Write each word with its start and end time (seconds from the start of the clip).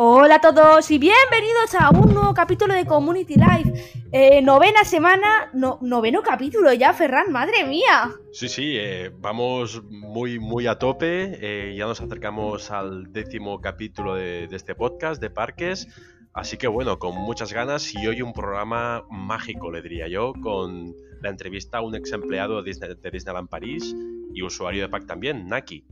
Hola 0.00 0.36
a 0.36 0.40
todos 0.40 0.88
y 0.92 0.98
bienvenidos 0.98 1.74
a 1.76 1.90
un 1.90 2.14
nuevo 2.14 2.32
capítulo 2.32 2.72
de 2.72 2.86
Community 2.86 3.34
Life. 3.34 4.00
Eh, 4.12 4.40
novena 4.42 4.84
semana, 4.84 5.50
no, 5.54 5.80
noveno 5.82 6.22
capítulo 6.22 6.72
ya, 6.72 6.92
Ferran, 6.94 7.32
madre 7.32 7.64
mía. 7.66 8.12
Sí, 8.32 8.48
sí, 8.48 8.76
eh, 8.78 9.10
vamos 9.18 9.82
muy, 9.90 10.38
muy 10.38 10.68
a 10.68 10.78
tope. 10.78 11.36
eh, 11.40 11.74
ya 11.76 11.86
nos 11.86 12.00
acercamos 12.00 12.70
al 12.70 13.12
décimo 13.12 13.60
capítulo 13.60 14.14
de, 14.14 14.44
este 14.52 14.76
podcast 14.76 15.20
de 15.20 15.30
parques. 15.30 15.88
Así 16.32 16.56
que 16.56 16.68
bueno, 16.68 17.00
con 17.00 17.16
muchas 17.16 17.52
ganas 17.52 17.92
y 17.92 18.06
hoy 18.06 18.22
un 18.22 18.32
programa 18.32 19.02
mágico, 19.10 19.72
le 19.72 19.82
diría 19.82 20.06
yo, 20.06 20.32
con 20.40 20.94
la 21.22 21.28
entrevista 21.30 21.78
a 21.78 21.80
un 21.80 21.96
ex 21.96 22.12
empleado 22.12 22.62
de, 22.62 22.70
Disney- 22.70 22.94
de 22.94 23.10
Disneyland 23.10 23.48
París 23.48 23.96
y 24.32 24.42
usuario 24.44 24.82
de 24.82 24.88
pack 24.90 25.06
también, 25.06 25.48
Naki. 25.48 25.84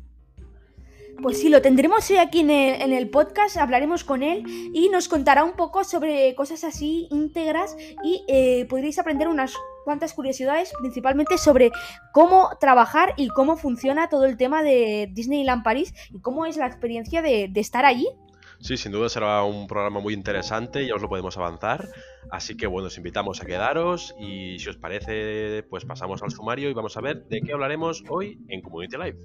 Pues 1.23 1.41
sí, 1.41 1.49
lo 1.49 1.63
tendremos 1.63 2.11
hoy 2.11 2.19
aquí 2.19 2.41
en 2.41 2.51
el, 2.51 2.83
en 2.83 2.93
el 2.93 3.09
podcast, 3.09 3.57
hablaremos 3.57 4.05
con 4.05 4.23
él 4.23 4.45
y 4.75 4.89
nos 4.91 5.09
contará 5.09 5.45
un 5.45 5.53
poco 5.53 5.83
sobre 5.83 6.35
cosas 6.35 6.63
así 6.63 7.09
íntegras 7.11 7.77
y 8.05 8.23
eh, 8.29 8.67
podréis 8.69 8.99
aprender 8.99 9.29
unas 9.29 9.55
cuantas 9.85 10.13
curiosidades, 10.13 10.73
principalmente 10.79 11.39
sobre 11.39 11.71
cómo 12.13 12.51
trabajar 12.61 13.15
y 13.17 13.29
cómo 13.29 13.57
funciona 13.57 14.09
todo 14.09 14.27
el 14.27 14.37
tema 14.37 14.63
de 14.63 15.09
Disneyland 15.13 15.63
París 15.63 15.95
y 16.13 16.21
cómo 16.21 16.45
es 16.45 16.57
la 16.57 16.67
experiencia 16.67 17.23
de, 17.23 17.49
de 17.49 17.61
estar 17.61 17.85
allí. 17.85 18.09
Sí, 18.61 18.77
sin 18.77 18.93
duda 18.93 19.09
será 19.09 19.43
un 19.45 19.67
programa 19.67 20.01
muy 20.01 20.15
interesante, 20.15 20.87
ya 20.87 20.95
os 20.95 21.03
lo 21.03 21.09
podemos 21.09 21.37
avanzar. 21.37 21.89
Así 22.31 22.57
que 22.57 22.67
bueno, 22.67 22.89
os 22.89 22.97
invitamos 22.97 23.41
a 23.41 23.47
quedaros 23.47 24.15
y 24.19 24.59
si 24.59 24.69
os 24.69 24.77
parece, 24.77 25.63
pues 25.65 25.85
pasamos 25.85 26.23
al 26.23 26.31
sumario 26.31 26.69
y 26.69 26.75
vamos 26.75 26.97
a 26.97 27.01
ver 27.01 27.25
de 27.25 27.41
qué 27.41 27.53
hablaremos 27.53 28.03
hoy 28.09 28.39
en 28.49 28.63
Community 28.63 28.97
Live. 28.97 29.19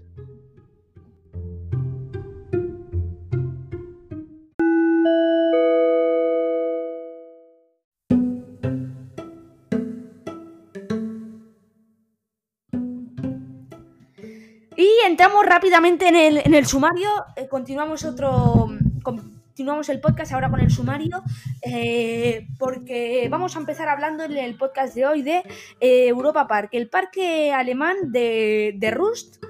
Entramos 15.22 15.46
rápidamente 15.46 16.08
en 16.08 16.16
el, 16.16 16.38
en 16.40 16.56
el 16.56 16.66
sumario, 16.66 17.08
eh, 17.36 17.48
continuamos 17.48 18.06
otro... 18.06 18.70
Continuamos 19.04 19.90
el 19.90 20.00
podcast 20.00 20.32
ahora 20.32 20.50
con 20.50 20.62
el 20.62 20.72
sumario, 20.72 21.22
eh, 21.62 22.48
porque 22.58 23.28
vamos 23.30 23.56
a 23.56 23.60
empezar 23.60 23.88
hablando 23.90 24.24
en 24.24 24.36
el 24.38 24.56
podcast 24.58 24.96
de 24.96 25.06
hoy 25.06 25.22
de 25.22 25.44
eh, 25.80 26.08
Europa 26.08 26.48
Park, 26.48 26.70
el 26.72 26.90
parque 26.90 27.54
alemán 27.54 28.12
de, 28.12 28.74
de 28.78 28.92
Rust, 28.92 29.44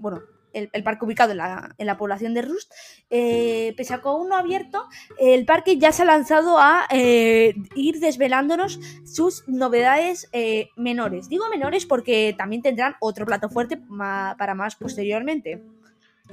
bueno, 0.00 0.20
el, 0.54 0.70
el 0.72 0.82
parque 0.82 1.04
ubicado 1.04 1.32
en 1.32 1.38
la, 1.38 1.74
en 1.76 1.86
la 1.86 1.96
población 1.96 2.34
de 2.34 2.42
Rust, 2.42 2.72
eh, 3.10 3.74
pese 3.76 3.94
a 3.94 4.00
que 4.00 4.08
aún 4.08 4.28
no 4.28 4.36
abierto, 4.36 4.86
el 5.18 5.44
parque 5.44 5.78
ya 5.78 5.92
se 5.92 6.02
ha 6.02 6.06
lanzado 6.06 6.58
a 6.58 6.86
eh, 6.90 7.54
ir 7.74 8.00
desvelándonos 8.00 8.78
sus 9.04 9.44
novedades 9.48 10.28
eh, 10.32 10.68
menores. 10.76 11.28
Digo 11.28 11.48
menores 11.48 11.86
porque 11.86 12.34
también 12.36 12.62
tendrán 12.62 12.94
otro 13.00 13.26
plato 13.26 13.48
fuerte 13.48 13.78
ma- 13.88 14.34
para 14.38 14.54
más 14.54 14.76
posteriormente. 14.76 15.62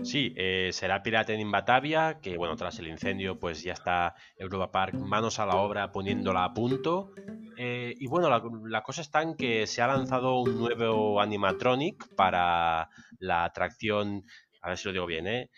Sí, 0.04 0.34
eh, 0.38 0.70
será 0.72 1.04
Piraten 1.04 1.40
in 1.40 1.52
Batavia, 1.52 2.20
que 2.22 2.38
bueno, 2.38 2.56
tras 2.56 2.80
el 2.80 2.88
incendio 2.88 3.38
pues 3.38 3.62
ya 3.62 3.74
está 3.74 4.16
Europa 4.38 4.72
Park 4.72 4.96
manos 4.96 5.38
a 5.40 5.46
la 5.46 5.58
obra 5.58 5.92
poniéndola 5.92 6.46
a 6.46 6.54
punto. 6.54 7.12
Eh, 7.58 7.94
y 8.00 8.08
bueno, 8.08 8.30
la, 8.30 8.42
la 8.64 8.82
cosa 8.84 9.02
está 9.02 9.22
en 9.22 9.36
que 9.36 9.68
se 9.68 9.82
ha 9.82 9.88
lanzado 9.88 10.40
un 10.40 10.58
nuevo 10.58 11.20
animatronic 11.22 12.16
para 12.16 12.90
la 13.20 13.44
atracción, 13.44 14.24
a 14.62 14.70
ver 14.70 14.78
si 14.78 14.88
lo 14.88 14.94
digo 14.94 15.06
bien, 15.06 15.28
¿eh? 15.28 15.50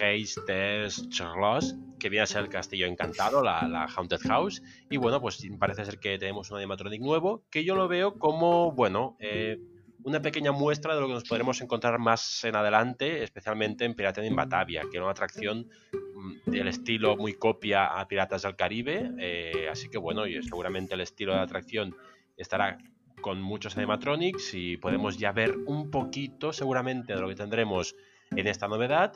Heist 0.00 0.38
des 0.46 1.08
Charlos, 1.10 1.74
que 1.98 2.08
viene 2.08 2.22
a 2.22 2.26
ser 2.26 2.42
el 2.42 2.48
castillo 2.48 2.86
encantado, 2.86 3.42
la, 3.42 3.66
la 3.68 3.84
Haunted 3.84 4.20
House. 4.28 4.62
Y 4.88 4.98
bueno, 4.98 5.20
pues 5.20 5.42
parece 5.58 5.84
ser 5.84 5.98
que 5.98 6.16
tenemos 6.16 6.50
un 6.50 6.58
animatronic 6.58 7.02
nuevo, 7.02 7.44
que 7.50 7.64
yo 7.64 7.74
lo 7.74 7.88
veo 7.88 8.18
como, 8.18 8.72
bueno, 8.72 9.16
eh, 9.18 9.58
una 10.04 10.20
pequeña 10.22 10.52
muestra 10.52 10.94
de 10.94 11.00
lo 11.00 11.06
que 11.06 11.14
nos 11.14 11.24
podremos 11.24 11.60
encontrar 11.60 11.98
más 11.98 12.44
en 12.44 12.56
adelante, 12.56 13.22
especialmente 13.22 13.84
en 13.84 13.94
Piraten 13.94 14.24
in 14.24 14.36
Batavia, 14.36 14.82
que 14.90 14.96
era 14.96 15.04
una 15.04 15.12
atracción 15.12 15.68
mm, 15.92 16.50
del 16.50 16.68
estilo 16.68 17.16
muy 17.16 17.34
copia 17.34 17.86
a 17.86 18.06
Piratas 18.08 18.42
del 18.42 18.56
Caribe, 18.56 19.12
eh, 19.18 19.68
así 19.70 19.88
que 19.88 19.98
bueno, 19.98 20.26
y 20.26 20.42
seguramente 20.42 20.94
el 20.94 21.00
estilo 21.00 21.34
de 21.34 21.40
atracción 21.40 21.96
estará 22.36 22.78
con 23.20 23.40
muchos 23.42 23.76
animatronics 23.76 24.54
y 24.54 24.76
podemos 24.78 25.18
ya 25.18 25.32
ver 25.32 25.56
un 25.66 25.90
poquito 25.90 26.52
seguramente 26.52 27.14
de 27.14 27.20
lo 27.20 27.28
que 27.28 27.34
tendremos 27.34 27.94
en 28.30 28.46
esta 28.46 28.66
novedad 28.66 29.12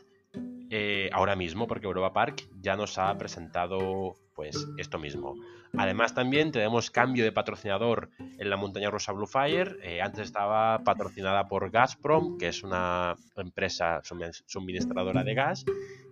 eh, 0.70 1.10
ahora 1.12 1.36
mismo, 1.36 1.66
porque 1.66 1.86
Europa 1.86 2.12
Park 2.12 2.48
ya 2.60 2.76
nos 2.76 2.98
ha 2.98 3.16
presentado 3.16 4.14
pues 4.34 4.66
esto 4.78 4.98
mismo. 4.98 5.36
Además 5.76 6.14
también 6.14 6.50
tenemos 6.52 6.90
cambio 6.90 7.24
de 7.24 7.32
patrocinador 7.32 8.10
en 8.18 8.50
la 8.50 8.56
montaña 8.56 8.90
rusa 8.90 9.12
Blue 9.12 9.26
Fire. 9.26 9.78
Eh, 9.82 10.00
antes 10.02 10.24
estaba 10.26 10.82
patrocinada 10.84 11.46
por 11.48 11.70
Gazprom, 11.70 12.38
que 12.38 12.48
es 12.48 12.62
una 12.62 13.16
empresa 13.36 14.00
sumin- 14.02 14.42
suministradora 14.46 15.22
de 15.24 15.34
gas. 15.34 15.64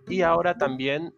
Y 0.07 0.21
ahora 0.21 0.57
también 0.57 1.13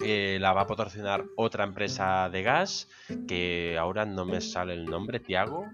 eh, 0.00 0.38
la 0.40 0.52
va 0.52 0.62
a 0.62 0.66
patrocinar 0.66 1.24
otra 1.36 1.64
empresa 1.64 2.28
de 2.30 2.42
gas, 2.42 2.88
que 3.26 3.76
ahora 3.78 4.04
no 4.04 4.24
me 4.24 4.40
sale 4.40 4.74
el 4.74 4.84
nombre, 4.84 5.20
Tiago. 5.20 5.64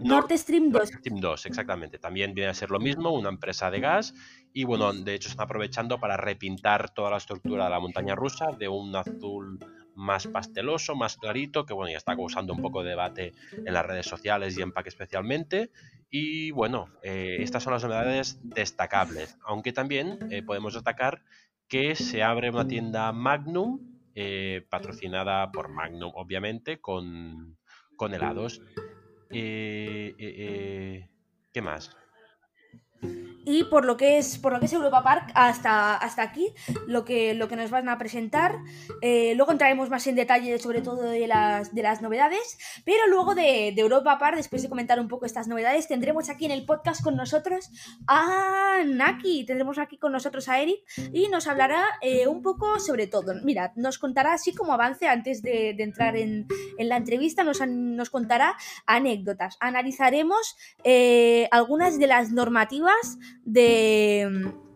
Nord 0.00 0.32
Stream 0.36 0.70
2. 0.70 0.72
Nord 0.72 1.00
Stream 1.00 1.20
2, 1.20 1.46
exactamente. 1.46 1.98
También 1.98 2.34
viene 2.34 2.50
a 2.50 2.54
ser 2.54 2.70
lo 2.70 2.78
mismo, 2.78 3.10
una 3.10 3.28
empresa 3.28 3.70
de 3.70 3.80
gas. 3.80 4.14
Y 4.52 4.64
bueno, 4.64 4.92
de 4.92 5.14
hecho 5.14 5.28
están 5.28 5.44
aprovechando 5.44 5.98
para 5.98 6.16
repintar 6.16 6.90
toda 6.90 7.10
la 7.10 7.16
estructura 7.18 7.64
de 7.64 7.70
la 7.70 7.80
montaña 7.80 8.14
rusa 8.14 8.46
de 8.58 8.68
un 8.68 8.94
azul 8.94 9.58
más 9.94 10.28
pasteloso, 10.28 10.94
más 10.94 11.16
clarito, 11.16 11.66
que 11.66 11.74
bueno, 11.74 11.90
ya 11.90 11.98
está 11.98 12.14
causando 12.14 12.52
un 12.52 12.62
poco 12.62 12.84
de 12.84 12.90
debate 12.90 13.32
en 13.52 13.74
las 13.74 13.84
redes 13.84 14.06
sociales 14.06 14.56
y 14.56 14.62
en 14.62 14.72
PAC 14.72 14.86
especialmente. 14.86 15.70
Y 16.08 16.52
bueno, 16.52 16.88
eh, 17.02 17.38
estas 17.40 17.64
son 17.64 17.72
las 17.72 17.82
novedades 17.82 18.38
destacables. 18.42 19.36
Aunque 19.44 19.72
también 19.72 20.18
eh, 20.30 20.42
podemos 20.42 20.74
destacar 20.74 21.24
que 21.66 21.96
se 21.96 22.22
abre 22.22 22.50
una 22.50 22.66
tienda 22.66 23.12
Magnum, 23.12 23.80
eh, 24.14 24.66
patrocinada 24.70 25.50
por 25.50 25.68
Magnum, 25.68 26.12
obviamente, 26.14 26.80
con, 26.80 27.58
con 27.96 28.14
helados. 28.14 28.62
Eh, 29.30 30.14
eh, 30.18 30.34
eh, 30.38 31.10
¿Qué 31.52 31.62
más? 31.62 31.96
Y 33.50 33.64
por 33.64 33.86
lo 33.86 33.96
que 33.96 34.18
es, 34.18 34.36
por 34.36 34.52
lo 34.52 34.60
que 34.60 34.66
es 34.66 34.72
Europa 34.74 35.02
Park, 35.02 35.30
hasta, 35.34 35.96
hasta 35.96 36.20
aquí, 36.20 36.52
lo 36.86 37.06
que, 37.06 37.32
lo 37.32 37.48
que 37.48 37.56
nos 37.56 37.70
van 37.70 37.88
a 37.88 37.96
presentar. 37.96 38.58
Eh, 39.00 39.32
luego 39.36 39.52
entraremos 39.52 39.88
más 39.88 40.06
en 40.06 40.16
detalle 40.16 40.58
sobre 40.58 40.82
todo 40.82 41.00
de 41.00 41.26
las, 41.26 41.74
de 41.74 41.82
las 41.82 42.02
novedades. 42.02 42.58
Pero 42.84 43.06
luego 43.06 43.34
de, 43.34 43.72
de 43.74 43.80
Europa 43.80 44.18
Park, 44.18 44.36
después 44.36 44.60
de 44.60 44.68
comentar 44.68 45.00
un 45.00 45.08
poco 45.08 45.24
estas 45.24 45.48
novedades, 45.48 45.88
tendremos 45.88 46.28
aquí 46.28 46.44
en 46.44 46.50
el 46.50 46.66
podcast 46.66 47.02
con 47.02 47.16
nosotros 47.16 47.70
a 48.06 48.82
Naki. 48.84 49.46
Tendremos 49.46 49.78
aquí 49.78 49.96
con 49.96 50.12
nosotros 50.12 50.46
a 50.50 50.60
Eric 50.60 50.80
y 51.14 51.28
nos 51.28 51.46
hablará 51.46 51.86
eh, 52.02 52.26
un 52.26 52.42
poco 52.42 52.78
sobre 52.80 53.06
todo. 53.06 53.32
Mira, 53.44 53.72
nos 53.76 53.98
contará 53.98 54.34
así 54.34 54.54
como 54.54 54.74
avance 54.74 55.08
antes 55.08 55.40
de, 55.40 55.72
de 55.72 55.82
entrar 55.84 56.18
en, 56.18 56.46
en 56.76 56.88
la 56.90 56.98
entrevista, 56.98 57.44
nos, 57.44 57.66
nos 57.66 58.10
contará 58.10 58.56
anécdotas. 58.84 59.56
Analizaremos 59.60 60.54
eh, 60.84 61.48
algunas 61.50 61.98
de 61.98 62.08
las 62.08 62.30
normativas 62.30 62.87
de 63.44 64.28
mm, 64.30 64.68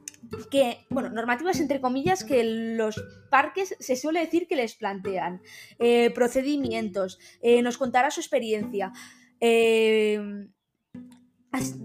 que, 0.51 0.87
bueno, 0.91 1.11
normativas 1.11 1.61
entre 1.61 1.81
comillas 1.81 2.25
que 2.25 2.43
los 2.45 3.03
parques 3.31 3.77
se 3.79 3.97
suele 3.97 4.21
decir 4.21 4.47
que 4.47 4.57
les 4.57 4.75
plantean, 4.75 5.41
Eh, 5.79 6.11
procedimientos, 6.15 7.19
eh, 7.41 7.63
nos 7.63 7.79
contará 7.79 8.11
su 8.11 8.21
experiencia. 8.21 8.93
Eh, 9.41 10.21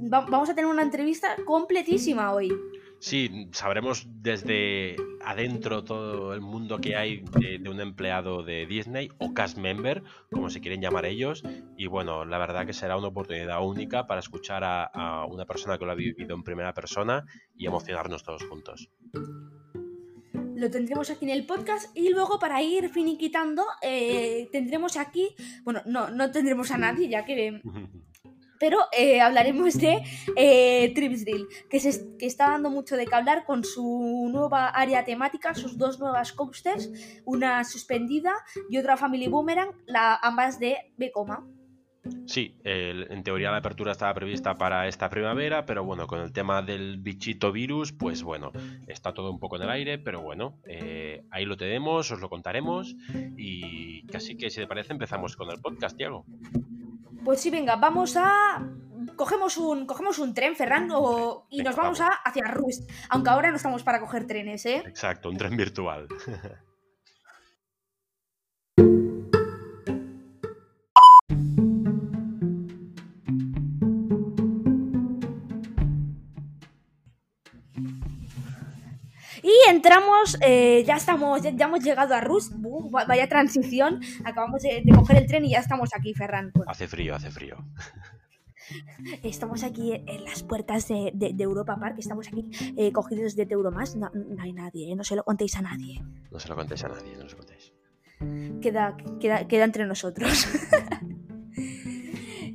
vamos 0.02 0.50
a 0.50 0.56
tener 0.56 0.70
una 0.70 0.84
entrevista 0.84 1.36
completísima 1.46 2.34
hoy. 2.34 2.50
Sí, 3.00 3.50
sabremos 3.52 4.08
desde 4.22 4.96
adentro 5.24 5.84
todo 5.84 6.34
el 6.34 6.42
mundo 6.42 6.80
que 6.80 6.96
hay 6.96 7.24
de, 7.40 7.60
de 7.60 7.70
un 7.70 7.80
empleado 7.80 8.44
de 8.44 8.66
Disney 8.66 9.10
o 9.20 9.34
cast 9.34 9.58
member, 9.58 10.04
como 10.32 10.50
se 10.50 10.62
quieren 10.62 10.82
llamar 10.82 11.06
ellos. 11.06 11.44
Y 11.78 11.88
bueno, 11.88 12.26
la 12.26 12.38
verdad 12.38 12.66
que 12.66 12.74
será 12.74 12.98
una 12.98 13.08
oportunidad 13.08 13.64
única 13.64 14.08
para 14.08 14.20
escuchar 14.20 14.64
a, 14.64 14.84
a 14.86 15.26
una 15.26 15.46
persona 15.46 15.78
que 15.78 15.86
lo 15.86 15.92
ha 15.92 15.96
vivido 15.96 16.36
en 16.36 16.44
primera 16.44 16.74
persona 16.74 17.26
y 17.56 17.68
emocionarnos 17.68 18.24
todos 18.24 18.44
juntos. 18.46 18.90
Lo 20.58 20.72
tendremos 20.72 21.12
aquí 21.12 21.26
en 21.26 21.32
el 21.32 21.46
podcast 21.46 21.96
y 21.96 22.10
luego 22.10 22.40
para 22.40 22.64
ir 22.64 22.90
finiquitando 22.90 23.64
eh, 23.84 24.50
tendremos 24.52 24.98
aquí, 24.98 25.36
bueno, 25.64 25.84
no, 25.86 26.10
no 26.10 26.32
tendremos 26.32 26.72
a 26.72 26.80
nadie 26.80 27.10
ya 27.10 27.26
que 27.26 27.62
pero 28.60 28.80
eh, 28.98 29.22
hablaremos 29.22 29.78
de 29.78 30.04
eh, 30.36 30.92
Tripsdrill, 30.94 31.48
que, 31.70 31.80
que 32.20 32.26
está 32.26 32.52
dando 32.52 32.70
mucho 32.70 32.96
de 32.96 33.06
qué 33.06 33.16
hablar 33.16 33.46
con 33.46 33.64
su 33.64 34.30
nueva 34.32 34.70
área 34.70 35.04
temática, 35.04 35.54
sus 35.54 35.78
dos 35.78 36.00
nuevas 36.00 36.34
coasters, 36.34 36.92
una 37.26 37.64
suspendida 37.64 38.34
y 38.70 38.78
otra 38.78 38.98
Family 38.98 39.28
Boomerang, 39.28 39.72
la, 39.86 40.16
ambas 40.16 40.60
de 40.60 40.78
Becoma. 40.98 41.46
Sí, 42.26 42.56
en 42.64 43.24
teoría 43.24 43.52
la 43.52 43.58
apertura 43.58 43.92
estaba 43.92 44.14
prevista 44.14 44.58
para 44.58 44.88
esta 44.88 45.10
primavera, 45.10 45.66
pero 45.66 45.84
bueno, 45.84 46.08
con 46.08 46.20
el 46.20 46.32
tema 46.32 46.62
del 46.62 46.98
bichito 46.98 47.52
virus, 47.52 47.92
pues 47.92 48.24
bueno, 48.24 48.52
está 48.88 49.14
todo 49.14 49.32
un 49.32 49.40
poco 49.40 49.58
en 49.58 49.64
el 49.64 49.70
aire, 49.70 49.98
pero 49.98 50.22
bueno, 50.22 50.60
eh, 50.66 51.24
ahí 51.32 51.46
lo 51.46 51.58
tenemos, 51.58 52.12
os 52.12 52.20
lo 52.20 52.30
contaremos 52.30 52.96
y 53.38 54.06
casi 54.08 54.38
que 54.38 54.50
si 54.50 54.62
te 54.62 54.68
parece 54.68 54.94
empezamos 54.94 55.36
con 55.36 55.50
el 55.52 55.60
podcast, 55.60 55.98
Diego. 55.98 56.26
Pues 57.28 57.42
sí, 57.42 57.50
venga, 57.50 57.76
vamos 57.76 58.16
a 58.16 58.66
cogemos 59.18 59.58
un, 59.58 59.86
cogemos 59.86 60.18
un 60.18 60.34
tren, 60.34 60.56
Ferrando, 60.56 61.46
y 61.50 61.62
nos 61.62 61.76
vamos, 61.76 62.00
A, 62.00 62.08
hacia 62.24 62.48
Rust. 62.48 62.90
Aunque 63.10 63.30
ahora 63.30 63.50
no 63.50 63.58
estamos 63.58 63.84
para 63.84 64.00
coger 64.00 64.26
trenes, 64.26 64.66
¿eh? 64.66 64.82
Exacto, 64.88 65.30
un 65.30 65.36
tren 65.36 65.58
virtual. 65.58 66.08
entramos, 79.78 80.38
eh, 80.42 80.84
ya 80.86 80.96
estamos, 80.96 81.42
ya, 81.42 81.50
hemos 81.50 81.84
llegado 81.84 82.14
a 82.16 82.22
Rust. 82.22 82.54
vaya 82.92 83.28
transición. 83.28 84.02
Acabamos 84.26 84.62
de, 84.64 84.84
coger 84.94 85.18
el 85.18 85.28
tren 85.28 85.46
y 85.46 85.52
ya 85.52 85.60
estamos 85.60 85.92
aquí, 85.96 86.14
Ferran. 86.14 86.52
Hace 86.68 86.88
frío, 86.88 87.16
hace 87.16 87.32
frío. 87.32 87.58
Estamos 89.24 89.64
aquí 89.64 89.94
en 89.94 90.26
las 90.26 90.44
puertas 90.44 90.90
de, 90.90 91.36
Europa 91.40 91.78
Park, 91.80 91.96
estamos 92.00 92.28
aquí 92.28 92.50
eh, 92.76 92.92
cogidos 92.92 93.34
de 93.38 93.46
Teuromas. 93.46 93.96
No, 93.96 94.12
no 94.14 94.44
hay 94.44 94.52
nadie, 94.52 94.92
eh, 94.92 94.96
no 94.96 95.06
se 95.06 95.16
lo 95.16 95.24
contéis 95.24 95.56
a 95.56 95.62
nadie. 95.62 96.04
No 96.30 96.38
se 96.38 96.50
lo 96.50 96.56
contéis 96.58 96.84
a 96.84 96.90
nadie, 96.90 97.16
no 97.16 97.24
lo 97.24 97.38
contéis. 97.38 97.72
Queda, 98.62 98.98
queda, 99.22 99.48
queda 99.48 99.64
entre 99.64 99.86
nosotros. 99.86 100.48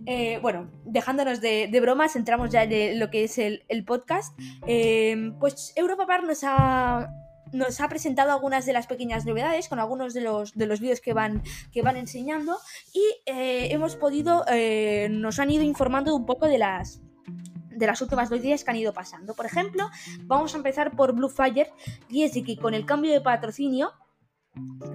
Eh, 0.07 0.39
bueno, 0.43 0.71
dejándonos 0.85 1.41
de, 1.41 1.79
bromas, 1.81 2.17
entramos 2.17 2.51
ya 2.51 2.65
en 2.65 2.99
lo 2.99 3.11
que 3.11 3.25
es 3.25 3.39
el, 3.39 3.63
podcast. 3.87 4.37
pues 5.39 5.73
Europa 5.77 6.07
Park 6.07 6.25
nos 6.25 6.45
ha 6.45 7.09
nos 7.53 7.81
ha 7.81 7.89
presentado 7.89 8.33
algunas 8.33 8.67
de 8.67 8.73
las 8.73 8.87
pequeñas 8.87 9.25
novedades 9.25 9.69
con 9.69 9.79
algunos 9.79 10.15
de 10.15 10.23
los, 10.23 10.55
de 10.55 10.67
los 10.67 10.81
vídeos 10.81 11.01
que 11.01 11.13
van, 11.13 11.43
que 11.71 11.83
van 11.83 11.97
enseñando 11.97 12.59
y 12.93 13.03
eh, 13.27 13.69
hemos 13.71 13.97
podido, 13.97 14.45
eh, 14.49 15.09
nos 15.11 15.39
han 15.39 15.51
ido 15.51 15.63
informando 15.63 16.17
un 16.17 16.27
poco 16.27 16.47
de 16.47 16.59
las, 16.59 17.01
de 17.69 17.87
las 17.87 18.01
últimas 18.01 18.31
que 18.31 18.65
han 18.67 18.77
ido 18.77 18.93
pasando. 18.93 19.35
Por 19.35 19.47
ejemplo, 19.47 19.89
vamos 20.23 20.55
a 20.55 20.57
empezar 20.57 20.97
por 20.97 21.15
Bluefire 21.15 21.71
y 22.09 22.25
es 22.25 22.33
de 22.33 22.43
que 22.43 22.57
con 22.57 22.75
el 22.75 22.87
cambio 22.87 23.13
de 23.13 23.21
patrocinio 23.21 23.93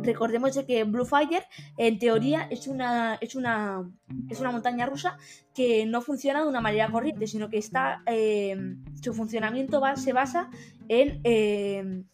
Recordemos 0.02 0.54
de 0.54 0.66
que 0.66 0.84
Bluefire 0.84 1.44
en 1.78 1.98
teoría 1.98 2.48
es 2.50 2.68
una, 2.68 3.16
es 3.16 3.36
una, 3.36 3.90
es 4.30 4.40
una 4.40 4.52
montaña 4.52 4.86
rusa 4.86 5.18
que 5.54 5.86
no 5.86 6.02
funciona 6.02 6.44
de 6.44 6.48
una 6.48 6.62
manera 6.62 6.92
corriente, 6.92 7.28
sino 7.28 7.50
que 7.50 7.58
está, 7.58 8.04
eh, 8.06 8.56
su 9.02 9.14
funcionamiento 9.14 9.82
se 9.96 10.14
basa 10.14 10.50
en, 10.88 12.08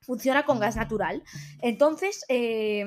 funciona 0.00 0.44
con 0.44 0.60
gas 0.60 0.76
natural. 0.76 1.22
Entonces, 1.60 2.24
eh, 2.28 2.84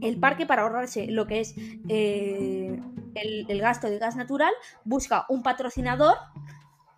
el 0.00 0.20
parque, 0.20 0.46
para 0.46 0.62
ahorrarse 0.62 1.06
lo 1.06 1.26
que 1.26 1.40
es 1.40 1.54
eh, 1.88 2.78
el, 3.14 3.60
gasto 3.60 3.88
de 3.88 3.98
gas 3.98 4.16
natural, 4.16 4.52
busca 4.84 5.26
un 5.28 5.42
patrocinador 5.42 6.16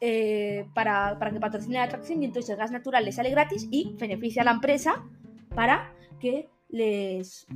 eh, 0.01 0.67
para, 0.75 1.17
que 1.33 1.41
patrocine 1.41 1.79
la 1.79 1.85
atracción 1.85 2.23
y 2.23 2.27
entonces 2.27 2.51
el 2.51 2.57
gas 2.57 2.71
natural 2.71 3.05
le 3.05 3.13
sale 3.13 3.31
gratis 3.31 3.69
y 3.71 3.95
beneficia 3.99 4.43
a 4.43 4.45
la 4.45 4.51
empresa 4.51 5.05
para 5.55 5.93
que 6.21 6.49
les... 6.69 7.47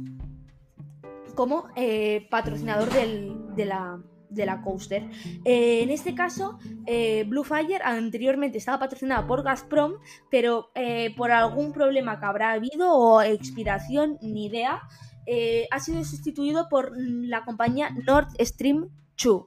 como 1.35 1.69
patrocinador 2.31 2.91
de 2.91 3.65
la 3.65 4.01
de 4.31 4.47
la 4.47 4.63
coaster. 4.63 5.09
Eh, 5.45 5.83
en 5.83 5.91
este 5.91 6.15
caso, 6.15 6.59
eh, 6.87 7.25
Blue 7.27 7.45
Fire 7.45 7.83
anteriormente 7.83 8.59
estaba 8.59 8.79
patrocinada 8.79 9.27
por 9.27 9.43
Gazprom, 9.43 9.95
pero 10.31 10.71
eh, 10.75 11.15
por 11.17 11.33
algún 11.33 11.73
problema 11.73 12.19
que 12.19 12.27
habrá 12.27 12.53
habido 12.53 12.93
o 12.93 13.21
expiración, 13.21 14.19
ni 14.23 14.47
idea, 14.47 14.83
ha 15.71 15.79
sido 15.79 16.03
sustituido 16.03 16.69
por 16.69 16.91
la 16.97 17.45
compañía 17.45 17.91
Nord 17.91 18.31
Stream 18.41 18.89
2 19.23 19.45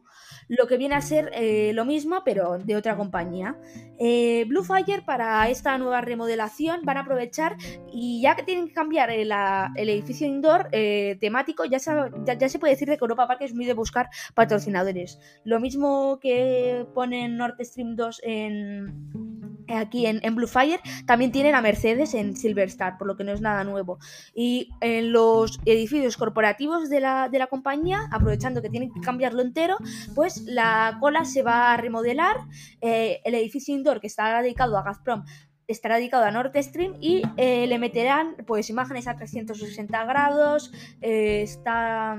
lo 0.48 0.68
que 0.68 0.78
viene 0.78 0.96
a 0.96 1.02
ser 1.02 1.32
eh, 1.34 1.72
lo 1.74 1.86
mismo, 1.86 2.22
pero 2.24 2.58
de 2.58 2.76
otra 2.76 2.96
compañía. 2.96 3.58
Eh, 4.06 4.44
Bluefire, 4.50 5.02
para 5.02 5.48
esta 5.48 5.78
nueva 5.78 6.02
remodelación, 6.02 6.82
van 6.84 6.98
a 6.98 7.02
aprovechar 7.02 7.56
y 7.90 8.22
ya 8.22 8.36
que 8.36 8.44
tienen 8.44 8.68
que 8.68 8.74
cambiar 8.74 9.10
el, 9.10 9.32
edificio 9.78 10.28
indoor 10.28 10.68
eh, 10.74 11.18
temático, 11.22 11.64
ya 11.64 11.80
se, 11.80 12.60
puede 12.60 12.74
decir 12.74 12.90
que 12.90 12.98
Europa 13.00 13.28
Park 13.28 13.40
es 13.44 13.54
muy 13.54 13.64
de 13.64 13.74
buscar 13.74 14.10
patrocinadores. 14.34 15.20
Lo 15.46 15.62
mismo 15.62 16.20
que 16.22 16.86
ponen 16.94 17.38
Nord 17.38 17.56
Stream 17.62 17.96
2 17.96 18.22
en 18.26 19.54
aquí 19.68 20.06
en, 20.06 20.20
en 20.24 20.36
Bluefire, 20.36 20.80
también 21.06 21.32
tienen 21.32 21.56
a 21.56 21.62
Mercedes 21.62 22.14
en 22.14 22.36
Silverstar, 22.36 22.98
por 22.98 23.08
lo 23.08 23.16
que 23.16 23.24
no 23.24 23.32
es 23.32 23.42
nada 23.42 23.64
nuevo. 23.64 24.00
Y 24.34 24.70
en 24.82 25.12
los 25.12 25.60
edificios 25.66 26.18
corporativos 26.18 26.90
de 26.90 27.00
la, 27.00 27.30
de 27.30 27.40
la 27.40 27.48
compañía, 27.48 28.02
aprovechando 28.12 28.62
que 28.62 28.70
tienen 28.70 28.92
que 28.92 29.02
cambiarlo 29.02 29.42
entero, 29.42 29.78
pues 30.16 30.44
la 30.46 30.98
cola 31.00 31.26
se 31.26 31.44
va 31.44 31.74
a 31.74 31.78
remodelar. 31.78 32.38
Eh, 32.82 33.22
el 33.24 33.36
edificio 33.36 33.74
indoor 33.74 33.93
que 34.02 34.08
está 34.08 34.42
dedicado 34.42 34.78
a 34.78 34.84
Gazprom 34.84 35.24
estará 35.68 35.98
dedicado 35.98 36.26
a 36.26 36.32
Nord 36.32 36.52
Stream 36.56 36.96
y 37.00 37.24
eh, 37.38 37.68
le 37.68 37.80
meterán 37.80 38.36
pues 38.46 38.70
imágenes 38.70 39.08
a 39.08 39.16
360 39.16 40.06
grados, 40.06 40.72
eh, 41.02 41.42
está 41.42 42.18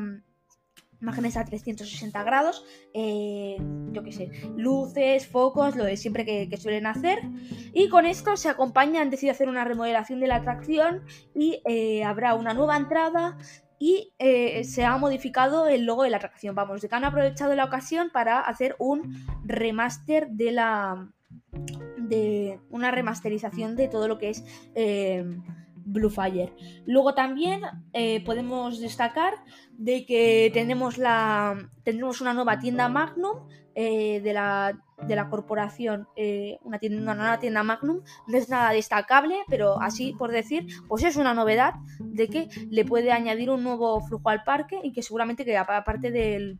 imágenes 1.01 1.37
a 1.37 1.45
360 1.45 2.23
grados, 2.23 2.65
eh, 2.95 3.57
yo 3.93 4.03
qué 4.03 4.13
sé, 4.13 4.31
luces, 4.57 5.27
focos, 5.27 5.77
lo 5.77 5.85
de 5.85 5.99
siempre 5.99 6.25
que, 6.25 6.57
suelen 6.57 6.87
hacer. 6.87 7.19
Y 7.75 7.91
con 7.91 8.07
esto 8.07 8.39
se 8.39 8.49
acompaña, 8.49 9.03
han 9.03 9.11
decidido 9.11 9.33
hacer 9.33 9.51
una 9.51 9.65
remodelación 9.65 10.21
de 10.21 10.29
la 10.29 10.37
atracción 10.37 11.03
y 11.35 11.61
habrá 12.01 12.35
una 12.35 12.55
nueva 12.55 12.79
entrada 12.79 13.37
y 13.79 14.15
se 14.19 14.85
ha 14.87 14.97
modificado 14.97 15.67
el 15.67 15.85
logo 15.85 16.05
de 16.05 16.11
la 16.11 16.17
atracción. 16.17 16.55
Vamos, 16.55 16.81
de 16.81 16.89
que 16.89 16.95
han 16.95 17.05
aprovechado 17.05 17.55
la 17.55 17.67
ocasión 17.67 18.09
para 18.11 18.41
hacer 18.41 18.75
un 18.79 19.27
remaster 19.45 20.29
de 20.31 20.53
la... 20.53 21.14
de 21.99 22.59
una 22.71 22.91
remasterización 22.91 23.77
de 23.77 23.89
todo 23.89 24.09
lo 24.09 24.19
que 24.19 24.31
es 24.31 24.45
Bluefire. 25.85 26.53
Luego 26.87 27.15
también 27.15 27.63
eh, 27.93 28.25
podemos 28.25 28.81
destacar 28.81 29.35
de 29.73 30.07
que 30.07 30.51
tenemos 30.53 30.99
la 30.99 31.69
tendremos 31.83 32.21
una 32.21 32.35
nueva 32.35 32.59
tienda 32.59 32.89
Magnum 32.89 33.49
eh, 33.77 34.21
de, 34.21 34.33
la, 34.33 34.79
de, 35.03 35.17
la, 35.17 35.29
corporación, 35.29 36.07
eh, 36.15 36.59
una, 36.63 36.79
una 36.91 37.15
nueva 37.15 37.39
tienda 37.41 37.65
Magnum. 37.65 38.03
No 38.29 38.39
es 38.39 38.49
nada 38.49 38.71
destacable, 38.71 39.37
pero 39.49 39.81
así 39.81 40.15
por 40.17 40.31
decir, 40.31 40.67
pues 40.87 41.03
es 41.03 41.17
una 41.17 41.35
novedad 41.35 41.75
de 41.99 42.29
que 42.29 42.49
le 42.71 42.85
puede 42.85 43.11
añadir 43.11 43.51
un 43.51 43.65
nuevo 43.65 44.01
flujo 44.01 44.29
al 44.29 44.45
parque 44.45 44.79
y 44.83 44.93
que 44.93 45.03
seguramente 45.03 45.45
que 45.45 45.57
aparte 45.57 46.13
de 46.13 46.57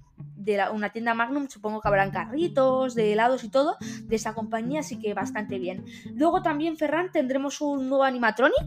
una 0.73 0.91
tienda 0.91 1.15
Magnum, 1.15 1.49
supongo 1.49 1.81
que 1.81 1.89
habrán 1.89 2.11
carritos, 2.11 2.95
de 2.95 3.13
helados 3.13 3.45
y 3.45 3.49
todo 3.49 3.77
de 4.03 4.17
esa 4.17 4.35
compañía, 4.35 4.81
así 4.81 4.99
que 4.99 5.15
bastante 5.15 5.59
bien. 5.59 5.85
Luego 6.15 6.43
también, 6.43 6.77
Ferran, 6.77 7.13
tendremos 7.13 7.61
un 7.61 7.89
nuevo 7.89 8.05
animatronic 8.05 8.65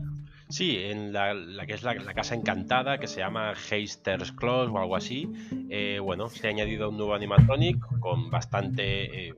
Sí, 0.50 0.78
en 0.78 1.12
la, 1.12 1.66
que 1.66 1.74
es 1.74 1.84
la, 1.84 1.96
casa 2.14 2.34
encantada, 2.34 3.00
que 3.00 3.08
se 3.08 3.20
llama 3.20 3.54
Heister's 3.54 4.32
Close 4.32 4.72
o 4.72 4.78
algo 4.78 4.96
así. 4.96 5.30
Eh, 5.70 6.00
bueno, 6.02 6.30
se 6.30 6.48
ha 6.48 6.52
añadido 6.52 6.90
un 6.90 6.98
nuevo 6.98 7.14
animatronic 7.14 7.78
con 8.00 8.30
bastante 8.30 9.28
eh, 9.28 9.34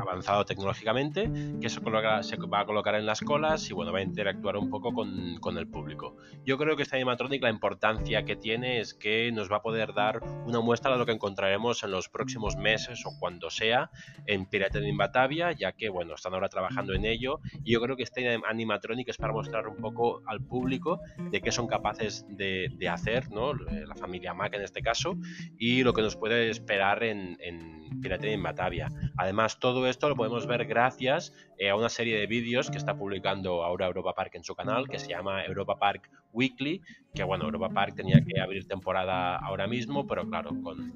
avanzado 0.00 0.44
tecnológicamente, 0.44 1.30
que 1.60 1.68
se, 1.68 1.80
se, 2.22 2.36
va 2.36 2.60
a 2.60 2.66
colocar 2.66 2.94
en 2.94 3.06
las 3.06 3.20
colas 3.20 3.68
y 3.70 3.74
bueno, 3.74 3.92
va 3.92 4.00
a 4.00 4.02
interactuar 4.02 4.56
un 4.56 4.70
poco 4.70 4.92
con, 4.92 5.58
el 5.58 5.68
público. 5.68 6.16
Yo 6.44 6.58
creo 6.58 6.76
que 6.76 6.84
este 6.84 6.96
animatronic 6.96 7.42
la 7.42 7.50
importancia 7.50 8.24
que 8.24 8.36
tiene 8.36 8.80
es 8.80 8.94
que 8.94 9.32
nos 9.32 9.50
va 9.50 9.56
a 9.56 9.62
poder 9.62 9.94
dar 9.94 10.20
una 10.46 10.60
muestra 10.60 10.92
de 10.92 10.98
lo 10.98 11.06
que 11.06 11.12
encontraremos 11.12 11.82
en 11.82 11.90
los 11.90 12.08
próximos 12.08 12.56
meses 12.56 13.04
o 13.04 13.10
cuando 13.18 13.50
sea 13.50 13.90
en 14.26 14.46
Piraten 14.46 14.86
in 14.86 14.96
Batavia, 14.96 15.52
ya 15.52 15.72
que 15.72 15.88
bueno, 15.88 16.14
están 16.14 16.34
ahora 16.34 16.48
trabajando 16.48 16.94
en 16.94 17.04
ello 17.04 17.40
y 17.64 17.72
yo 17.72 17.80
creo 17.80 17.96
que 17.96 18.04
este 18.04 18.38
animatronic 18.48 19.08
es 19.08 19.16
para 19.16 19.32
mostrar 19.32 19.66
un 19.66 19.76
poco 19.76 20.22
al 20.26 20.40
público 20.40 21.00
de 21.30 21.40
qué 21.40 21.50
son 21.50 21.66
capaces 21.66 22.26
de, 22.28 22.70
hacer, 22.90 23.30
¿no? 23.30 23.54
la 23.54 23.94
familia 23.94 24.34
Mac 24.34 24.52
en 24.54 24.62
este 24.62 24.82
caso, 24.82 25.16
y 25.58 25.84
lo 25.84 25.92
que 25.92 26.02
nos 26.02 26.16
puede 26.16 26.50
esperar 26.50 27.04
en, 27.04 27.36
en 27.40 27.80
Piraten 28.00 28.32
in 28.32 28.42
Batavia. 28.42 28.88
Además, 29.16 29.58
todo 29.58 29.69
todo 29.72 29.86
esto 29.86 30.08
lo 30.08 30.16
podemos 30.16 30.46
ver 30.46 30.64
gracias 30.66 31.32
eh, 31.58 31.70
a 31.70 31.76
una 31.76 31.88
serie 31.88 32.18
de 32.18 32.26
vídeos 32.26 32.70
que 32.70 32.78
está 32.78 32.96
publicando 32.96 33.64
ahora 33.64 33.86
Europa 33.86 34.14
Park 34.14 34.34
en 34.34 34.44
su 34.44 34.54
canal, 34.54 34.88
que 34.88 34.98
se 34.98 35.08
llama 35.08 35.44
Europa 35.44 35.78
Park 35.78 36.10
Weekly, 36.32 36.82
que 37.14 37.24
bueno, 37.24 37.44
Europa 37.44 37.68
Park 37.70 37.94
tenía 37.96 38.20
que 38.24 38.40
abrir 38.40 38.66
temporada 38.66 39.36
ahora 39.36 39.66
mismo, 39.66 40.06
pero 40.06 40.28
claro, 40.28 40.50
con, 40.62 40.92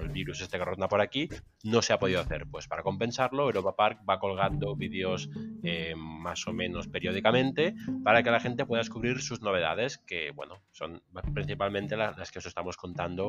el 0.00 0.08
virus 0.08 0.40
este 0.40 0.58
que 0.58 0.64
ronda 0.64 0.88
por 0.88 1.00
aquí, 1.00 1.28
no 1.64 1.82
se 1.82 1.92
ha 1.92 1.98
podido 1.98 2.20
hacer. 2.20 2.46
Pues 2.50 2.68
para 2.68 2.82
compensarlo, 2.82 3.44
Europa 3.44 3.76
Park 3.76 4.00
va 4.08 4.18
colgando 4.18 4.76
vídeos 4.76 5.30
eh, 5.62 5.94
más 5.96 6.46
o 6.46 6.52
menos 6.52 6.88
periódicamente 6.88 7.74
para 8.04 8.22
que 8.22 8.30
la 8.30 8.40
gente 8.40 8.66
pueda 8.66 8.80
descubrir 8.80 9.20
sus 9.20 9.42
novedades, 9.42 9.98
que 9.98 10.30
bueno, 10.32 10.62
son 10.72 11.02
principalmente 11.34 11.96
las, 11.96 12.16
las 12.16 12.30
que 12.30 12.38
os 12.38 12.46
estamos 12.46 12.76
contando 12.76 13.28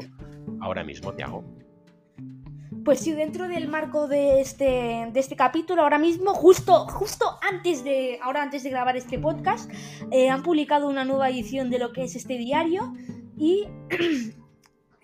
ahora 0.60 0.84
mismo, 0.84 1.14
Tiago. 1.14 1.71
Pues 2.84 3.00
sí, 3.00 3.12
dentro 3.12 3.48
del 3.48 3.68
marco 3.68 4.08
de 4.08 4.42
este, 4.42 5.10
de 5.12 5.20
este 5.20 5.36
capítulo, 5.36 5.84
ahora 5.84 6.00
mismo, 6.00 6.34
justo, 6.34 6.88
justo 6.88 7.38
antes 7.42 7.84
de, 7.84 8.18
ahora 8.24 8.42
antes 8.42 8.64
de 8.64 8.70
grabar 8.72 8.98
este 8.98 9.20
podcast, 9.20 9.72
eh, 10.12 10.30
han 10.30 10.42
publicado 10.42 10.88
una 10.88 11.06
nueva 11.06 11.30
edición 11.30 11.70
de 11.70 11.78
lo 11.78 11.94
que 11.94 12.04
es 12.04 12.16
este 12.16 12.38
diario 12.38 12.94
y 13.38 13.68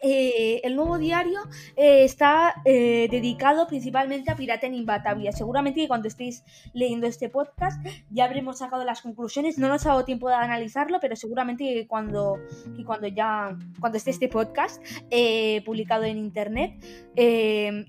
Eh, 0.01 0.62
el 0.63 0.75
nuevo 0.75 0.98
diario 0.98 1.39
eh, 1.75 2.04
está 2.04 2.62
eh, 2.66 3.08
dedicado 3.10 3.68
principalmente 3.68 4.32
a 4.32 4.36
Pirata 4.36 4.68
en 4.68 4.75
Imbatavia. 4.75 5.32
Seguramente 5.32 5.82
que 5.82 5.88
cuando 5.88 6.08
estéis 6.08 6.44
leyendo 6.74 7.08
este 7.08 7.30
podcast 7.30 7.84
ya 8.12 8.25
habremos 8.25 8.60
sacado 8.60 8.84
las 8.84 9.01
conclusiones. 9.01 9.58
No 9.58 9.70
nos 9.70 9.86
ha 9.86 9.89
dado 9.89 10.06
tiempo 10.06 10.30
de 10.30 10.36
analizarlo, 10.36 11.00
pero 11.00 11.16
seguramente 11.16 11.63
que 11.63 11.88
cuando, 11.88 12.38
cuando 12.86 13.08
ya 13.08 13.58
cuando 13.80 13.98
esté 13.98 14.12
este 14.12 14.27
podcast 14.27 14.82
publicado 15.66 16.04
en 16.04 16.18
internet 16.18 16.74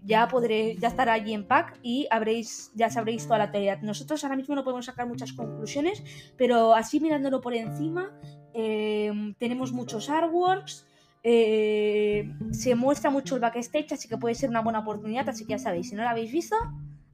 ya 0.05 0.29
podré 0.29 0.77
ya 0.77 0.89
estará 0.89 1.13
allí 1.13 1.33
en 1.35 1.47
pack 1.47 1.79
y 1.83 2.07
habréis 2.11 2.73
ya 2.75 2.91
sabréis 2.91 3.25
toda 3.25 3.39
la 3.39 3.51
teoría. 3.51 3.79
Nosotros 3.83 4.25
ahora 4.25 4.37
mismo 4.37 4.55
no 4.55 4.65
podemos 4.65 4.87
sacar 4.87 5.07
muchas 5.07 5.33
conclusiones, 5.33 6.03
pero 6.37 6.75
así 6.75 7.01
mirándolo 7.01 7.41
por 7.41 7.55
encima 7.55 8.13
tenemos 8.53 9.73
muchos 9.73 10.09
artworks. 10.09 10.88
Eh, 11.31 12.33
se 12.53 12.75
muestra 12.75 13.11
mucho 13.11 13.35
el 13.35 13.43
backstage, 13.43 13.93
así 13.93 14.09
que 14.09 14.17
puede 14.17 14.35
ser 14.35 14.49
una 14.49 14.63
buena 14.63 14.79
oportunidad. 14.79 15.29
Así 15.29 15.45
que 15.45 15.51
ya 15.51 15.59
sabéis, 15.59 15.91
si 15.91 15.95
no 15.95 16.03
lo 16.03 16.09
habéis 16.09 16.33
visto, 16.33 16.57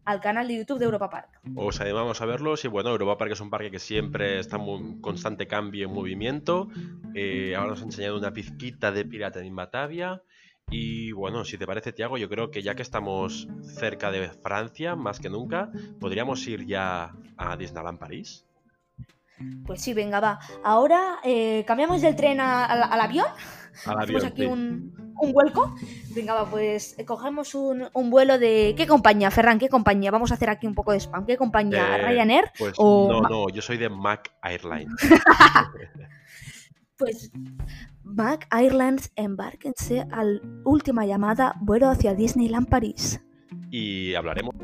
al 0.04 0.20
canal 0.20 0.46
de 0.46 0.58
YouTube 0.58 0.78
de 0.78 0.84
Europa 0.84 1.10
Park. 1.10 1.40
Os 1.56 1.80
animamos 1.80 2.20
a 2.20 2.26
verlos 2.26 2.64
y 2.64 2.68
bueno, 2.68 2.90
Europa 2.90 3.18
Park 3.18 3.32
es 3.32 3.40
un 3.40 3.50
parque 3.50 3.72
que 3.72 3.80
siempre 3.80 4.38
está 4.38 4.56
en 4.56 5.00
constante 5.00 5.48
cambio 5.48 5.88
y 5.88 5.90
movimiento. 5.90 6.68
Eh, 7.12 7.56
ahora 7.56 7.70
nos 7.70 7.82
ha 7.82 7.86
enseñado 7.86 8.16
una 8.16 8.32
pizquita 8.32 8.92
de 8.92 9.04
pirata 9.04 9.40
en 9.40 9.56
Batavia. 9.56 10.22
Y 10.70 11.10
bueno, 11.10 11.44
si 11.44 11.58
te 11.58 11.66
parece, 11.66 11.92
Tiago, 11.92 12.16
yo 12.16 12.28
creo 12.28 12.52
que 12.52 12.62
ya 12.62 12.76
que 12.76 12.82
estamos 12.82 13.48
cerca 13.62 14.12
de 14.12 14.28
Francia, 14.28 14.94
más 14.94 15.18
que 15.18 15.28
nunca, 15.28 15.72
podríamos 15.98 16.46
ir 16.46 16.66
ya 16.66 17.16
a 17.36 17.56
Disneyland 17.56 17.98
París. 17.98 18.46
Pues 19.66 19.82
sí, 19.82 19.92
venga, 19.92 20.20
va. 20.20 20.38
Ahora 20.62 21.18
eh, 21.24 21.64
cambiamos 21.66 22.00
del 22.00 22.14
tren 22.14 22.38
al 22.40 23.00
avión. 23.00 23.26
Hacemos 23.84 24.24
aquí 24.24 24.46
un, 24.46 25.14
un, 25.20 25.32
vuelco. 25.32 25.74
Venga, 26.14 26.34
va, 26.34 26.46
pues 26.48 26.98
eh, 26.98 27.04
cogemos 27.04 27.54
un, 27.54 27.88
un, 27.92 28.10
vuelo 28.10 28.38
de. 28.38 28.74
¿Qué 28.76 28.86
compañía, 28.86 29.30
Ferran? 29.30 29.58
¿Qué 29.58 29.68
compañía? 29.68 30.10
Vamos 30.10 30.30
a 30.30 30.34
hacer 30.34 30.50
aquí 30.50 30.66
un 30.66 30.74
poco 30.74 30.92
de 30.92 31.00
spam. 31.00 31.26
¿Qué 31.26 31.36
compañía? 31.36 31.96
Eh, 31.96 32.06
¿Ryanair? 32.06 32.44
Pues 32.58 32.74
no, 32.78 33.20
no, 33.20 33.48
yo 33.48 33.62
soy 33.62 33.76
de 33.76 33.88
Mac 33.88 34.32
Airlines. 34.42 34.94
pues 36.98 37.32
Mac 38.02 38.46
Airlines, 38.50 39.12
embárquense 39.16 40.06
al 40.12 40.40
última 40.64 41.06
llamada, 41.06 41.54
vuelo 41.60 41.88
hacia 41.88 42.14
Disneyland 42.14 42.68
París. 42.68 43.20
Y 43.70 44.14
hablaremos. 44.14 44.54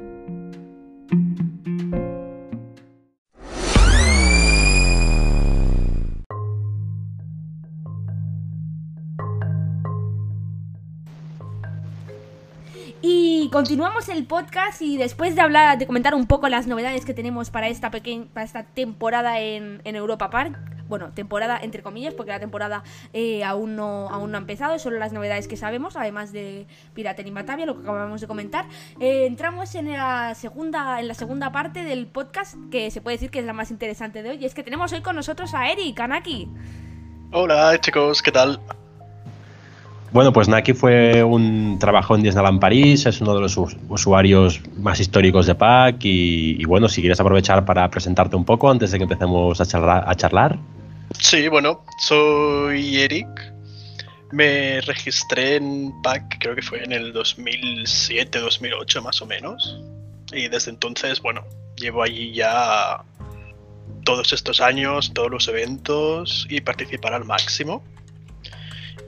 Continuamos 13.50 14.08
el 14.08 14.26
podcast 14.26 14.80
y 14.80 14.96
después 14.96 15.34
de 15.34 15.40
hablar, 15.40 15.76
de 15.76 15.86
comentar 15.86 16.14
un 16.14 16.26
poco 16.26 16.48
las 16.48 16.66
novedades 16.66 17.04
que 17.04 17.14
tenemos 17.14 17.50
para 17.50 17.68
esta 17.68 17.90
pequeña, 17.90 18.26
para 18.32 18.44
esta 18.44 18.64
temporada 18.64 19.40
en, 19.40 19.80
Europa 19.84 20.30
Park. 20.30 20.56
Bueno, 20.88 21.12
temporada 21.12 21.58
entre 21.62 21.82
comillas, 21.82 22.14
porque 22.14 22.32
la 22.32 22.40
temporada 22.40 22.82
eh, 23.12 23.44
aún, 23.44 23.76
no, 23.76 24.08
aún 24.08 24.32
no 24.32 24.38
ha 24.38 24.40
empezado, 24.40 24.78
solo 24.78 24.98
las 24.98 25.12
novedades 25.12 25.46
que 25.46 25.56
sabemos, 25.56 25.96
además 25.96 26.32
de 26.32 26.66
Pirate 26.94 27.22
en 27.26 27.34
Batavia, 27.34 27.66
lo 27.66 27.76
que 27.76 27.82
acabamos 27.82 28.20
de 28.20 28.26
comentar. 28.26 28.66
Eh, 28.98 29.26
entramos 29.26 29.74
en 29.74 29.92
la, 29.92 30.34
segunda, 30.34 31.00
en 31.00 31.08
la 31.08 31.14
segunda 31.14 31.52
parte 31.52 31.84
del 31.84 32.06
podcast, 32.06 32.56
que 32.70 32.90
se 32.90 33.00
puede 33.00 33.16
decir 33.16 33.30
que 33.30 33.38
es 33.38 33.44
la 33.44 33.52
más 33.52 33.70
interesante 33.70 34.22
de 34.22 34.30
hoy, 34.30 34.38
y 34.40 34.44
es 34.46 34.54
que 34.54 34.62
tenemos 34.64 34.92
hoy 34.92 35.00
con 35.00 35.14
nosotros 35.14 35.54
a 35.54 35.70
Eric, 35.70 35.98
Anaki. 36.00 36.48
Hola 37.32 37.78
chicos, 37.80 38.20
¿qué 38.22 38.32
tal? 38.32 38.60
Bueno, 40.12 40.32
pues 40.32 40.48
Naki 40.48 40.72
fue 40.72 41.22
un 41.22 41.78
trabajo 41.78 42.16
en 42.16 42.22
Disneyland 42.22 42.58
París, 42.58 43.06
es 43.06 43.20
uno 43.20 43.34
de 43.34 43.42
los 43.42 43.56
usuarios 43.56 44.60
más 44.76 44.98
históricos 44.98 45.46
de 45.46 45.54
PAC 45.54 45.96
y, 46.02 46.64
bueno, 46.64 46.88
si 46.88 47.00
quieres 47.00 47.20
aprovechar 47.20 47.64
para 47.64 47.88
presentarte 47.88 48.34
un 48.34 48.44
poco 48.44 48.68
antes 48.68 48.90
de 48.90 48.98
que 48.98 49.04
empecemos 49.04 49.60
a 49.60 49.66
charlar. 49.66 50.04
A 50.06 50.14
charlar. 50.16 50.58
Sí, 51.16 51.46
bueno, 51.46 51.84
soy 51.98 52.98
Eric. 52.98 53.28
Me 54.32 54.80
registré 54.80 55.56
en 55.56 55.92
PAC, 56.02 56.38
creo 56.40 56.56
que 56.56 56.62
fue 56.62 56.82
en 56.82 56.92
el 56.92 57.12
2007-2008 57.12 59.02
más 59.02 59.22
o 59.22 59.26
menos. 59.26 59.78
Y 60.32 60.48
desde 60.48 60.72
entonces, 60.72 61.20
bueno, 61.20 61.44
llevo 61.76 62.02
allí 62.02 62.32
ya 62.32 63.04
todos 64.04 64.32
estos 64.32 64.60
años, 64.60 65.12
todos 65.14 65.30
los 65.30 65.46
eventos 65.46 66.46
y 66.48 66.60
participar 66.60 67.14
al 67.14 67.24
máximo. 67.24 67.82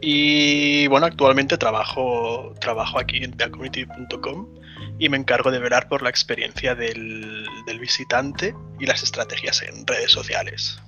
Y 0.04 0.88
bueno, 0.88 1.06
actualmente 1.06 1.56
trabajo, 1.56 2.52
trabajo 2.60 2.98
aquí 2.98 3.18
en 3.18 3.30
peacommunity.com 3.30 4.46
y 4.98 5.08
me 5.08 5.16
encargo 5.16 5.52
de 5.52 5.60
velar 5.60 5.86
por 5.88 6.02
la 6.02 6.10
experiencia 6.10 6.74
del, 6.74 7.46
visitante 7.80 8.52
y 8.80 8.86
las 8.86 9.04
estrategias 9.04 9.62
en 9.62 9.86
redes 9.86 10.10
sociales. 10.10 10.82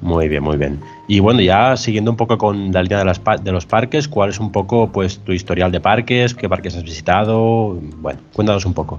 Muy 0.00 0.28
bien, 0.28 0.42
muy 0.42 0.56
bien. 0.56 0.80
Y 1.06 1.20
bueno, 1.20 1.42
ya 1.42 1.76
siguiendo 1.76 2.10
un 2.10 2.16
poco 2.16 2.38
con 2.38 2.72
la 2.72 2.82
línea 2.82 3.04
de, 3.04 3.12
de 3.42 3.52
los 3.52 3.66
parques, 3.66 4.08
¿cuál 4.08 4.30
es 4.30 4.40
un 4.40 4.50
poco 4.50 4.90
pues 4.90 5.18
tu 5.18 5.32
historial 5.32 5.70
de 5.70 5.80
parques? 5.80 6.34
¿Qué 6.34 6.48
parques 6.48 6.74
has 6.76 6.82
visitado? 6.82 7.74
Bueno, 7.96 8.20
cuéntanos 8.32 8.64
un 8.64 8.72
poco. 8.72 8.98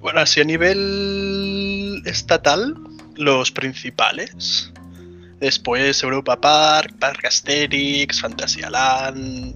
Bueno, 0.00 0.20
así 0.20 0.40
a 0.40 0.44
nivel 0.44 2.02
estatal, 2.06 2.74
los 3.16 3.52
principales 3.52 4.72
Después 5.40 6.02
Europa 6.02 6.38
Park, 6.38 6.94
Park 6.98 7.24
Asterix, 7.24 8.20
Fantasyland, 8.20 9.54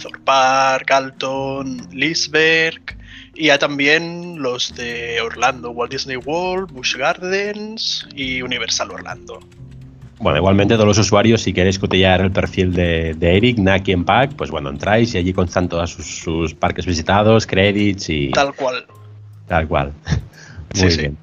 Thor 0.00 0.20
Park, 0.24 0.90
Alton, 0.90 1.88
Lisberg 1.90 2.98
y 3.34 3.46
ya 3.46 3.58
también 3.58 4.42
los 4.42 4.74
de 4.74 5.20
Orlando, 5.22 5.70
Walt 5.70 5.90
Disney 5.90 6.18
World, 6.18 6.70
Busch 6.72 6.96
Gardens 6.96 8.06
y 8.14 8.42
Universal 8.42 8.90
Orlando. 8.90 9.40
Bueno, 10.18 10.38
igualmente 10.38 10.74
todos 10.74 10.86
los 10.86 10.98
usuarios, 10.98 11.40
si 11.40 11.52
queréis 11.52 11.78
cotillar 11.78 12.20
el 12.20 12.30
perfil 12.30 12.74
de, 12.74 13.16
Eric, 13.20 13.58
Naki 13.58 13.92
en 13.92 14.04
Pack, 14.04 14.34
pues 14.36 14.50
bueno, 14.50 14.68
entráis 14.68 15.14
y 15.14 15.18
allí 15.18 15.32
constan 15.32 15.68
todos 15.68 15.92
sus, 15.92 16.54
parques 16.54 16.84
visitados, 16.84 17.46
credits 17.46 18.10
y... 18.10 18.30
Tal 18.30 18.54
cual. 18.54 18.86
Tal 19.48 19.66
cual. 19.66 19.92
Muy 20.76 20.96
bien 20.96 21.21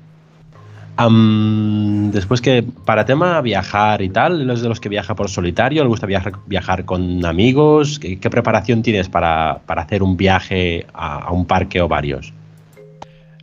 después 2.12 2.42
que, 2.42 2.64
para 2.64 3.06
tema 3.06 3.40
viajar 3.42 4.02
y 4.02 4.10
tal, 4.10 4.46
¿los 4.46 4.62
de 4.62 4.70
los 4.70 4.80
que 4.80 4.90
viaja 4.90 5.16
por 5.16 5.30
solitario? 5.30 5.84
¿Le 5.84 5.90
gusta 5.90 6.06
viajar, 6.06 6.34
viajar 6.46 6.86
con 6.86 7.26
amigos? 7.26 8.00
¿Qué, 8.00 8.18
preparación 8.18 8.82
tienes 8.82 9.08
para, 9.08 9.62
hacer 9.68 10.04
un 10.04 10.18
viaje 10.18 10.86
a, 10.94 11.32
un 11.32 11.46
parque 11.46 11.82
o 11.82 11.88
varios? 11.88 12.34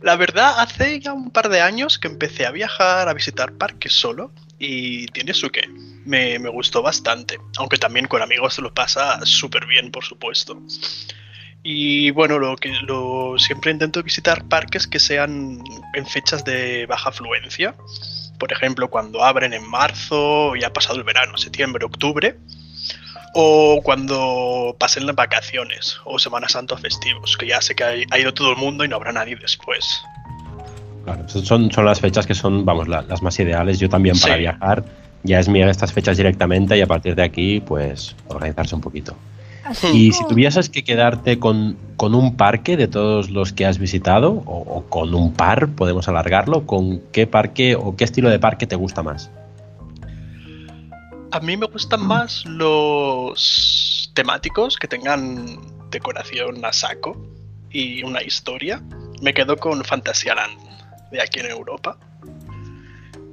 La 0.01 0.15
verdad, 0.15 0.59
hace 0.59 0.99
ya 0.99 1.13
un 1.13 1.31
par 1.31 1.49
de 1.49 1.61
años 1.61 1.97
que 1.97 2.07
empecé 2.07 2.45
a 2.45 2.51
viajar, 2.51 3.09
a 3.09 3.13
visitar 3.13 3.53
parques 3.53 3.93
solo 3.93 4.31
y 4.59 5.07
tiene 5.07 5.33
su 5.33 5.49
qué. 5.49 5.67
Me, 6.05 6.37
me 6.39 6.49
gustó 6.49 6.83
bastante, 6.83 7.39
aunque 7.57 7.77
también 7.77 8.07
con 8.07 8.21
amigos 8.21 8.53
se 8.53 8.61
lo 8.61 8.73
pasa 8.73 9.19
súper 9.25 9.65
bien, 9.65 9.91
por 9.91 10.03
supuesto. 10.03 10.61
Y 11.63 12.11
bueno, 12.11 12.39
lo 12.39 12.55
que 12.55 12.69
lo, 12.83 13.37
siempre 13.37 13.71
intento 13.71 14.01
visitar 14.01 14.45
parques 14.45 14.87
que 14.87 14.99
sean 14.99 15.61
en 15.93 16.05
fechas 16.05 16.45
de 16.45 16.85
baja 16.85 17.09
afluencia. 17.09 17.75
Por 18.39 18.51
ejemplo, 18.51 18.89
cuando 18.89 19.23
abren 19.23 19.53
en 19.53 19.67
marzo, 19.67 20.55
ya 20.55 20.67
ha 20.67 20.73
pasado 20.73 20.97
el 20.97 21.03
verano, 21.03 21.37
septiembre, 21.37 21.85
octubre. 21.85 22.37
O 23.33 23.81
cuando 23.83 24.75
pasen 24.79 25.05
las 25.05 25.15
vacaciones 25.15 25.99
o 26.05 26.17
Semana 26.17 26.47
Santa 26.47 26.77
festivos, 26.77 27.35
que 27.37 27.47
ya 27.47 27.61
sé 27.61 27.75
que 27.75 27.83
ha, 27.83 28.19
ido 28.19 28.33
todo 28.33 28.51
el 28.51 28.57
mundo 28.57 28.85
y 28.85 28.87
no 28.87 28.95
habrá 28.95 29.11
nadie 29.11 29.35
después. 29.35 30.01
Claro, 31.03 31.27
son, 31.27 31.71
son 31.71 31.85
las 31.85 31.99
fechas 31.99 32.25
que 32.25 32.33
son, 32.33 32.65
vamos, 32.65 32.87
las 32.87 33.21
más 33.21 33.37
ideales. 33.39 33.79
Yo 33.79 33.89
también 33.89 34.17
para 34.19 34.37
viajar 34.37 34.83
ya 35.23 35.39
es 35.39 35.49
mirar 35.49 35.69
estas 35.69 35.91
fechas 35.91 36.17
directamente 36.17 36.77
y 36.77 36.81
a 36.81 36.87
partir 36.87 37.15
de 37.15 37.23
aquí, 37.23 37.59
pues, 37.59 38.15
organizarse 38.27 38.75
un 38.75 38.81
poquito. 38.81 39.15
Y 39.93 40.11
si 40.11 40.25
tuvieses 40.27 40.69
que 40.69 40.83
quedarte 40.83 41.39
con, 41.39 41.77
un 41.99 42.35
parque 42.35 42.77
de 42.77 42.87
todos 42.87 43.29
los 43.29 43.53
que 43.53 43.65
has 43.65 43.77
visitado, 43.77 44.31
o, 44.45 44.85
con 44.89 45.13
un 45.13 45.33
par, 45.33 45.69
podemos 45.69 46.07
alargarlo, 46.07 46.65
¿con 46.65 47.01
qué 47.11 47.27
parque 47.27 47.75
o 47.75 47.95
qué 47.95 48.03
estilo 48.03 48.29
de 48.29 48.39
parque 48.39 48.67
te 48.67 48.75
gusta 48.75 49.03
más? 49.03 49.31
A 51.31 51.39
mí 51.41 51.57
me 51.57 51.65
gustan 51.65 52.05
más 52.05 52.45
los 52.45 54.11
temáticos 54.13 54.77
que 54.77 54.87
tengan 54.87 55.59
decoración 55.91 56.63
a 56.63 56.71
saco 56.71 57.21
y 57.69 58.03
una 58.03 58.23
historia. 58.23 58.81
Me 59.21 59.33
quedo 59.33 59.57
con 59.57 59.83
Fantasyland 59.83 60.57
de 61.11 61.21
aquí 61.21 61.39
en 61.39 61.47
Europa. 61.47 61.97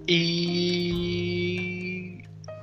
Y 0.06 1.53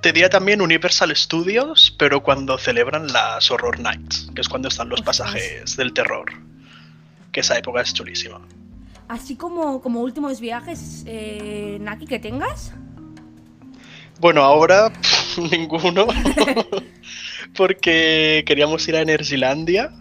te 0.01 0.12
diría 0.12 0.29
también 0.29 0.62
Universal 0.62 1.15
Studios, 1.15 1.96
pero 1.98 2.22
cuando 2.24 2.58
celebran 2.58 3.08
las 3.08 3.50
Horror 3.51 3.79
Nights, 3.79 4.29
que 4.34 4.41
es 4.41 4.50
cuando 4.50 4.67
están 4.67 4.89
los 4.89 5.01
pasajes 5.01 5.77
del 5.77 5.93
terror. 5.93 6.31
Que 7.31 7.41
esa 7.41 7.58
época 7.58 7.81
es 7.81 7.93
chulísima. 7.93 8.41
Así 9.08 9.36
como, 9.36 9.81
como 9.81 10.01
últimos 10.01 10.39
viajes, 10.39 11.03
eh, 11.05 11.77
Naki, 11.79 12.08
que 12.08 12.20
tengas. 12.20 12.74
Bueno, 14.20 14.43
ahora 14.43 14.91
ninguno. 15.51 16.08
porque 17.55 18.43
queríamos 18.46 18.88
ir 18.88 18.96
a 18.96 19.01
Energylandia, 19.01 19.93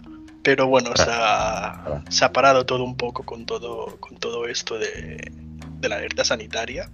pero 0.43 0.67
bueno, 0.67 0.91
se 0.95 1.09
ha, 1.09 2.03
se 2.09 2.25
ha, 2.25 2.31
parado 2.31 2.65
todo 2.65 2.83
un 2.83 2.95
poco 2.95 3.23
con 3.23 3.45
todo, 3.45 3.97
con 3.99 4.17
todo 4.17 4.47
esto 4.47 4.79
de, 4.79 5.31
de 5.79 5.89
la 5.89 5.97
alerta 5.97 6.23
sanitaria. 6.23 6.89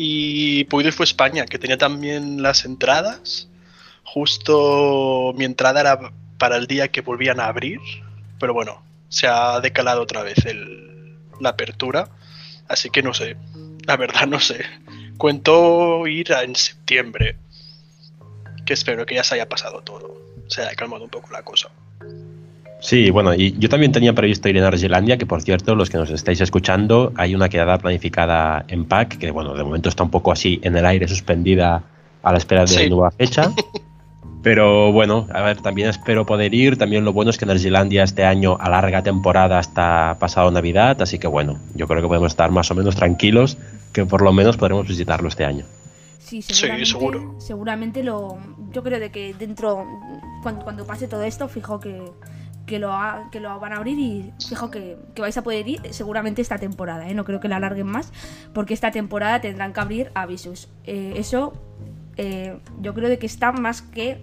Y 0.00 0.62
Puido 0.66 0.92
fue 0.92 1.02
España, 1.02 1.44
que 1.44 1.58
tenía 1.58 1.76
también 1.76 2.40
las 2.40 2.64
entradas. 2.64 3.48
Justo 4.04 5.34
mi 5.36 5.44
entrada 5.44 5.80
era 5.80 6.12
para 6.38 6.54
el 6.56 6.68
día 6.68 6.86
que 6.86 7.00
volvían 7.00 7.40
a 7.40 7.46
abrir, 7.46 7.80
pero 8.38 8.54
bueno, 8.54 8.80
se 9.08 9.26
ha 9.26 9.58
decalado 9.60 10.00
otra 10.00 10.22
vez 10.22 10.46
el, 10.46 11.18
la 11.40 11.48
apertura. 11.48 12.08
Así 12.68 12.90
que 12.90 13.02
no 13.02 13.12
sé, 13.12 13.36
la 13.88 13.96
verdad 13.96 14.28
no 14.28 14.38
sé. 14.38 14.64
Cuento 15.16 16.06
ir 16.06 16.30
en 16.30 16.54
septiembre, 16.54 17.36
que 18.64 18.74
espero 18.74 19.04
que 19.04 19.16
ya 19.16 19.24
se 19.24 19.34
haya 19.34 19.48
pasado 19.48 19.80
todo, 19.80 20.16
se 20.46 20.62
haya 20.62 20.76
calmado 20.76 21.02
un 21.02 21.10
poco 21.10 21.32
la 21.32 21.42
cosa. 21.42 21.70
Sí, 22.80 23.10
bueno, 23.10 23.34
y 23.34 23.56
yo 23.58 23.68
también 23.68 23.90
tenía 23.90 24.12
previsto 24.12 24.48
ir 24.48 24.56
en 24.56 24.64
Argelandia, 24.64 25.16
que 25.16 25.26
por 25.26 25.42
cierto, 25.42 25.74
los 25.74 25.90
que 25.90 25.98
nos 25.98 26.10
estáis 26.10 26.40
escuchando, 26.40 27.12
hay 27.16 27.34
una 27.34 27.48
quedada 27.48 27.78
planificada 27.78 28.64
en 28.68 28.84
PAC, 28.84 29.18
que 29.18 29.30
bueno, 29.30 29.54
de 29.54 29.64
momento 29.64 29.88
está 29.88 30.04
un 30.04 30.10
poco 30.10 30.30
así 30.30 30.60
en 30.62 30.76
el 30.76 30.86
aire, 30.86 31.08
suspendida 31.08 31.82
a 32.22 32.32
la 32.32 32.38
espera 32.38 32.62
de 32.62 32.68
sí. 32.68 32.88
nueva 32.88 33.10
fecha. 33.10 33.52
Pero 34.42 34.92
bueno, 34.92 35.26
a 35.34 35.42
ver, 35.42 35.60
también 35.60 35.88
espero 35.88 36.24
poder 36.24 36.54
ir. 36.54 36.78
También 36.78 37.04
lo 37.04 37.12
bueno 37.12 37.30
es 37.30 37.38
que 37.38 37.44
Energylandia 37.44 38.04
este 38.04 38.24
año 38.24 38.56
alarga 38.60 39.02
temporada 39.02 39.58
hasta 39.58 40.16
pasado 40.20 40.50
Navidad, 40.50 41.02
así 41.02 41.18
que 41.18 41.26
bueno, 41.26 41.58
yo 41.74 41.88
creo 41.88 42.00
que 42.00 42.08
podemos 42.08 42.32
estar 42.32 42.50
más 42.52 42.70
o 42.70 42.74
menos 42.76 42.94
tranquilos, 42.94 43.58
que 43.92 44.06
por 44.06 44.22
lo 44.22 44.32
menos 44.32 44.56
podremos 44.56 44.86
visitarlo 44.86 45.28
este 45.28 45.44
año. 45.44 45.64
Sí, 46.20 46.42
seguramente, 46.42 46.86
sí, 46.86 46.92
seguro. 46.92 47.34
Seguramente 47.38 48.02
lo. 48.04 48.38
Yo 48.70 48.82
creo 48.82 49.00
de 49.00 49.10
que 49.10 49.34
dentro. 49.34 49.84
Cuando, 50.42 50.62
cuando 50.62 50.86
pase 50.86 51.08
todo 51.08 51.24
esto, 51.24 51.48
fijo 51.48 51.80
que, 51.80 52.00
que 52.68 52.78
lo, 52.78 52.92
ha, 52.92 53.28
que 53.32 53.40
lo 53.40 53.58
van 53.58 53.72
a 53.72 53.76
abrir 53.76 53.98
y 53.98 54.32
fijo 54.46 54.70
que, 54.70 54.96
que, 55.14 55.22
vais 55.22 55.36
a 55.36 55.42
poder 55.42 55.66
ir 55.66 55.80
seguramente 55.90 56.42
esta 56.42 56.58
temporada, 56.58 57.08
¿eh? 57.08 57.14
no 57.14 57.24
creo 57.24 57.40
que 57.40 57.48
la 57.48 57.56
alarguen 57.56 57.86
más, 57.86 58.12
porque 58.52 58.74
esta 58.74 58.92
temporada 58.92 59.40
tendrán 59.40 59.72
que 59.72 59.80
abrir 59.80 60.10
avisos. 60.14 60.68
Eh, 60.84 61.14
eso 61.16 61.54
eh, 62.16 62.58
yo 62.80 62.94
creo 62.94 63.08
de 63.08 63.18
que 63.18 63.26
está 63.26 63.50
más 63.50 63.82
que... 63.82 64.20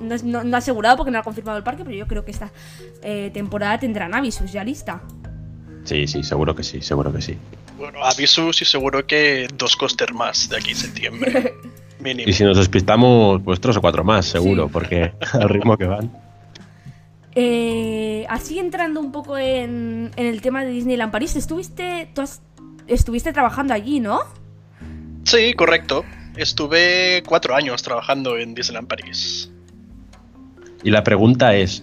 No, 0.00 0.16
no, 0.24 0.42
no, 0.42 0.56
asegurado 0.56 0.96
porque 0.96 1.12
no 1.12 1.18
ha 1.18 1.22
confirmado 1.22 1.58
el 1.58 1.64
parque, 1.64 1.84
pero 1.84 1.96
yo 1.96 2.08
creo 2.08 2.24
que 2.24 2.32
esta 2.32 2.50
eh, 3.02 3.30
temporada 3.32 3.78
tendrán 3.78 4.14
avisos 4.14 4.50
ya 4.50 4.64
lista. 4.64 5.02
Sí, 5.84 6.08
sí, 6.08 6.24
seguro 6.24 6.56
que 6.56 6.64
sí, 6.64 6.80
seguro 6.80 7.12
que 7.12 7.20
sí. 7.20 7.36
Bueno, 7.76 8.02
avisos 8.02 8.62
y 8.62 8.64
seguro 8.64 9.06
que 9.06 9.48
dos 9.54 9.76
coster 9.76 10.14
más 10.14 10.48
de 10.48 10.56
aquí 10.56 10.70
en 10.70 10.76
septiembre. 10.76 11.54
mínimo. 12.00 12.28
Y 12.28 12.32
si 12.32 12.42
nos 12.42 12.56
despistamos, 12.56 13.42
pues 13.44 13.60
tres 13.60 13.76
o 13.76 13.80
cuatro 13.80 14.02
más, 14.02 14.26
seguro, 14.26 14.64
sí. 14.64 14.70
porque 14.72 15.12
al 15.34 15.48
ritmo 15.48 15.76
que 15.76 15.84
van. 15.84 16.21
Eh, 17.34 18.26
así 18.28 18.58
entrando 18.58 19.00
un 19.00 19.10
poco 19.10 19.38
en, 19.38 20.10
en, 20.16 20.26
el 20.26 20.42
tema 20.42 20.64
de 20.64 20.70
Disneyland 20.70 21.10
París, 21.10 21.34
estuviste, 21.36 22.08
tú 22.14 22.20
has, 22.20 22.42
estuviste 22.86 23.32
trabajando 23.32 23.72
allí, 23.72 24.00
¿no? 24.00 24.20
Sí, 25.24 25.54
correcto. 25.54 26.04
Estuve 26.36 27.22
cuatro 27.26 27.54
años 27.54 27.82
trabajando 27.82 28.36
en 28.36 28.54
Disneyland 28.54 28.88
París. 28.88 29.50
Y 30.82 30.90
la 30.90 31.04
pregunta 31.04 31.54
es, 31.54 31.82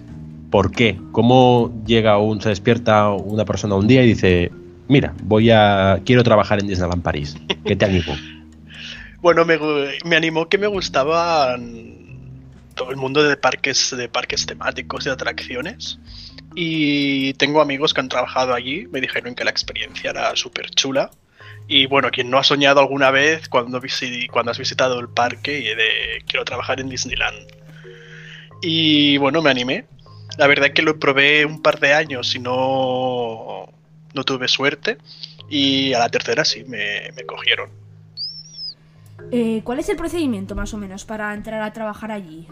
¿por 0.52 0.72
qué? 0.72 1.00
¿Cómo 1.12 1.74
llega 1.86 2.18
un, 2.18 2.42
se 2.42 2.50
despierta 2.50 3.10
una 3.10 3.46
persona 3.46 3.76
un 3.76 3.88
día 3.88 4.04
y 4.04 4.08
dice, 4.08 4.52
mira, 4.88 5.14
voy 5.24 5.50
a, 5.52 6.02
quiero 6.06 6.24
trabajar 6.24 6.60
en 6.60 6.68
Disneyland 6.68 7.02
París? 7.02 7.38
¿Qué 7.66 7.76
te 7.76 7.86
animó? 7.86 8.14
bueno, 9.22 9.46
me, 9.46 9.58
me 10.06 10.16
animó 10.16 10.48
que 10.48 10.58
me 10.58 10.68
gustaban 10.68 11.99
todo 12.80 12.92
el 12.92 12.96
mundo 12.96 13.22
de 13.22 13.36
parques, 13.36 13.94
de 13.96 14.08
parques 14.08 14.46
temáticos 14.46 15.06
y 15.06 15.10
atracciones. 15.10 16.00
Y 16.56 17.34
tengo 17.34 17.62
amigos 17.62 17.94
que 17.94 18.00
han 18.00 18.08
trabajado 18.08 18.54
allí, 18.54 18.88
me 18.88 19.02
dijeron 19.02 19.36
que 19.36 19.44
la 19.44 19.52
experiencia 19.52 20.12
era 20.12 20.34
súper 20.38 20.70
chula. 20.70 21.12
Y 21.68 21.88
bueno, 21.88 22.10
quien 22.10 22.30
no 22.30 22.38
ha 22.38 22.44
soñado 22.44 22.80
alguna 22.80 23.12
vez 23.12 23.50
cuando, 23.50 23.82
cuando 24.32 24.52
has 24.52 24.58
visitado 24.58 24.98
el 25.02 25.10
parque 25.10 25.60
y 25.60 25.76
de 25.76 26.24
quiero 26.26 26.46
trabajar 26.46 26.80
en 26.80 26.88
Disneyland. 26.88 27.52
Y 28.62 29.18
bueno, 29.18 29.42
me 29.42 29.52
animé. 29.52 29.86
La 30.38 30.48
verdad 30.48 30.68
es 30.68 30.74
que 30.74 30.82
lo 30.82 30.98
probé 31.00 31.46
un 31.46 31.62
par 31.62 31.82
de 31.82 31.94
años 31.94 32.34
y 32.34 32.40
no, 32.40 33.74
no 34.14 34.24
tuve 34.24 34.48
suerte. 34.48 34.98
Y 35.50 35.94
a 35.94 36.00
la 36.00 36.08
tercera 36.08 36.46
sí, 36.46 36.64
me 36.64 37.12
cogieron. 37.28 37.79
Eh, 39.32 39.62
¿Cuál 39.64 39.80
es 39.80 39.90
el 39.90 39.98
procedimiento 39.98 40.56
más 40.56 40.74
o 40.74 40.78
menos 40.78 41.04
para 41.06 41.34
entrar 41.34 41.62
a 41.62 41.74
trabajar 41.74 42.12
allí? 42.12 42.48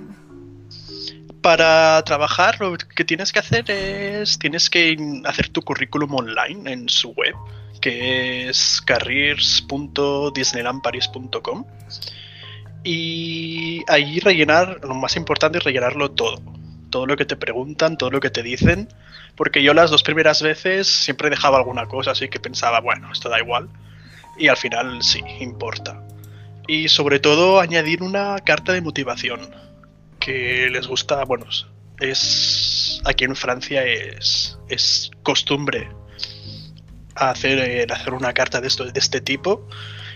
Para 1.42 2.04
trabajar 2.04 2.60
lo 2.60 2.78
que 2.78 3.06
tienes 3.06 3.32
que 3.32 3.40
hacer 3.40 3.72
es, 3.72 4.38
tienes 4.38 4.70
que 4.70 4.98
hacer 5.26 5.50
tu 5.50 5.62
currículum 5.62 6.14
online 6.16 6.72
en 6.72 6.90
su 6.90 7.12
web, 7.12 7.36
que 7.80 8.50
es 8.50 8.82
careers.disneylandparis.com 8.82 11.66
y 12.84 13.84
ahí 13.88 14.20
rellenar, 14.20 14.82
lo 14.84 14.96
más 14.96 15.16
importante 15.16 15.58
es 15.58 15.64
rellenarlo 15.64 16.12
todo, 16.12 16.42
todo 16.90 17.06
lo 17.06 17.16
que 17.16 17.26
te 17.26 17.36
preguntan, 17.36 17.98
todo 17.98 18.12
lo 18.12 18.20
que 18.20 18.30
te 18.30 18.44
dicen, 18.44 18.90
porque 19.36 19.64
yo 19.64 19.74
las 19.74 19.90
dos 19.90 20.04
primeras 20.04 20.42
veces 20.42 20.88
siempre 20.88 21.30
dejaba 21.30 21.58
alguna 21.58 21.88
cosa, 21.88 22.12
así 22.12 22.30
que 22.30 22.40
pensaba, 22.40 22.80
bueno, 22.80 23.12
esto 23.12 23.30
da 23.30 23.40
igual, 23.40 23.70
y 24.38 24.48
al 24.48 24.58
final 24.58 25.02
sí, 25.02 25.22
importa 25.40 26.02
y 26.68 26.90
sobre 26.90 27.20
todo 27.20 27.60
añadir 27.60 28.04
una 28.04 28.38
carta 28.40 28.74
de 28.74 28.82
motivación 28.82 29.40
que 30.20 30.70
les 30.70 30.88
gusta, 30.88 31.24
bueno, 31.24 31.46
es 32.00 33.02
aquí 33.06 33.24
en 33.24 33.36
Francia 33.36 33.84
es, 33.86 34.60
es 34.68 35.10
costumbre 35.24 35.90
hacer, 37.16 37.92
hacer 37.92 38.14
una 38.14 38.34
carta 38.34 38.62
de, 38.62 38.68
esto, 38.68 38.86
de 38.86 39.00
este 39.00 39.22
tipo 39.22 39.68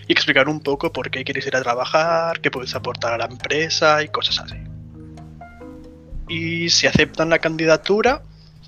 y 0.06 0.12
explicar 0.12 0.48
un 0.48 0.60
poco 0.60 0.92
por 0.92 1.10
qué 1.10 1.24
quieres 1.24 1.46
ir 1.46 1.56
a 1.56 1.62
trabajar, 1.62 2.40
qué 2.40 2.50
puedes 2.50 2.74
aportar 2.74 3.14
a 3.14 3.18
la 3.18 3.24
empresa 3.24 4.02
y 4.02 4.08
cosas 4.08 4.40
así. 4.40 4.56
Y 6.28 6.68
si 6.70 6.86
aceptan 6.86 7.30
la 7.30 7.38
candidatura, 7.38 8.22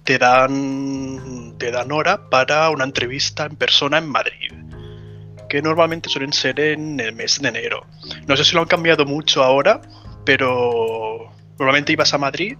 te 0.04 0.18
dan, 0.18 1.54
te 1.58 1.70
dan 1.70 1.92
hora 1.92 2.28
para 2.28 2.70
una 2.70 2.84
entrevista 2.84 3.46
en 3.46 3.56
persona 3.56 3.98
en 3.98 4.08
Madrid 4.08 4.52
que 5.54 5.62
normalmente 5.62 6.08
suelen 6.08 6.32
ser 6.32 6.58
en 6.58 6.98
el 6.98 7.12
mes 7.12 7.40
de 7.40 7.48
enero. 7.48 7.86
No 8.26 8.36
sé 8.36 8.42
si 8.42 8.56
lo 8.56 8.62
han 8.62 8.66
cambiado 8.66 9.06
mucho 9.06 9.40
ahora, 9.40 9.80
pero 10.24 11.30
normalmente 11.60 11.92
ibas 11.92 12.12
a 12.12 12.18
Madrid, 12.18 12.56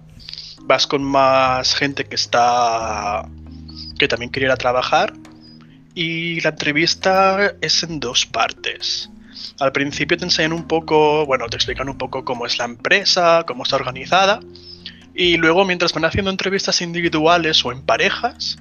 vas 0.61 0.87
con 0.87 1.03
más 1.03 1.75
gente 1.75 2.05
que 2.05 2.15
está 2.15 3.27
que 3.99 4.07
también 4.07 4.31
quiere 4.31 4.45
ir 4.45 4.51
a 4.53 4.55
trabajar 4.55 5.11
y 5.93 6.39
la 6.39 6.51
entrevista 6.51 7.55
es 7.59 7.83
en 7.83 7.99
dos 7.99 8.25
partes. 8.25 9.09
Al 9.59 9.73
principio 9.73 10.15
te 10.15 10.23
enseñan 10.23 10.53
un 10.53 10.65
poco, 10.65 11.25
bueno, 11.25 11.47
te 11.49 11.57
explican 11.57 11.89
un 11.89 11.97
poco 11.97 12.23
cómo 12.23 12.45
es 12.45 12.57
la 12.59 12.63
empresa, 12.63 13.43
cómo 13.45 13.63
está 13.63 13.75
organizada 13.75 14.39
y 15.13 15.35
luego 15.35 15.65
mientras 15.65 15.91
van 15.91 16.05
haciendo 16.05 16.31
entrevistas 16.31 16.79
individuales 16.79 17.65
o 17.65 17.73
en 17.73 17.81
parejas, 17.81 18.57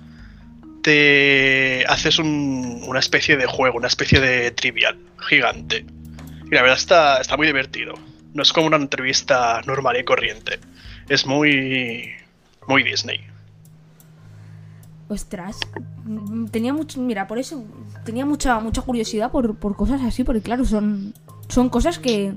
haces 1.89 2.19
un, 2.19 2.83
una 2.87 2.99
especie 2.99 3.37
de 3.37 3.47
juego, 3.47 3.77
una 3.79 3.89
especie 3.89 4.21
de 4.21 4.51
trivial 4.51 4.99
gigante. 5.29 5.85
Y 6.47 6.55
la 6.55 6.63
verdad 6.63 6.77
está, 6.77 7.21
está 7.21 7.37
muy 7.37 7.47
divertido. 7.47 7.95
No 8.33 8.43
es 8.43 8.53
como 8.53 8.67
una 8.67 8.77
entrevista 8.77 9.61
normal 9.67 9.97
y 9.99 10.05
corriente. 10.05 10.59
Es 11.09 11.27
muy, 11.27 12.11
muy 12.67 12.83
Disney. 12.83 13.21
Ostras, 15.09 15.61
tenía 16.51 16.73
mucho, 16.73 16.99
mira, 17.01 17.27
por 17.27 17.39
eso 17.39 17.63
tenía 18.05 18.25
mucha 18.25 18.59
mucha 18.61 18.81
curiosidad 18.83 19.31
por, 19.31 19.57
por 19.57 19.77
cosas 19.77 20.01
así, 20.03 20.25
porque 20.25 20.41
claro, 20.41 20.65
son 20.65 21.13
son 21.49 21.69
cosas 21.69 21.99
que 21.99 22.33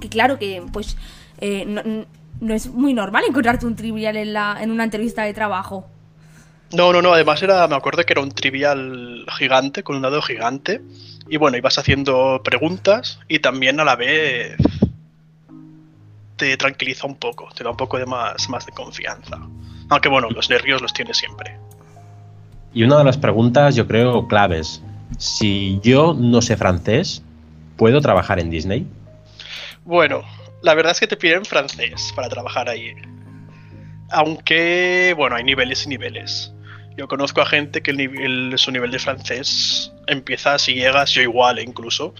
que 0.00 0.08
claro 0.08 0.38
que 0.38 0.62
pues 0.72 0.96
eh, 1.40 1.64
no, 1.66 2.06
no, 2.40 2.54
es 2.54 2.68
muy 2.68 2.94
normal 2.94 3.24
encontrarte 3.28 3.66
un 3.66 3.76
trivial 3.76 4.16
en 4.16 4.32
la 4.32 4.56
en 4.60 4.70
una 4.70 4.84
entrevista 4.84 5.24
de 5.24 5.34
trabajo. 5.34 5.86
No, 6.72 6.92
no, 6.92 7.00
no, 7.00 7.14
además 7.14 7.42
era, 7.42 7.66
me 7.66 7.76
acuerdo 7.76 8.04
que 8.04 8.12
era 8.12 8.20
un 8.20 8.30
trivial 8.30 9.24
gigante, 9.36 9.82
con 9.82 9.96
un 9.96 10.02
dado 10.02 10.20
gigante. 10.20 10.82
Y 11.28 11.36
bueno, 11.36 11.56
ibas 11.56 11.78
haciendo 11.78 12.42
preguntas 12.44 13.20
y 13.28 13.38
también 13.38 13.80
a 13.80 13.84
la 13.84 13.96
vez 13.96 14.56
te 16.36 16.56
tranquiliza 16.56 17.06
un 17.06 17.16
poco, 17.16 17.48
te 17.54 17.64
da 17.64 17.70
un 17.70 17.76
poco 17.76 17.98
de 17.98 18.06
más, 18.06 18.48
más 18.48 18.64
de 18.64 18.72
confianza. 18.72 19.38
Aunque 19.90 20.08
bueno, 20.08 20.30
los 20.30 20.48
nervios 20.48 20.80
los 20.80 20.92
tienes 20.92 21.16
siempre. 21.16 21.58
Y 22.72 22.84
una 22.84 22.98
de 22.98 23.04
las 23.04 23.16
preguntas, 23.16 23.74
yo 23.74 23.86
creo, 23.86 24.28
claves. 24.28 24.82
Si 25.18 25.80
yo 25.82 26.14
no 26.14 26.42
sé 26.42 26.56
francés, 26.56 27.22
¿puedo 27.76 28.00
trabajar 28.00 28.38
en 28.38 28.50
Disney? 28.50 28.86
Bueno, 29.84 30.22
la 30.62 30.74
verdad 30.74 30.92
es 30.92 31.00
que 31.00 31.06
te 31.06 31.16
piden 31.16 31.44
francés 31.44 32.12
para 32.14 32.28
trabajar 32.28 32.68
ahí. 32.68 32.94
Aunque, 34.10 35.14
bueno, 35.16 35.36
hay 35.36 35.44
niveles 35.44 35.86
y 35.86 35.88
niveles. 35.88 36.52
Yo 36.98 37.06
conozco 37.06 37.40
a 37.40 37.46
gente 37.46 37.80
que 37.80 37.92
su 38.56 38.72
nivel 38.72 38.90
de 38.90 38.98
francés 38.98 39.92
empieza, 40.08 40.58
si 40.58 40.74
llegas, 40.74 41.12
yo 41.12 41.22
igual 41.22 41.60
incluso, 41.60 42.12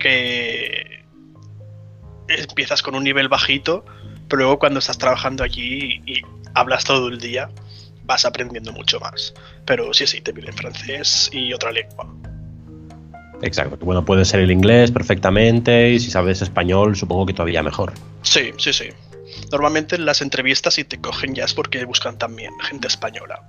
que 0.00 1.04
empiezas 2.26 2.82
con 2.82 2.96
un 2.96 3.04
nivel 3.04 3.28
bajito, 3.28 3.84
pero 4.28 4.42
luego 4.42 4.58
cuando 4.58 4.80
estás 4.80 4.98
trabajando 4.98 5.44
allí 5.44 6.02
y 6.04 6.20
hablas 6.54 6.82
todo 6.82 7.06
el 7.06 7.20
día, 7.20 7.48
vas 8.02 8.24
aprendiendo 8.24 8.72
mucho 8.72 8.98
más. 8.98 9.34
Pero 9.64 9.94
sí, 9.94 10.04
sí, 10.04 10.20
te 10.20 10.34
piden 10.34 10.52
francés 10.52 11.30
y 11.32 11.52
otra 11.52 11.70
lengua. 11.70 12.12
Exacto. 13.40 13.76
Bueno, 13.82 14.04
puede 14.04 14.24
ser 14.24 14.40
el 14.40 14.50
inglés 14.50 14.90
perfectamente 14.90 15.92
y 15.92 16.00
si 16.00 16.10
sabes 16.10 16.42
español, 16.42 16.96
supongo 16.96 17.24
que 17.24 17.34
todavía 17.34 17.62
mejor. 17.62 17.92
Sí, 18.22 18.50
sí, 18.58 18.72
sí. 18.72 18.88
Normalmente 19.50 19.96
en 19.96 20.04
las 20.04 20.22
entrevistas 20.22 20.74
si 20.74 20.84
te 20.84 20.98
cogen 20.98 21.34
ya 21.34 21.44
es 21.44 21.54
porque 21.54 21.84
buscan 21.84 22.18
también 22.18 22.52
gente 22.60 22.88
española. 22.88 23.42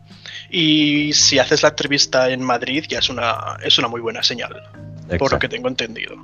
Y 0.49 1.13
si 1.13 1.39
haces 1.39 1.63
la 1.63 1.69
entrevista 1.69 2.29
en 2.29 2.41
Madrid 2.41 2.85
ya 2.87 2.99
es 2.99 3.09
una, 3.09 3.57
es 3.63 3.77
una 3.77 3.87
muy 3.87 4.01
buena 4.01 4.23
señal, 4.23 4.63
por 5.17 5.31
lo 5.31 5.39
que 5.39 5.49
tengo 5.49 5.67
entendido. 5.67 6.15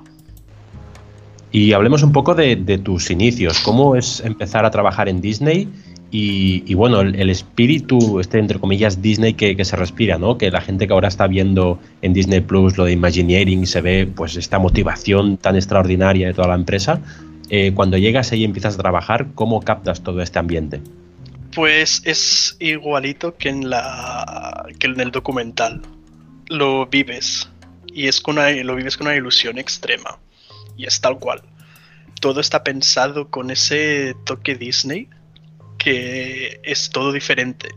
Y 1.56 1.72
hablemos 1.72 2.04
un 2.04 2.12
poco 2.12 2.36
de, 2.36 2.58
tus 2.84 3.10
inicios. 3.12 3.60
¿Cómo 3.60 3.96
es 3.96 4.20
empezar 4.20 4.66
a 4.66 4.72
trabajar 4.72 5.08
en 5.08 5.22
Disney? 5.22 5.70
Y, 6.12 6.74
bueno, 6.76 7.00
el, 7.00 7.30
espíritu, 7.30 8.20
este 8.20 8.40
entre 8.40 8.60
comillas, 8.60 9.02
Disney 9.02 9.36
que, 9.36 9.64
se 9.64 9.76
respira, 9.78 10.18
¿no? 10.18 10.38
Que 10.38 10.52
la 10.52 10.60
gente 10.60 10.86
que 10.86 10.92
ahora 10.92 11.08
está 11.08 11.28
viendo 11.28 11.80
en 12.02 12.14
Disney 12.14 12.42
Plus 12.42 12.78
lo 12.78 12.84
de 12.84 12.92
Imagineering 12.92 13.66
se 13.68 13.80
ve 13.80 14.06
pues 14.06 14.36
esta 14.36 14.60
motivación 14.60 15.38
tan 15.38 15.56
extraordinaria 15.56 16.28
de 16.28 16.34
toda 16.34 16.50
la 16.50 16.56
empresa. 16.56 17.00
Eh, 17.50 17.74
cuando 17.74 17.98
llegas 17.98 18.32
ahí 18.32 18.42
y 18.42 18.44
empiezas 18.46 18.76
a 18.76 18.78
trabajar, 18.78 19.28
¿cómo 19.36 19.62
captas 19.62 20.02
todo 20.02 20.22
este 20.22 20.40
ambiente? 20.40 20.82
Pues 21.54 22.02
es 22.06 22.58
igualito 22.60 23.38
que 23.38 23.50
en, 23.50 23.70
la, 23.70 24.66
que 24.80 24.88
en 24.88 25.00
el 25.00 25.12
documental. 25.12 25.82
Lo 26.48 26.86
vives. 26.88 27.50
Y 27.88 28.08
es 28.08 28.20
con 28.20 28.36
lo 28.36 28.76
vives 28.76 28.98
con 28.98 29.08
una 29.08 29.16
ilusión 29.16 29.58
extrema. 29.58 30.20
Y 30.76 30.86
es 30.86 31.00
tal 31.00 31.18
cual. 31.18 31.42
Todo 32.20 32.40
está 32.40 32.64
pensado 32.64 33.30
con 33.30 33.52
ese 33.52 34.16
toque 34.26 34.56
Disney 34.56 35.10
que 35.78 36.60
es 36.64 36.90
todo 36.90 37.12
diferente. 37.12 37.70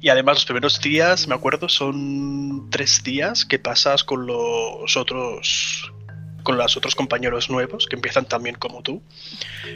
Y 0.00 0.08
además 0.08 0.36
los 0.36 0.44
primeros 0.46 0.80
días, 0.80 1.28
me 1.28 1.34
acuerdo, 1.34 1.68
son 1.68 2.70
tres 2.70 3.02
días 3.04 3.44
que 3.44 3.58
pasas 3.58 4.02
con 4.02 4.26
los 4.26 4.96
otros 4.96 5.92
con 6.42 6.56
los 6.56 6.76
otros 6.76 6.94
compañeros 6.94 7.50
nuevos 7.50 7.86
que 7.86 7.96
empiezan 7.96 8.26
también 8.26 8.56
como 8.56 8.82
tú 8.82 9.02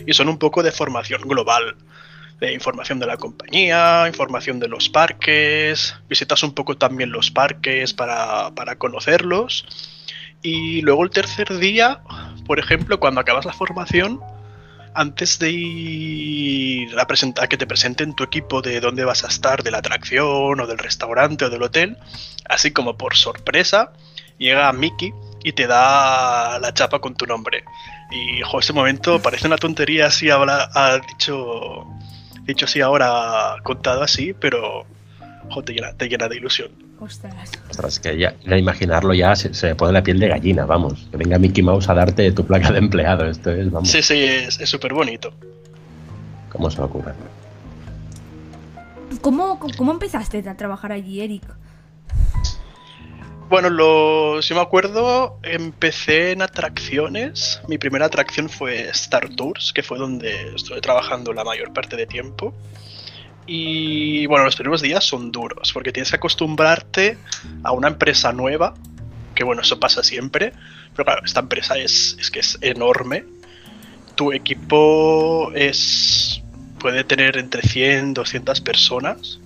y 0.06 0.12
son 0.14 0.28
un 0.28 0.38
poco 0.38 0.62
de 0.62 0.72
formación 0.72 1.22
global 1.22 1.76
de 2.40 2.52
información 2.52 2.98
de 2.98 3.06
la 3.06 3.16
compañía, 3.16 4.04
información 4.08 4.58
de 4.60 4.68
los 4.68 4.88
parques, 4.88 5.94
visitas 6.08 6.42
un 6.42 6.52
poco 6.52 6.76
también 6.76 7.12
los 7.12 7.30
parques 7.30 7.94
para, 7.94 8.50
para 8.54 8.76
conocerlos. 8.76 9.66
Y 10.42 10.82
luego 10.82 11.04
el 11.04 11.10
tercer 11.10 11.56
día, 11.58 12.02
por 12.46 12.58
ejemplo, 12.58 13.00
cuando 13.00 13.20
acabas 13.20 13.44
la 13.46 13.52
formación, 13.52 14.20
antes 14.94 15.38
de 15.38 15.50
ir 15.50 16.98
a, 16.98 17.06
presentar, 17.06 17.44
a 17.44 17.48
que 17.48 17.56
te 17.56 17.66
presenten 17.66 18.14
tu 18.14 18.24
equipo 18.24 18.62
de 18.62 18.80
dónde 18.80 19.04
vas 19.04 19.24
a 19.24 19.28
estar, 19.28 19.62
de 19.62 19.70
la 19.70 19.78
atracción 19.78 20.60
o 20.60 20.66
del 20.66 20.78
restaurante 20.78 21.44
o 21.46 21.50
del 21.50 21.62
hotel, 21.62 21.96
así 22.48 22.72
como 22.72 22.96
por 22.96 23.16
sorpresa, 23.16 23.92
llega 24.38 24.72
Mickey 24.72 25.12
y 25.44 25.52
te 25.52 25.68
da 25.68 26.58
la 26.58 26.74
chapa 26.74 26.98
con 26.98 27.14
tu 27.14 27.26
nombre. 27.26 27.62
Y 28.10 28.42
jo, 28.42 28.58
ese 28.58 28.72
momento 28.72 29.22
parece 29.22 29.46
una 29.46 29.58
tontería 29.58 30.06
así, 30.06 30.30
habla, 30.30 30.68
ha 30.74 30.98
dicho 30.98 31.86
dicho 32.44 32.66
así 32.66 32.80
ahora, 32.80 33.56
contado 33.62 34.02
así, 34.02 34.34
pero 34.34 34.84
te, 35.64 36.08
llena, 36.08 36.28
de 36.28 36.36
ilusión. 36.36 36.70
Ostras. 37.00 37.50
Ostras, 37.70 37.98
que 37.98 38.18
ya, 38.18 38.34
imaginarlo 38.56 39.14
ya 39.14 39.34
se, 39.36 39.52
se, 39.52 39.74
pone 39.74 39.92
la 39.92 40.02
piel 40.02 40.18
de 40.18 40.28
gallina, 40.28 40.64
vamos. 40.64 41.06
Que 41.10 41.16
venga 41.16 41.38
Mickey 41.38 41.62
Mouse 41.62 41.88
a 41.88 41.94
darte 41.94 42.30
tu 42.32 42.46
placa 42.46 42.70
de 42.72 42.78
empleado. 42.78 43.26
Esto 43.26 43.50
es, 43.50 43.70
vamos. 43.70 43.90
Sí, 43.90 44.02
sí, 44.02 44.22
es 44.24 44.68
súper 44.68 44.94
bonito. 44.94 45.32
¿Cómo 46.50 46.70
se 46.70 46.80
ocurre? 46.80 47.12
¿Cómo, 49.20 49.58
¿Cómo 49.76 49.92
empezaste 49.92 50.48
a 50.48 50.56
trabajar 50.56 50.92
allí, 50.92 51.20
Eric? 51.20 51.42
Bueno, 53.48 53.68
lo, 53.68 54.40
si 54.40 54.54
me 54.54 54.60
acuerdo, 54.60 55.38
empecé 55.42 56.32
en 56.32 56.42
atracciones. 56.42 57.60
Mi 57.68 57.76
primera 57.78 58.06
atracción 58.06 58.48
fue 58.48 58.88
Star 58.88 59.28
Tours, 59.28 59.72
que 59.72 59.82
fue 59.82 59.98
donde 59.98 60.54
estuve 60.54 60.80
trabajando 60.80 61.32
la 61.32 61.44
mayor 61.44 61.72
parte 61.72 61.96
de 61.96 62.06
tiempo. 62.06 62.54
Y 63.46 64.26
bueno, 64.26 64.46
los 64.46 64.56
primeros 64.56 64.80
días 64.80 65.04
son 65.04 65.30
duros, 65.30 65.72
porque 65.72 65.92
tienes 65.92 66.10
que 66.10 66.16
acostumbrarte 66.16 67.18
a 67.62 67.72
una 67.72 67.88
empresa 67.88 68.32
nueva, 68.32 68.74
que 69.34 69.44
bueno, 69.44 69.60
eso 69.60 69.78
pasa 69.78 70.02
siempre. 70.02 70.54
Pero 70.96 71.04
claro, 71.04 71.22
esta 71.24 71.40
empresa 71.40 71.76
es, 71.76 72.16
es 72.18 72.30
que 72.30 72.40
es 72.40 72.58
enorme. 72.62 73.24
Tu 74.14 74.32
equipo 74.32 75.52
es 75.54 76.42
puede 76.78 77.04
tener 77.04 77.36
entre 77.38 77.62
100, 77.62 78.14
200 78.14 78.60
personas 78.60 79.40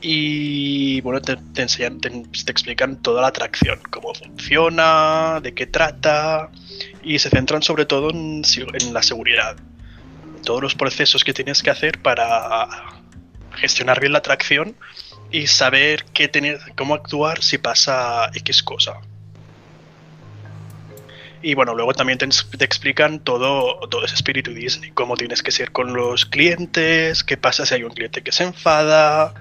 y 0.00 1.00
bueno, 1.02 1.20
te, 1.20 1.36
enseñan, 1.56 2.00
te, 2.00 2.08
explican 2.50 3.02
toda 3.02 3.22
la 3.22 3.28
atracción, 3.28 3.80
cómo 3.90 4.14
funciona, 4.14 5.40
de 5.42 5.52
qué 5.52 5.66
trata 5.66 6.50
y 7.02 7.18
se 7.18 7.28
centran 7.28 7.62
sobre 7.62 7.84
todo 7.84 8.10
en, 8.10 8.42
la 8.92 9.02
seguridad, 9.02 9.56
todos 10.44 10.62
los 10.62 10.74
procesos 10.74 11.22
que 11.22 11.34
tienes 11.34 11.62
que 11.62 11.70
hacer 11.70 12.00
para 12.00 12.68
gestionar 13.52 14.00
bien 14.00 14.12
la 14.12 14.18
atracción 14.18 14.74
y 15.30 15.46
saber 15.48 16.04
qué 16.14 16.28
tener, 16.28 16.58
cómo 16.76 16.94
actuar 16.94 17.42
si 17.42 17.58
pasa 17.58 18.30
X 18.34 18.62
cosa. 18.62 19.00
Y 21.42 21.54
bueno, 21.54 21.74
luego 21.74 21.94
también 21.94 22.18
te, 22.18 22.26
te, 22.26 22.64
explican 22.64 23.20
todo, 23.20 23.80
todo 23.88 24.04
ese 24.04 24.14
espíritu 24.14 24.52
Disney, 24.52 24.90
cómo 24.90 25.16
tienes 25.16 25.42
que 25.42 25.50
ser 25.50 25.72
con 25.72 25.94
los 25.94 26.26
clientes, 26.26 27.24
qué 27.24 27.38
pasa 27.38 27.64
si 27.64 27.74
hay 27.74 27.82
un 27.82 27.92
cliente 27.92 28.22
que 28.22 28.30
se 28.30 28.44
enfada, 28.44 29.32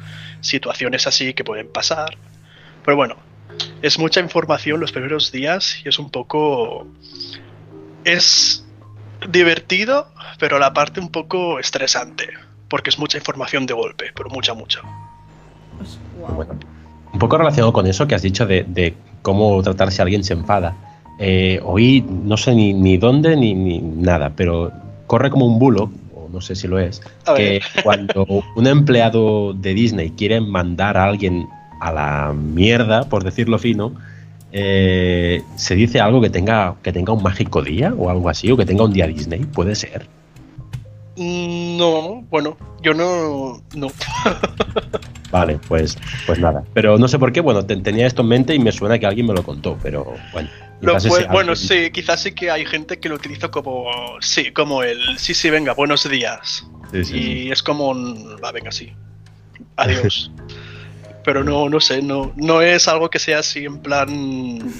situaciones 0.41 1.07
así 1.07 1.33
que 1.33 1.43
pueden 1.43 1.67
pasar. 1.71 2.17
Pero 2.83 2.97
bueno, 2.97 3.15
es 3.81 3.99
mucha 3.99 4.19
información 4.19 4.79
los 4.79 4.91
primeros 4.91 5.31
días 5.31 5.81
y 5.83 5.89
es 5.89 5.99
un 5.99 6.09
poco... 6.09 6.87
Es 8.03 8.65
divertido, 9.27 10.07
pero 10.39 10.59
la 10.59 10.73
parte 10.73 10.99
un 10.99 11.09
poco 11.09 11.59
estresante, 11.59 12.29
porque 12.69 12.89
es 12.89 12.97
mucha 12.97 13.17
información 13.17 13.65
de 13.65 13.73
golpe, 13.73 14.05
pero 14.15 14.29
mucha, 14.29 14.53
mucha. 14.53 14.81
Pues, 15.77 15.99
un 17.11 17.19
poco 17.19 17.37
relacionado 17.37 17.73
con 17.73 17.87
eso 17.87 18.07
que 18.07 18.15
has 18.15 18.21
dicho 18.21 18.45
de, 18.45 18.95
cómo 19.21 19.61
tratar 19.63 19.91
si 19.91 20.01
alguien 20.01 20.23
se 20.23 20.33
enfada. 20.33 20.75
Eh, 21.19 21.59
oí, 21.63 22.01
no 22.01 22.37
sé 22.37 22.55
ni, 22.55 22.73
ni 22.73 22.97
dónde 22.97 23.35
ni, 23.35 23.53
ni, 23.53 23.79
nada, 23.79 24.31
pero 24.35 24.71
corre 25.05 25.29
como 25.29 25.45
un 25.45 25.59
bulo 25.59 25.91
no 26.39 26.41
sé 26.41 26.55
si 26.55 26.69
lo 26.69 26.79
es, 26.79 27.01
que 27.35 27.59
cuando 27.83 28.25
un 28.55 28.65
empleado 28.65 29.51
de 29.51 29.73
Disney 29.73 30.11
quiere 30.11 30.39
mandar 30.39 30.95
a 30.95 31.03
alguien 31.03 31.49
a 31.81 31.91
la 31.91 32.33
mierda, 32.33 33.03
por 33.09 33.25
decirlo 33.25 33.59
fino, 33.59 33.91
eh, 34.53 35.41
se 35.57 35.75
dice 35.75 35.99
algo 35.99 36.21
que 36.21 36.29
tenga, 36.29 36.75
que 36.81 36.93
tenga 36.93 37.11
un 37.11 37.21
mágico 37.21 37.61
día 37.61 37.93
o 37.97 38.09
algo 38.09 38.29
así, 38.29 38.49
o 38.49 38.55
que 38.55 38.65
tenga 38.65 38.85
un 38.85 38.93
día 38.93 39.05
Disney, 39.05 39.41
puede 39.41 39.75
ser. 39.75 40.07
No, 41.17 42.23
bueno, 42.29 42.55
yo 42.81 42.93
no. 42.93 43.61
no. 43.75 43.87
vale, 45.31 45.59
pues, 45.67 45.97
pues 46.25 46.39
nada. 46.39 46.63
Pero 46.73 46.97
no 46.97 47.09
sé 47.09 47.19
por 47.19 47.33
qué, 47.33 47.41
bueno, 47.41 47.65
tenía 47.65 48.07
esto 48.07 48.21
en 48.21 48.29
mente 48.29 48.55
y 48.55 48.59
me 48.59 48.71
suena 48.71 48.97
que 48.97 49.05
alguien 49.05 49.27
me 49.27 49.33
lo 49.33 49.43
contó, 49.43 49.77
pero 49.83 50.13
bueno 50.31 50.47
bueno, 51.31 51.55
sí, 51.55 51.91
quizás 51.91 52.21
sí 52.21 52.31
que 52.31 52.51
hay 52.51 52.65
gente 52.65 52.99
que 52.99 53.09
lo 53.09 53.15
utiliza 53.15 53.49
como, 53.49 53.85
sí, 54.21 54.51
como 54.51 54.83
el, 54.83 55.17
sí, 55.17 55.33
sí, 55.33 55.49
venga, 55.49 55.73
buenos 55.73 56.09
días. 56.09 56.65
y 56.93 57.51
es 57.51 57.61
como 57.61 57.89
un, 57.89 58.37
va, 58.43 58.51
venga, 58.51 58.71
sí, 58.71 58.93
adiós. 59.75 60.31
Pero 61.25 61.43
no, 61.43 61.69
no 61.69 61.79
sé, 61.79 62.01
no, 62.01 62.31
no 62.37 62.61
es 62.61 62.87
algo 62.87 63.09
que 63.09 63.19
sea 63.19 63.39
así 63.39 63.65
en 63.65 63.79
plan 63.79 64.71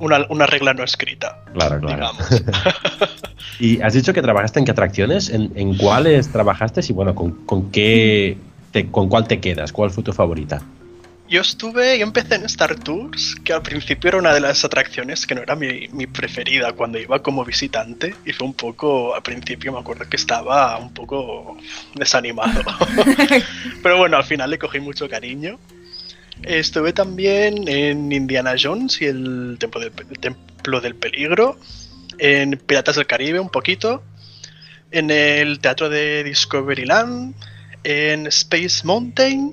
una, 0.00 0.46
regla 0.46 0.74
no 0.74 0.84
escrita. 0.84 1.42
Claro, 1.52 1.80
claro. 1.80 2.10
y 3.60 3.80
has 3.80 3.94
dicho 3.94 4.12
que 4.12 4.22
trabajaste 4.22 4.60
en 4.60 4.64
qué 4.64 4.70
atracciones, 4.70 5.28
en, 5.30 5.76
cuáles 5.76 6.30
trabajaste 6.30 6.80
y 6.88 6.92
bueno, 6.92 7.14
con, 7.14 7.32
con 7.44 7.70
qué, 7.70 8.38
con 8.90 9.08
cuál 9.08 9.26
te 9.26 9.40
quedas, 9.40 9.72
cuál 9.72 9.90
fue 9.90 10.04
tu 10.04 10.12
favorita. 10.12 10.62
Yo 11.28 11.42
estuve, 11.42 11.98
yo 11.98 12.04
empecé 12.04 12.36
en 12.36 12.44
Star 12.46 12.74
Tours, 12.74 13.36
que 13.44 13.52
al 13.52 13.60
principio 13.60 14.08
era 14.08 14.16
una 14.16 14.32
de 14.32 14.40
las 14.40 14.64
atracciones 14.64 15.26
que 15.26 15.34
no 15.34 15.42
era 15.42 15.54
mi, 15.56 16.06
preferida 16.06 16.72
cuando 16.72 16.98
iba 16.98 17.22
como 17.22 17.44
visitante 17.44 18.14
y 18.24 18.32
fue 18.32 18.46
un 18.46 18.54
poco, 18.54 19.14
al 19.14 19.22
principio 19.22 19.70
me 19.70 19.78
acuerdo 19.78 20.08
que 20.08 20.16
estaba 20.16 20.78
un 20.78 20.94
poco 20.94 21.58
desanimado. 21.94 22.62
Pero 23.82 23.98
bueno, 23.98 24.16
al 24.16 24.24
final 24.24 24.48
le 24.48 24.58
cogí 24.58 24.80
mucho 24.80 25.06
cariño. 25.06 25.58
Estuve 26.44 26.94
también 26.94 27.68
en 27.68 28.10
Indiana 28.10 28.54
Jones 28.58 29.02
y 29.02 29.04
el 29.04 29.56
Templo 29.60 29.80
del, 29.80 29.92
Templo 29.92 30.80
del 30.80 30.94
Peligro. 30.94 31.58
en 32.16 32.52
Piratas 32.52 32.96
del 32.96 33.06
Caribe 33.06 33.38
un 33.38 33.50
poquito, 33.50 34.02
en 34.90 35.10
el 35.10 35.60
Teatro 35.60 35.90
de 35.90 36.24
Discoveryland, 36.24 37.34
en 37.84 38.26
Space 38.28 38.80
Mountain, 38.84 39.52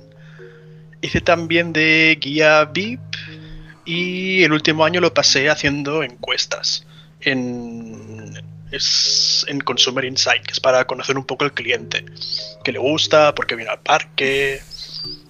hice 1.02 1.20
también 1.20 1.72
de 1.72 2.18
guía 2.20 2.64
VIP 2.64 3.00
y 3.84 4.42
el 4.42 4.52
último 4.52 4.84
año 4.84 5.00
lo 5.00 5.14
pasé 5.14 5.48
haciendo 5.48 6.02
encuestas 6.02 6.86
en, 7.20 8.34
en 9.46 9.60
Consumer 9.60 10.04
Insight, 10.04 10.42
que 10.42 10.52
es 10.52 10.60
para 10.60 10.84
conocer 10.86 11.16
un 11.16 11.24
poco 11.24 11.44
el 11.44 11.52
cliente, 11.52 12.04
que 12.64 12.72
le 12.72 12.78
gusta, 12.78 13.34
por 13.34 13.46
qué 13.46 13.54
viene 13.54 13.70
al 13.70 13.80
parque 13.80 14.60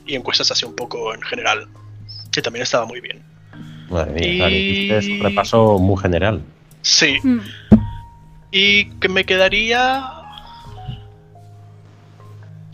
y 0.06 0.14
encuestas 0.14 0.50
así 0.50 0.64
un 0.64 0.74
poco 0.74 1.14
en 1.14 1.22
general, 1.22 1.68
que 2.32 2.42
también 2.42 2.62
estaba 2.62 2.86
muy 2.86 3.00
bien. 3.00 3.22
Madre 3.90 4.12
mía, 4.12 4.50
y... 4.50 4.90
es 4.90 5.06
un 5.06 5.20
repaso 5.20 5.78
muy 5.78 6.00
general. 6.00 6.42
Sí. 6.82 7.18
Hmm. 7.22 7.40
Y 8.50 8.86
que 9.00 9.08
me 9.08 9.24
quedaría. 9.24 10.15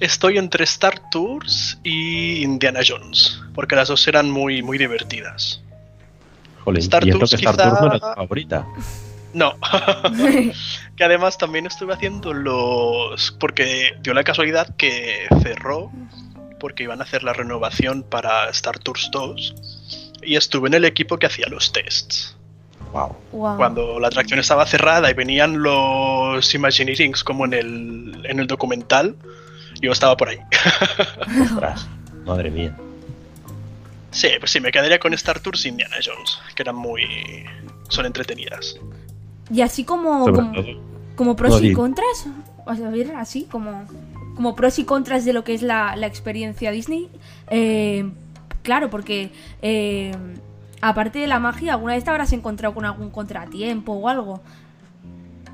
Estoy 0.00 0.38
entre 0.38 0.64
Star 0.64 1.10
Tours 1.10 1.78
y 1.84 2.42
Indiana 2.42 2.80
Jones, 2.86 3.40
porque 3.54 3.76
las 3.76 3.88
dos 3.88 4.06
eran 4.08 4.30
muy, 4.30 4.62
muy 4.62 4.78
divertidas. 4.78 5.62
Star, 6.76 7.04
Tours, 7.04 7.30
que 7.30 7.36
Star 7.36 7.56
Tours 7.56 7.80
no 7.80 7.86
era 7.86 7.98
tu 7.98 8.06
favorita. 8.06 8.66
No. 9.34 9.54
que 10.96 11.04
además 11.04 11.38
también 11.38 11.66
estuve 11.66 11.94
haciendo 11.94 12.32
los. 12.32 13.32
Porque 13.38 13.96
dio 14.02 14.14
la 14.14 14.24
casualidad 14.24 14.74
que 14.76 15.26
cerró 15.42 15.90
porque 16.62 16.84
iban 16.84 17.00
a 17.00 17.02
hacer 17.04 17.24
la 17.24 17.32
renovación 17.32 18.04
para 18.04 18.48
Star 18.50 18.78
Tours 18.78 19.10
2 19.10 19.54
y 20.22 20.36
estuve 20.36 20.68
en 20.68 20.74
el 20.74 20.84
equipo 20.84 21.18
que 21.18 21.26
hacía 21.26 21.48
los 21.48 21.72
tests. 21.72 22.36
Wow. 22.92 23.56
Cuando 23.56 23.98
la 23.98 24.06
atracción 24.06 24.38
estaba 24.38 24.64
cerrada 24.64 25.10
y 25.10 25.14
venían 25.14 25.60
los 25.60 26.54
Imagineerings 26.54 27.24
como 27.24 27.46
en 27.46 27.54
el, 27.54 28.26
en 28.28 28.38
el 28.38 28.46
documental, 28.46 29.16
yo 29.82 29.92
estaba 29.92 30.16
por 30.16 30.28
ahí. 30.28 30.38
madre 32.26 32.50
mía. 32.50 32.76
Sí, 34.10 34.28
pues 34.38 34.50
sí, 34.50 34.60
me 34.60 34.70
quedaría 34.72 34.98
con 34.98 35.12
Star 35.14 35.40
Tours 35.40 35.64
y 35.66 35.68
Indiana 35.70 35.96
Jones, 36.04 36.38
que 36.54 36.62
eran 36.62 36.76
muy. 36.76 37.44
son 37.88 38.06
entretenidas. 38.06 38.76
Y 39.50 39.60
así 39.60 39.84
como. 39.84 40.24
como, 41.16 41.36
pros 41.36 41.62
y 41.62 41.72
contras. 41.72 42.26
a 42.66 42.74
ver, 42.74 43.14
así 43.16 43.46
como. 43.50 43.86
Como 44.36 44.56
pros 44.56 44.78
y 44.78 44.84
contras 44.84 45.26
de 45.26 45.34
lo 45.34 45.44
que 45.44 45.52
es 45.52 45.62
la, 45.62 45.94
la 45.96 46.06
experiencia 46.06 46.70
Disney. 46.70 47.08
Eh, 47.50 48.10
Claro, 48.62 48.90
porque 48.90 49.32
eh, 49.60 50.12
aparte 50.80 51.18
de 51.18 51.26
la 51.26 51.40
magia, 51.40 51.72
¿alguna 51.72 51.94
vez 51.94 52.04
te 52.04 52.10
habrás 52.10 52.32
encontrado 52.32 52.74
con 52.74 52.84
algún 52.84 53.10
contratiempo 53.10 53.92
o 53.92 54.08
algo? 54.08 54.40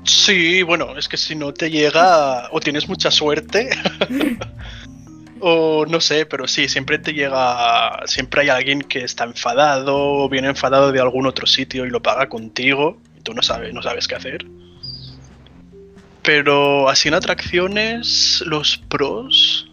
Sí, 0.03 0.63
bueno, 0.63 0.97
es 0.97 1.07
que 1.07 1.17
si 1.17 1.35
no 1.35 1.53
te 1.53 1.69
llega 1.69 2.49
o 2.51 2.59
tienes 2.59 2.87
mucha 2.87 3.11
suerte 3.11 3.69
o 5.39 5.85
no 5.85 6.01
sé, 6.01 6.25
pero 6.25 6.47
sí, 6.47 6.67
siempre 6.67 6.97
te 6.97 7.13
llega, 7.13 8.01
siempre 8.05 8.41
hay 8.41 8.49
alguien 8.49 8.81
que 8.81 9.03
está 9.03 9.25
enfadado 9.25 9.95
o 9.97 10.29
viene 10.29 10.47
enfadado 10.47 10.91
de 10.91 10.99
algún 10.99 11.25
otro 11.27 11.45
sitio 11.45 11.85
y 11.85 11.89
lo 11.89 12.01
paga 12.01 12.27
contigo 12.29 12.97
y 13.17 13.21
tú 13.21 13.33
no 13.33 13.41
sabes, 13.41 13.73
no 13.73 13.81
sabes 13.81 14.07
qué 14.07 14.15
hacer. 14.15 14.45
Pero 16.23 16.89
así 16.89 17.07
en 17.07 17.13
atracciones, 17.13 18.43
los 18.45 18.77
pros, 18.77 19.69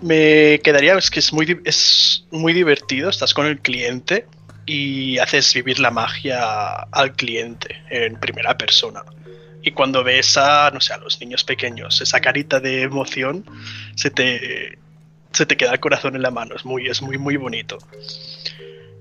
me 0.00 0.60
quedaría, 0.62 0.96
es 0.96 1.10
que 1.10 1.20
es 1.20 1.32
muy, 1.32 1.60
es 1.64 2.26
muy 2.30 2.52
divertido, 2.52 3.08
estás 3.10 3.34
con 3.34 3.46
el 3.46 3.58
cliente 3.60 4.26
y 4.66 5.18
haces 5.18 5.54
vivir 5.54 5.78
la 5.78 5.92
magia 5.92 6.72
al 6.90 7.12
cliente 7.14 7.82
en 7.88 8.18
primera 8.18 8.58
persona. 8.58 9.04
Y 9.62 9.70
cuando 9.70 10.04
ves 10.04 10.36
a, 10.36 10.70
no 10.72 10.80
sé, 10.80 10.92
a 10.92 10.98
los 10.98 11.20
niños 11.20 11.44
pequeños, 11.44 12.00
esa 12.00 12.20
carita 12.20 12.60
de 12.60 12.82
emoción, 12.82 13.44
se 13.94 14.10
te, 14.10 14.78
se 15.32 15.46
te 15.46 15.56
queda 15.56 15.72
el 15.72 15.80
corazón 15.80 16.16
en 16.16 16.22
la 16.22 16.30
mano, 16.30 16.56
es 16.56 16.64
muy, 16.64 16.88
es 16.88 17.00
muy, 17.00 17.16
muy 17.16 17.36
bonito. 17.36 17.78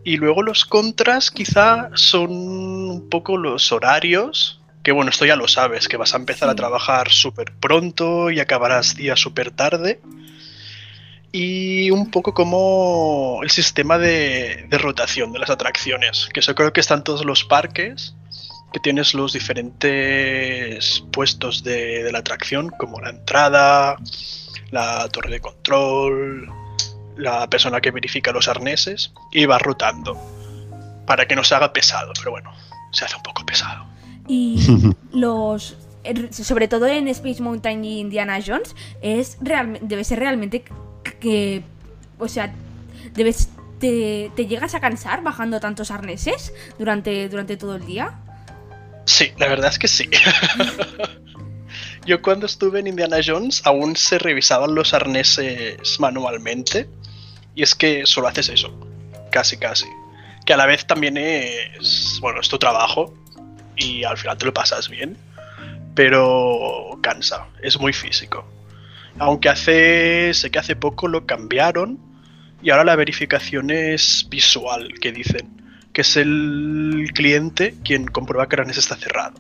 Y 0.04 0.18
luego 0.18 0.44
los 0.44 0.66
contras 0.66 1.32
quizá 1.32 1.90
son 1.96 2.32
un 2.32 3.10
poco 3.10 3.38
los 3.38 3.72
horarios, 3.72 4.62
que 4.84 4.92
bueno, 4.92 5.10
esto 5.10 5.26
ya 5.26 5.36
lo 5.36 5.48
sabes, 5.48 5.88
que 5.88 5.98
vas 5.98 6.14
a 6.14 6.18
empezar 6.18 6.48
a 6.48 6.56
trabajar 6.56 7.12
súper 7.12 7.52
pronto 7.54 8.30
y 8.30 8.40
acabarás 8.40 8.96
día 8.96 9.16
súper 9.16 9.50
tarde 9.50 10.00
y 11.32 11.92
un 11.92 12.12
poco 12.12 12.34
como 12.34 13.40
el 13.44 13.50
sistema 13.50 13.98
de, 13.98 14.68
rotación 14.72 15.34
de 15.34 15.40
las 15.40 15.50
atracciones, 15.50 16.30
que 16.34 16.40
eso 16.40 16.56
creo 16.56 16.74
que 16.74 16.82
están 16.82 17.04
todos 17.04 17.26
los 17.26 17.44
parques, 17.44 18.16
que 18.72 18.80
tienes 18.80 19.14
los 19.14 19.34
diferentes 19.34 21.04
puestos 21.12 21.64
de, 21.64 22.10
la 22.12 22.20
atracción, 22.20 22.70
como 22.78 23.00
la 23.00 23.10
entrada, 23.10 23.98
la 24.72 25.08
torre 25.10 25.32
de 25.32 25.40
control, 25.40 26.50
la 27.18 27.50
persona 27.50 27.82
que 27.82 27.92
verifica 27.92 28.32
los 28.32 28.48
arneses, 28.48 29.14
y 29.32 29.46
va 29.46 29.58
rotando, 29.58 30.18
para 31.06 31.28
que 31.28 31.36
no 31.36 31.44
se 31.44 31.56
haga 31.56 31.74
pesado, 31.74 32.14
pero 32.18 32.32
bueno, 32.32 32.54
se 32.92 33.06
hace 33.06 33.16
un 33.16 33.24
poco 33.24 33.46
pesado. 33.46 33.86
Y 34.28 34.60
los 35.12 35.78
sobre 36.32 36.68
todo 36.68 36.88
en 36.88 37.08
Space 37.08 37.42
Mountain 37.42 37.84
y 37.84 38.00
Indiana 38.00 38.40
Jones, 38.46 38.76
es 39.02 39.38
real, 39.42 39.80
debe 39.82 40.04
ser 40.04 40.20
realmente 40.20 40.64
que, 41.20 41.64
o 42.20 42.28
sea, 42.28 42.54
debes, 43.14 43.50
te, 43.80 44.30
llegas 44.48 44.76
a 44.76 44.80
cansar 44.80 45.24
bajando 45.24 45.60
tantos 45.60 45.92
arneses 45.92 46.54
durante, 46.78 47.30
durante 47.30 47.58
todo 47.58 47.76
el 47.76 47.86
día? 47.86 48.20
Sí, 49.06 49.32
la 49.38 49.48
verdad 49.48 49.70
es 49.70 49.80
que 49.80 49.88
sí. 49.88 50.10
Yo 52.06 52.22
cuando 52.22 52.46
estuve 52.46 52.80
en 52.80 52.88
Indiana 52.88 53.18
Jones 53.26 53.62
aún 53.66 53.96
se 53.96 54.20
revisaban 54.20 54.76
los 54.76 54.94
arneses 54.94 56.00
manualmente 56.00 56.88
y 57.56 57.64
es 57.64 57.74
que 57.74 58.06
solo 58.06 58.28
haces 58.28 58.50
eso, 58.50 58.72
casi 59.32 59.58
casi. 59.58 59.88
Que 60.46 60.54
a 60.54 60.58
la 60.58 60.68
vez 60.68 60.86
también 60.86 61.18
es, 61.18 62.20
bueno, 62.22 62.42
es 62.42 62.50
tu 62.50 62.60
trabajo 62.60 63.14
y 63.76 64.04
al 64.04 64.18
final 64.18 64.38
te 64.38 64.46
lo 64.46 64.54
pasas 64.54 64.90
bien, 64.90 65.18
pero 65.96 67.00
cansa, 67.02 67.48
es 67.62 67.80
muy 67.80 67.94
físico. 67.94 68.46
Aunque 69.20 69.50
hace, 69.50 70.34
sé 70.34 70.52
que 70.52 70.60
hace 70.60 70.76
poco 70.76 71.08
lo 71.08 71.26
cambiaron 71.26 72.00
y 72.62 72.70
ahora 72.70 72.84
la 72.84 72.96
verificación 72.96 73.70
es 73.70 74.28
visual, 74.30 74.94
que 75.00 75.12
dicen, 75.12 75.48
que 75.94 76.02
es 76.02 76.18
el 76.18 77.10
cliente 77.14 77.76
quien 77.84 78.08
comprueba 78.08 78.50
que 78.50 78.56
arnés 78.56 78.78
está 78.78 78.96
cerrado. 78.96 79.36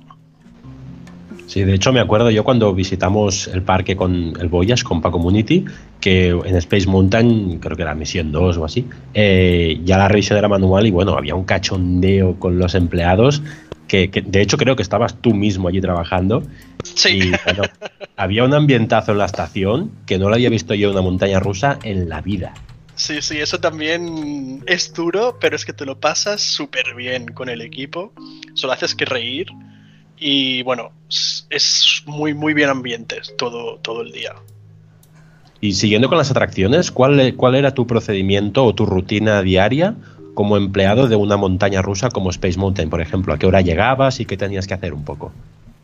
Sí, 1.48 1.64
de 1.64 1.76
hecho 1.76 1.94
me 1.94 2.00
acuerdo 2.00 2.32
yo 2.32 2.44
cuando 2.44 2.74
visitamos 2.74 3.48
el 3.48 3.62
parque 3.62 3.96
con 3.96 4.34
el 4.40 4.48
Boyas, 4.48 4.84
con 4.84 5.02
Pa 5.02 5.12
Community, 5.12 5.66
que 6.02 6.30
en 6.30 6.56
Space 6.56 6.88
Mountain, 6.88 7.60
creo 7.60 7.78
que 7.78 7.84
era 7.84 7.94
misión 7.94 8.32
2 8.32 8.58
o 8.58 8.66
así, 8.66 8.88
eh, 9.14 9.80
ya 9.84 9.98
la 9.98 10.08
revisión 10.08 10.40
era 10.40 10.48
manual 10.48 10.88
y 10.88 10.92
bueno, 10.92 11.16
había 11.16 11.36
un 11.36 11.46
cachondeo 11.46 12.40
con 12.40 12.58
los 12.58 12.74
empleados 12.74 13.44
que, 13.88 14.08
de 14.08 14.41
hecho 14.41 14.58
creo 14.58 14.76
que 14.76 14.84
estabas 14.84 15.21
tú 15.21 15.34
mismo 15.34 15.67
allí 15.67 15.82
trabajando. 15.82 16.43
Sí. 16.84 17.19
Y, 17.19 17.32
había 18.17 18.43
un 18.43 18.54
ambientazo 18.54 19.12
en 19.12 19.19
la 19.19 19.26
estación 19.26 19.91
que 20.06 20.17
no 20.17 20.30
lo 20.30 20.36
había 20.36 20.50
visto 20.50 20.74
yo 20.74 20.88
en 20.88 20.93
una 20.93 21.02
montaña 21.02 21.39
rusa 21.39 21.80
en 21.84 22.10
la 22.10 22.21
vida. 22.21 22.54
Sí, 22.95 23.21
sí, 23.21 23.39
eso 23.39 23.60
también 23.60 24.63
es 24.67 24.93
duro, 24.93 25.38
pero 25.39 25.56
es 25.56 25.65
que 25.65 25.74
te 25.74 25.86
lo 25.86 26.00
pasas 26.00 26.41
súper 26.41 26.95
bien 26.95 27.28
con 27.28 27.50
el 27.50 27.62
equipo. 27.62 28.13
Solo 28.54 28.74
haces 28.74 28.95
que 28.95 29.06
reír. 29.06 29.48
Y 30.17 30.63
bueno, 30.63 30.91
es 31.50 32.04
muy, 32.06 32.34
muy 32.34 32.54
bien 32.54 32.69
ambiente 32.69 33.17
todo, 33.38 33.80
todo 33.80 34.02
el 34.02 34.13
día. 34.13 34.34
Y 35.60 35.74
siguiendo 35.74 36.10
con 36.10 36.17
las 36.17 36.32
atracciones, 36.32 36.91
¿cuál, 36.91 37.36
¿cuál 37.36 37.56
era 37.56 37.74
tu 37.74 37.88
procedimiento 37.88 38.63
o 38.63 38.76
tu 38.76 38.86
rutina 38.86 39.41
diaria 39.41 39.95
como 40.36 40.58
empleado 40.58 41.08
de 41.08 41.15
una 41.15 41.38
montaña 41.38 41.82
rusa 41.82 42.10
como 42.10 42.30
Space 42.30 42.60
Mountain, 42.60 42.91
por 42.91 43.02
ejemplo? 43.02 43.34
¿A 43.34 43.39
qué 43.39 43.48
hora 43.48 43.62
llegabas 43.62 44.19
y 44.19 44.26
qué 44.26 44.38
tenías 44.38 44.67
que 44.67 44.76
hacer 44.76 44.93
un 44.93 45.04
poco? 45.04 45.34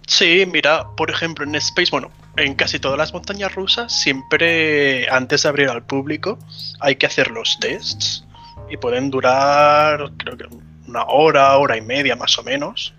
Sí, 0.05 0.45
mira, 0.51 0.87
por 0.97 1.09
ejemplo, 1.09 1.45
en 1.45 1.55
Space, 1.55 1.89
bueno, 1.89 2.11
en 2.35 2.53
casi 2.55 2.79
todas 2.79 2.97
las 2.97 3.13
montañas 3.13 3.55
rusas, 3.55 4.01
siempre 4.01 5.09
antes 5.09 5.43
de 5.43 5.49
abrir 5.49 5.69
al 5.69 5.83
público 5.83 6.37
hay 6.79 6.97
que 6.97 7.05
hacer 7.05 7.31
los 7.31 7.59
tests 7.59 8.25
y 8.69 8.77
pueden 8.77 9.09
durar, 9.09 10.11
creo 10.17 10.37
que 10.37 10.45
una 10.87 11.03
hora, 11.05 11.57
hora 11.57 11.77
y 11.77 11.81
media 11.81 12.15
más 12.15 12.37
o 12.37 12.43
menos, 12.43 12.93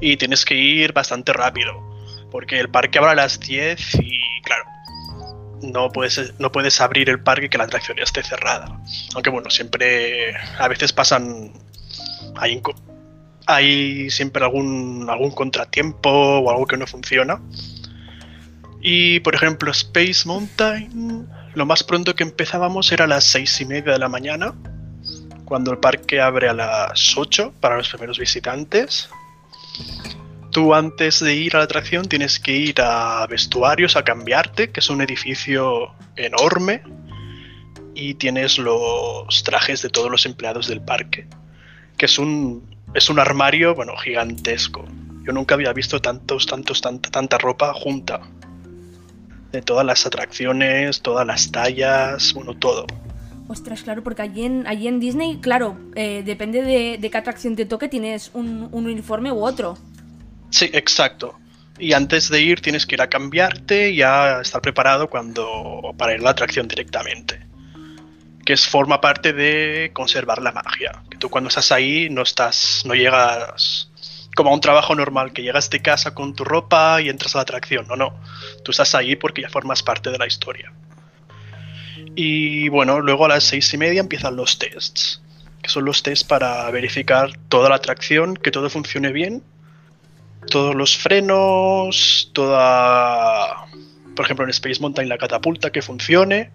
y 0.00 0.16
tienes 0.16 0.44
que 0.44 0.54
ir 0.54 0.92
bastante 0.92 1.32
rápido, 1.32 1.82
porque 2.30 2.58
el 2.58 2.68
parque 2.70 2.98
abre 2.98 3.12
a 3.12 3.14
las 3.14 3.40
10 3.40 3.96
y, 3.96 4.20
claro, 4.42 4.64
no 5.72 5.90
puedes, 5.90 6.34
no 6.38 6.52
puedes 6.52 6.80
abrir 6.80 7.08
el 7.10 7.20
parque 7.20 7.48
que 7.48 7.58
la 7.58 7.64
atracción 7.64 7.96
ya 7.96 8.04
esté 8.04 8.22
cerrada. 8.22 8.80
Aunque 9.14 9.30
bueno, 9.30 9.50
siempre 9.50 10.34
a 10.58 10.68
veces 10.68 10.92
pasan 10.92 11.52
hay, 12.36 12.62
hay 13.46 14.10
siempre 14.10 14.44
algún, 14.44 15.06
algún 15.08 15.30
contratiempo 15.30 16.10
o 16.10 16.50
algo 16.50 16.66
que 16.66 16.76
no 16.76 16.86
funciona. 16.86 17.40
Y 18.80 19.20
por 19.20 19.34
ejemplo, 19.34 19.70
Space 19.70 20.22
Mountain, 20.26 21.28
lo 21.54 21.66
más 21.66 21.82
pronto 21.82 22.14
que 22.14 22.22
empezábamos 22.22 22.92
era 22.92 23.04
a 23.04 23.08
las 23.08 23.24
seis 23.24 23.60
y 23.60 23.64
media 23.64 23.92
de 23.92 23.98
la 23.98 24.08
mañana, 24.08 24.54
cuando 25.44 25.72
el 25.72 25.78
parque 25.78 26.20
abre 26.20 26.48
a 26.48 26.54
las 26.54 27.16
8 27.16 27.54
para 27.60 27.76
los 27.76 27.88
primeros 27.88 28.18
visitantes. 28.18 29.08
Tú 30.54 30.72
antes 30.72 31.18
de 31.18 31.34
ir 31.34 31.56
a 31.56 31.58
la 31.58 31.64
atracción 31.64 32.06
tienes 32.06 32.38
que 32.38 32.52
ir 32.52 32.80
a 32.80 33.26
vestuarios 33.26 33.96
a 33.96 34.04
cambiarte, 34.04 34.70
que 34.70 34.78
es 34.78 34.88
un 34.88 35.02
edificio 35.02 35.90
enorme, 36.14 36.80
y 37.92 38.14
tienes 38.14 38.58
los 38.58 39.42
trajes 39.42 39.82
de 39.82 39.88
todos 39.88 40.12
los 40.12 40.26
empleados 40.26 40.68
del 40.68 40.80
parque, 40.80 41.26
que 41.96 42.06
es 42.06 42.20
un, 42.20 42.72
es 42.94 43.10
un 43.10 43.18
armario, 43.18 43.74
bueno, 43.74 43.96
gigantesco. 43.96 44.84
Yo 45.26 45.32
nunca 45.32 45.56
había 45.56 45.72
visto 45.72 46.00
tantos, 46.00 46.46
tantos, 46.46 46.80
tanta, 46.80 47.10
tanta 47.10 47.36
ropa 47.36 47.74
junta. 47.74 48.20
De 49.50 49.60
todas 49.60 49.84
las 49.84 50.06
atracciones, 50.06 51.02
todas 51.02 51.26
las 51.26 51.50
tallas, 51.50 52.32
bueno, 52.32 52.54
todo. 52.54 52.86
Ostras, 53.48 53.82
claro, 53.82 54.04
porque 54.04 54.22
allí 54.22 54.44
en, 54.44 54.68
allí 54.68 54.86
en 54.86 55.00
Disney, 55.00 55.40
claro, 55.40 55.76
eh, 55.96 56.22
depende 56.24 56.62
de, 56.62 56.98
de, 57.00 57.10
qué 57.10 57.18
atracción 57.18 57.56
te 57.56 57.66
toque, 57.66 57.88
tienes 57.88 58.30
un, 58.34 58.68
un 58.70 58.86
uniforme 58.86 59.32
u 59.32 59.44
otro. 59.44 59.76
Sí, 60.54 60.70
exacto. 60.72 61.36
Y 61.80 61.94
antes 61.94 62.28
de 62.28 62.40
ir 62.40 62.60
tienes 62.60 62.86
que 62.86 62.94
ir 62.94 63.02
a 63.02 63.08
cambiarte 63.08 63.90
y 63.90 64.02
a 64.02 64.40
estar 64.40 64.62
preparado 64.62 65.10
cuando 65.10 65.92
para 65.98 66.14
ir 66.14 66.20
a 66.20 66.22
la 66.22 66.30
atracción 66.30 66.68
directamente. 66.68 67.44
Que 68.46 68.52
es, 68.52 68.68
forma 68.68 69.00
parte 69.00 69.32
de 69.32 69.90
conservar 69.92 70.40
la 70.40 70.52
magia. 70.52 71.02
Que 71.10 71.18
tú 71.18 71.28
cuando 71.28 71.48
estás 71.48 71.72
ahí 71.72 72.08
no 72.08 72.22
estás, 72.22 72.84
no 72.84 72.94
llegas 72.94 73.90
como 74.36 74.50
a 74.50 74.54
un 74.54 74.60
trabajo 74.60 74.94
normal, 74.94 75.32
que 75.32 75.42
llegas 75.42 75.70
de 75.70 75.82
casa 75.82 76.14
con 76.14 76.36
tu 76.36 76.44
ropa 76.44 77.02
y 77.02 77.08
entras 77.08 77.34
a 77.34 77.38
la 77.38 77.42
atracción. 77.42 77.88
No, 77.88 77.96
no. 77.96 78.16
Tú 78.62 78.70
estás 78.70 78.94
ahí 78.94 79.16
porque 79.16 79.42
ya 79.42 79.48
formas 79.48 79.82
parte 79.82 80.10
de 80.10 80.18
la 80.18 80.28
historia. 80.28 80.72
Y 82.14 82.68
bueno, 82.68 83.00
luego 83.00 83.24
a 83.24 83.28
las 83.28 83.42
seis 83.42 83.74
y 83.74 83.76
media 83.76 83.98
empiezan 83.98 84.36
los 84.36 84.56
tests. 84.60 85.20
Que 85.60 85.68
son 85.68 85.84
los 85.84 86.04
tests 86.04 86.24
para 86.24 86.70
verificar 86.70 87.36
toda 87.48 87.70
la 87.70 87.74
atracción, 87.74 88.36
que 88.36 88.52
todo 88.52 88.70
funcione 88.70 89.10
bien 89.10 89.42
todos 90.46 90.74
los 90.74 90.96
frenos, 90.96 92.30
toda, 92.32 93.66
por 94.14 94.24
ejemplo 94.24 94.44
en 94.44 94.50
Space 94.50 94.80
Mountain 94.80 95.08
la 95.08 95.18
catapulta 95.18 95.70
que 95.70 95.82
funcione 95.82 96.50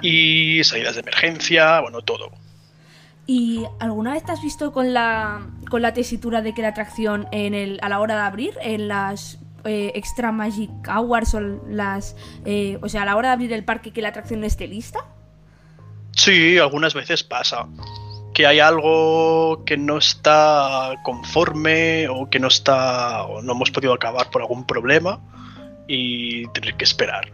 y 0.00 0.62
salidas 0.64 0.94
de 0.94 1.00
emergencia, 1.00 1.80
bueno, 1.80 2.02
todo. 2.02 2.30
¿Y 3.26 3.64
alguna 3.78 4.14
vez 4.14 4.24
te 4.24 4.32
has 4.32 4.42
visto 4.42 4.72
con 4.72 4.92
la, 4.92 5.46
con 5.70 5.80
la 5.80 5.94
tesitura 5.94 6.42
de 6.42 6.54
que 6.54 6.62
la 6.62 6.68
atracción 6.68 7.28
en 7.30 7.54
el, 7.54 7.78
a 7.82 7.88
la 7.88 8.00
hora 8.00 8.16
de 8.16 8.22
abrir, 8.22 8.54
en 8.62 8.88
las 8.88 9.38
eh, 9.64 9.92
Extra 9.94 10.32
Magic 10.32 10.70
Hours 10.88 11.34
o 11.34 11.40
las... 11.40 12.16
Eh, 12.44 12.78
o 12.82 12.88
sea, 12.88 13.02
a 13.02 13.04
la 13.04 13.16
hora 13.16 13.28
de 13.28 13.34
abrir 13.34 13.52
el 13.52 13.64
parque 13.64 13.92
que 13.92 14.02
la 14.02 14.08
atracción 14.08 14.40
no 14.40 14.46
esté 14.46 14.66
lista? 14.66 15.04
Sí, 16.16 16.58
algunas 16.58 16.94
veces 16.94 17.22
pasa 17.22 17.68
que 18.34 18.46
hay 18.46 18.60
algo 18.60 19.64
que 19.64 19.76
no 19.76 19.98
está 19.98 20.94
conforme 21.02 22.08
o 22.08 22.28
que 22.30 22.38
no 22.38 22.48
está 22.48 23.24
o 23.24 23.42
no 23.42 23.52
hemos 23.52 23.70
podido 23.70 23.92
acabar 23.92 24.30
por 24.30 24.42
algún 24.42 24.66
problema 24.66 25.20
y 25.86 26.46
tener 26.48 26.74
que 26.74 26.84
esperar 26.84 27.30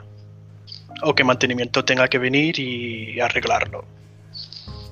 o 1.02 1.14
que 1.14 1.24
mantenimiento 1.24 1.84
tenga 1.84 2.08
que 2.08 2.18
venir 2.18 2.58
y 2.58 3.20
arreglarlo. 3.20 3.84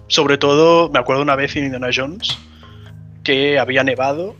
Sobre 0.08 0.38
todo, 0.38 0.88
me 0.88 1.00
acuerdo 1.00 1.22
una 1.22 1.34
vez 1.34 1.56
en 1.56 1.64
Indiana 1.64 1.88
Jones 1.92 2.38
que 3.24 3.58
había 3.58 3.82
nevado 3.82 4.36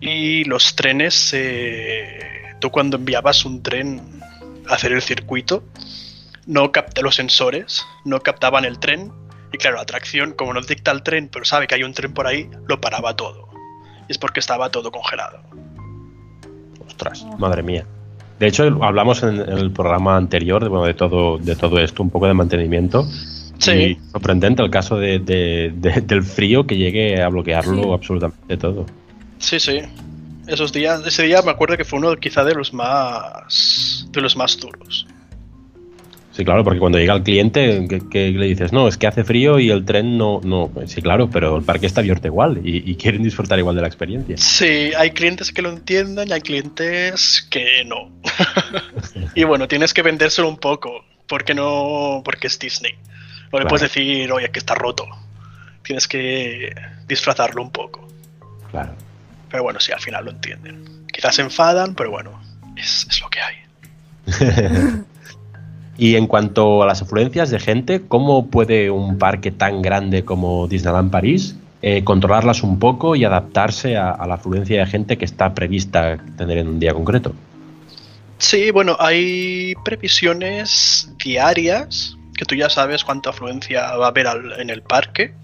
y 0.00 0.44
los 0.44 0.74
trenes, 0.74 1.30
eh, 1.32 2.18
tú 2.60 2.70
cuando 2.70 2.96
enviabas 2.96 3.44
un 3.44 3.62
tren 3.62 4.20
a 4.68 4.74
hacer 4.74 4.92
el 4.92 5.00
circuito, 5.00 5.62
no 6.46 6.72
capta 6.72 7.02
los 7.02 7.14
sensores, 7.14 7.86
no 8.04 8.20
captaban 8.20 8.64
el 8.64 8.80
tren 8.80 9.12
y 9.54 9.58
claro, 9.58 9.76
la 9.76 9.82
atracción, 9.82 10.32
como 10.32 10.52
no 10.52 10.60
detecta 10.60 10.90
el 10.90 11.02
tren, 11.02 11.28
pero 11.32 11.44
sabe 11.44 11.66
que 11.66 11.74
hay 11.76 11.82
un 11.82 11.92
tren 11.92 12.12
por 12.12 12.26
ahí, 12.26 12.50
lo 12.66 12.80
paraba 12.80 13.14
todo. 13.14 13.48
Y 14.08 14.12
es 14.12 14.18
porque 14.18 14.40
estaba 14.40 14.70
todo 14.70 14.90
congelado. 14.90 15.38
Ostras, 16.86 17.24
madre 17.38 17.62
mía. 17.62 17.86
De 18.38 18.48
hecho, 18.48 18.64
hablamos 18.82 19.22
en, 19.22 19.40
el 19.40 19.70
programa 19.70 20.16
anterior 20.16 20.62
de, 20.62 20.68
bueno, 20.68 20.84
de, 20.86 20.94
todo, 20.94 21.38
de 21.38 21.54
todo 21.54 21.78
esto, 21.78 22.02
un 22.02 22.10
poco 22.10 22.26
de 22.26 22.34
mantenimiento. 22.34 23.06
Sí. 23.58 23.70
Y 23.70 23.98
sorprendente 24.10 24.62
el 24.62 24.70
caso 24.70 24.98
de, 24.98 25.20
del 25.20 26.22
frío 26.24 26.66
que 26.66 26.76
llegue 26.76 27.22
a 27.22 27.28
bloquearlo 27.28 27.94
absolutamente 27.94 28.56
todo. 28.56 28.86
Sí, 29.38 29.60
sí. 29.60 29.80
Esos 30.46 30.72
días, 30.72 31.06
ese 31.06 31.22
día 31.22 31.40
me 31.42 31.52
acuerdo 31.52 31.76
que 31.76 31.84
fue 31.84 31.98
uno 31.98 32.14
quizá 32.16 32.44
de 32.44 32.54
los 32.54 32.74
más 32.74 34.06
de 34.10 34.20
los 34.20 34.36
más 34.36 34.58
duros. 34.58 35.06
Sí, 36.34 36.44
claro, 36.44 36.64
porque 36.64 36.80
cuando 36.80 36.98
llega 36.98 37.14
el 37.14 37.22
cliente, 37.22 37.86
¿qué, 38.10 38.30
le 38.30 38.46
dices? 38.46 38.72
No, 38.72 38.88
es 38.88 38.98
que 38.98 39.06
hace 39.06 39.22
frío 39.22 39.60
y 39.60 39.70
el 39.70 39.84
tren 39.84 40.18
no, 40.18 40.40
no. 40.42 40.68
Sí, 40.86 41.00
claro, 41.00 41.30
pero 41.30 41.58
el 41.58 41.62
parque 41.62 41.86
está 41.86 42.00
abierto 42.00 42.26
igual 42.26 42.60
y, 42.64 42.96
quieren 42.96 43.22
disfrutar 43.22 43.56
igual 43.60 43.76
de 43.76 43.82
la 43.82 43.86
experiencia. 43.86 44.36
Sí, 44.36 44.90
hay 44.98 45.12
clientes 45.12 45.52
que 45.52 45.62
lo 45.62 45.70
entienden 45.70 46.28
y 46.28 46.32
hay 46.32 46.40
clientes 46.40 47.46
que 47.48 47.84
no. 47.84 48.10
y 49.36 49.44
bueno, 49.44 49.68
tienes 49.68 49.94
que 49.94 50.02
vendérselo 50.02 50.48
un 50.48 50.56
poco, 50.56 51.04
porque 51.28 51.54
no, 51.54 52.20
porque 52.24 52.48
es 52.48 52.58
Disney. 52.58 52.94
No 53.52 53.60
le 53.60 53.66
puedes 53.66 53.82
decir, 53.82 54.32
oye, 54.32 54.50
que 54.50 54.58
está 54.58 54.74
roto. 54.74 55.06
Tienes 55.84 56.08
que 56.08 56.74
disfrazarlo 57.06 57.62
un 57.62 57.70
poco. 57.70 58.08
Claro. 58.72 58.92
Pero 59.48 59.62
bueno, 59.62 59.78
sí, 59.78 59.92
al 59.92 60.00
final 60.00 60.24
lo 60.24 60.32
entienden. 60.32 61.06
Quizás 61.12 61.36
se 61.36 61.42
enfadan, 61.42 61.94
pero 61.94 62.10
bueno, 62.10 62.42
es, 62.76 63.06
es 63.08 63.20
lo 63.20 63.30
que 63.30 63.38
hay. 63.40 63.54
Y 65.96 66.16
en 66.16 66.26
cuanto 66.26 66.82
a 66.82 66.86
las 66.86 67.02
afluencias 67.02 67.50
de 67.50 67.60
gente, 67.60 68.02
¿cómo 68.06 68.46
puede 68.46 68.90
un 68.90 69.18
parque 69.18 69.50
tan 69.52 69.80
grande 69.80 70.24
como 70.24 70.66
Disneyland 70.66 71.10
París 71.10 71.56
eh, 71.82 72.02
controlarlas 72.02 72.62
un 72.62 72.78
poco 72.78 73.14
y 73.14 73.24
adaptarse 73.24 73.98
a, 73.98 74.26
la 74.26 74.36
afluencia 74.36 74.80
de 74.80 74.86
gente 74.86 75.18
que 75.18 75.26
está 75.26 75.54
prevista 75.54 76.18
tener 76.38 76.56
en 76.56 76.68
un 76.68 76.80
día 76.80 76.94
concreto? 76.94 77.34
Sí, 78.38 78.70
bueno, 78.70 78.96
hay 78.98 79.74
previsiones 79.84 81.12
diarias, 81.22 82.16
que 82.36 82.46
tú 82.46 82.54
ya 82.54 82.70
sabes 82.70 83.04
cuánta 83.04 83.30
afluencia 83.30 83.96
va 83.96 84.06
a 84.06 84.08
haber 84.08 84.26
en 84.58 84.70
el 84.70 84.82
parque. 84.82 85.34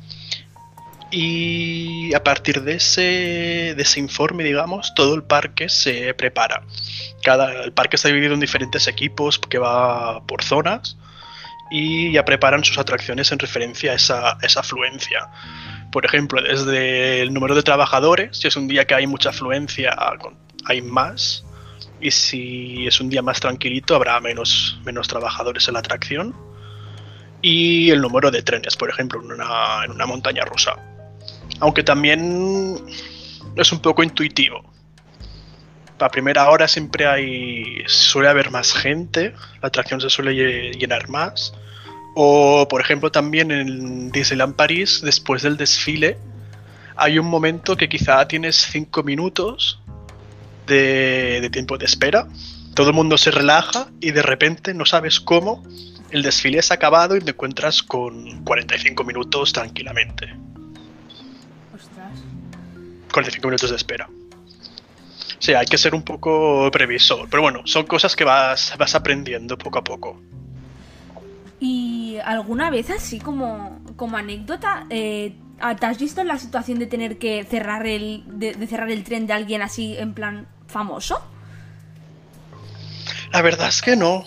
Y 1.11 2.15
a 2.15 2.23
partir 2.23 2.63
de 2.63 2.75
ese, 2.75 3.71
ese 3.71 4.01
informe, 4.01 4.45
digamos, 4.45 4.95
todo 4.95 5.15
el 5.15 5.25
parque 5.25 5.69
se 5.69 6.15
prepara. 6.15 6.63
Cada, 7.23 7.65
el 7.65 7.73
parque 7.73 7.97
está 7.97 8.09
dividido 8.09 8.35
en 8.35 8.41
diferentes 8.41 8.87
equipos 8.87 9.39
que 9.39 9.59
va 9.59 10.25
por 10.27 10.45
zonas 10.45 10.97
y 11.71 12.13
ya 12.13 12.25
preparan 12.25 12.65
sus 12.65 12.79
atracciones 12.79 13.33
en 13.33 13.41
referencia 13.41 13.93
a 13.93 13.95
esa, 13.95 14.39
esa 14.43 14.61
afluencia. 14.61 15.29
Por 15.91 16.05
ejemplo, 16.05 16.41
desde 16.43 17.23
el 17.23 17.35
número 17.35 17.57
de 17.57 17.63
trabajadores, 17.65 18.39
si 18.39 18.47
es 18.47 18.57
un 18.57 18.69
día 18.69 18.87
que 18.87 18.95
hay 18.95 19.09
mucha 19.09 19.31
afluencia, 19.31 19.97
hay 20.67 20.81
más. 20.81 21.45
Y 22.01 22.13
si 22.13 22.87
es 22.87 23.01
un 23.01 23.11
día 23.11 23.21
más 23.21 23.41
tranquilito, 23.41 23.97
habrá 23.97 24.21
menos, 24.21 24.81
menos 24.85 25.09
trabajadores 25.09 25.67
en 25.67 25.75
la 25.75 25.81
atracción. 25.81 26.37
Y 27.43 27.91
el 27.91 28.01
número 28.01 28.31
de 28.31 28.43
trenes, 28.43 28.77
por 28.77 28.91
ejemplo, 28.91 29.21
en 29.21 29.33
una, 29.33 29.85
en 29.85 29.91
una 29.91 30.07
montaña 30.07 30.45
rusa 30.45 30.77
aunque 31.61 31.83
también 31.83 32.77
es 33.57 33.73
un 33.73 33.81
poco 33.81 34.03
intuitivo. 34.03 34.63
A 35.99 36.09
primera 36.09 36.49
hora 36.49 36.67
siempre 36.67 37.07
hay. 37.07 37.83
suele 37.87 38.29
haber 38.29 38.51
más 38.51 38.73
gente, 38.73 39.35
la 39.61 39.69
atracción 39.69 40.01
se 40.01 40.09
suele 40.09 40.73
llenar 40.73 41.09
más. 41.09 41.53
O, 42.15 42.67
por 42.69 42.81
ejemplo, 42.81 43.13
también 43.13 43.51
en 43.51 44.11
Disneyland 44.11 44.57
París, 44.57 45.01
después 45.05 45.43
del 45.43 45.57
desfile, 45.57 46.17
hay 46.97 47.19
un 47.19 47.27
momento 47.27 47.77
que 47.77 47.89
quizá 47.89 48.27
tienes 48.27 48.57
5 48.57 49.03
minutos 49.03 49.81
de, 50.67 51.49
tiempo 51.53 51.77
de 51.77 51.85
espera. 51.85 52.27
Todo 52.75 52.89
el 52.89 52.95
mundo 52.95 53.19
se 53.19 53.31
relaja 53.31 53.89
y 54.01 54.13
de 54.13 54.23
repente 54.23 54.73
no 54.75 54.87
sabes 54.87 55.21
cómo 55.21 55.63
el 56.11 56.23
desfile 56.23 56.59
es 56.59 56.71
acabado 56.71 57.17
y 57.17 57.21
te 57.21 57.31
encuentras 57.31 57.83
con 57.83 58.43
45 58.45 59.05
minutos 59.05 59.53
tranquilamente. 59.53 60.35
45 63.13 63.47
minutos 63.47 63.71
de 63.71 63.77
espera. 63.77 64.09
Sí, 65.39 65.55
hay 65.55 65.67
que 65.67 65.79
ser 65.79 65.95
un 65.95 66.03
poco 66.03 66.71
previsor, 66.71 67.29
pero 67.31 67.43
bueno, 67.43 67.63
son 67.65 67.87
cosas 67.87 68.15
que 68.15 68.25
vas, 68.25 68.75
vas 68.79 68.95
aprendiendo 68.95 69.57
poco 69.57 69.79
a 69.79 69.85
poco. 69.85 70.21
¿Y 71.59 72.19
alguna 72.25 72.71
vez 72.71 72.91
así 72.91 73.19
como, 73.19 73.81
como 73.97 74.17
anécdota, 74.17 74.87
eh, 74.91 75.35
te 75.79 75.87
has 75.87 75.99
visto 75.99 76.21
en 76.21 76.29
la 76.29 76.39
situación 76.39 76.79
de 76.79 76.87
tener 76.87 77.19
que 77.19 77.45
cerrar 77.45 77.87
el, 77.87 78.23
de, 78.27 78.55
cerrar 78.67 78.91
el 78.91 79.05
tren 79.05 79.27
de 79.27 79.35
alguien 79.35 79.63
así 79.63 79.97
en 79.99 80.15
plan 80.15 80.47
famoso? 80.67 81.23
La 83.33 83.43
verdad 83.43 83.69
es 83.69 83.83
que 83.83 83.97
no. 83.97 84.25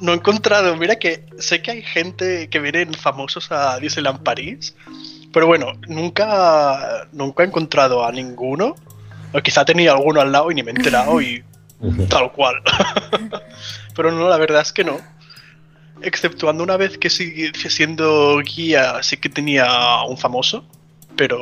No 0.00 0.12
he 0.12 0.16
encontrado. 0.16 0.76
Mira 0.76 0.96
que 0.96 1.24
sé 1.38 1.62
que 1.62 1.70
hay 1.70 1.82
gente 1.82 2.48
que 2.50 2.58
vienen 2.58 2.92
famosos 2.94 3.50
a 3.52 3.78
Disneyland 3.78 4.22
París 4.22 4.74
pero 5.34 5.46
bueno, 5.48 5.72
nunca, 5.88 7.06
nunca 7.12 7.42
he 7.42 7.46
encontrado 7.46 8.04
a 8.06 8.12
ninguno. 8.12 8.76
O 9.32 9.40
quizá 9.42 9.64
tenía 9.64 9.90
alguno 9.92 10.20
al 10.20 10.30
lado 10.30 10.50
y 10.52 10.54
ni 10.54 10.62
me 10.62 10.70
he 10.70 10.74
enterado 10.76 11.20
y 11.20 11.42
tal 12.08 12.30
cual. 12.30 12.54
Pero 13.96 14.12
no, 14.12 14.28
la 14.28 14.36
verdad 14.38 14.62
es 14.62 14.72
que 14.72 14.84
no. 14.84 14.98
Exceptuando 16.02 16.62
una 16.62 16.76
vez 16.76 16.96
que 16.98 17.10
sigue 17.10 17.50
siendo 17.68 18.38
guía, 18.40 19.02
sí 19.02 19.16
que 19.16 19.28
tenía 19.28 19.66
un 20.08 20.16
famoso, 20.16 20.64
pero 21.16 21.38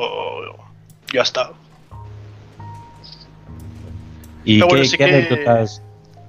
ya 1.13 1.21
está. 1.21 1.51
¿Y 4.45 4.55
Pero 4.57 4.67
qué, 4.67 4.73
bueno, 4.73 4.85
sí 4.85 4.97
qué 4.97 5.05
que- 5.05 5.15
anécdotas? 5.15 5.81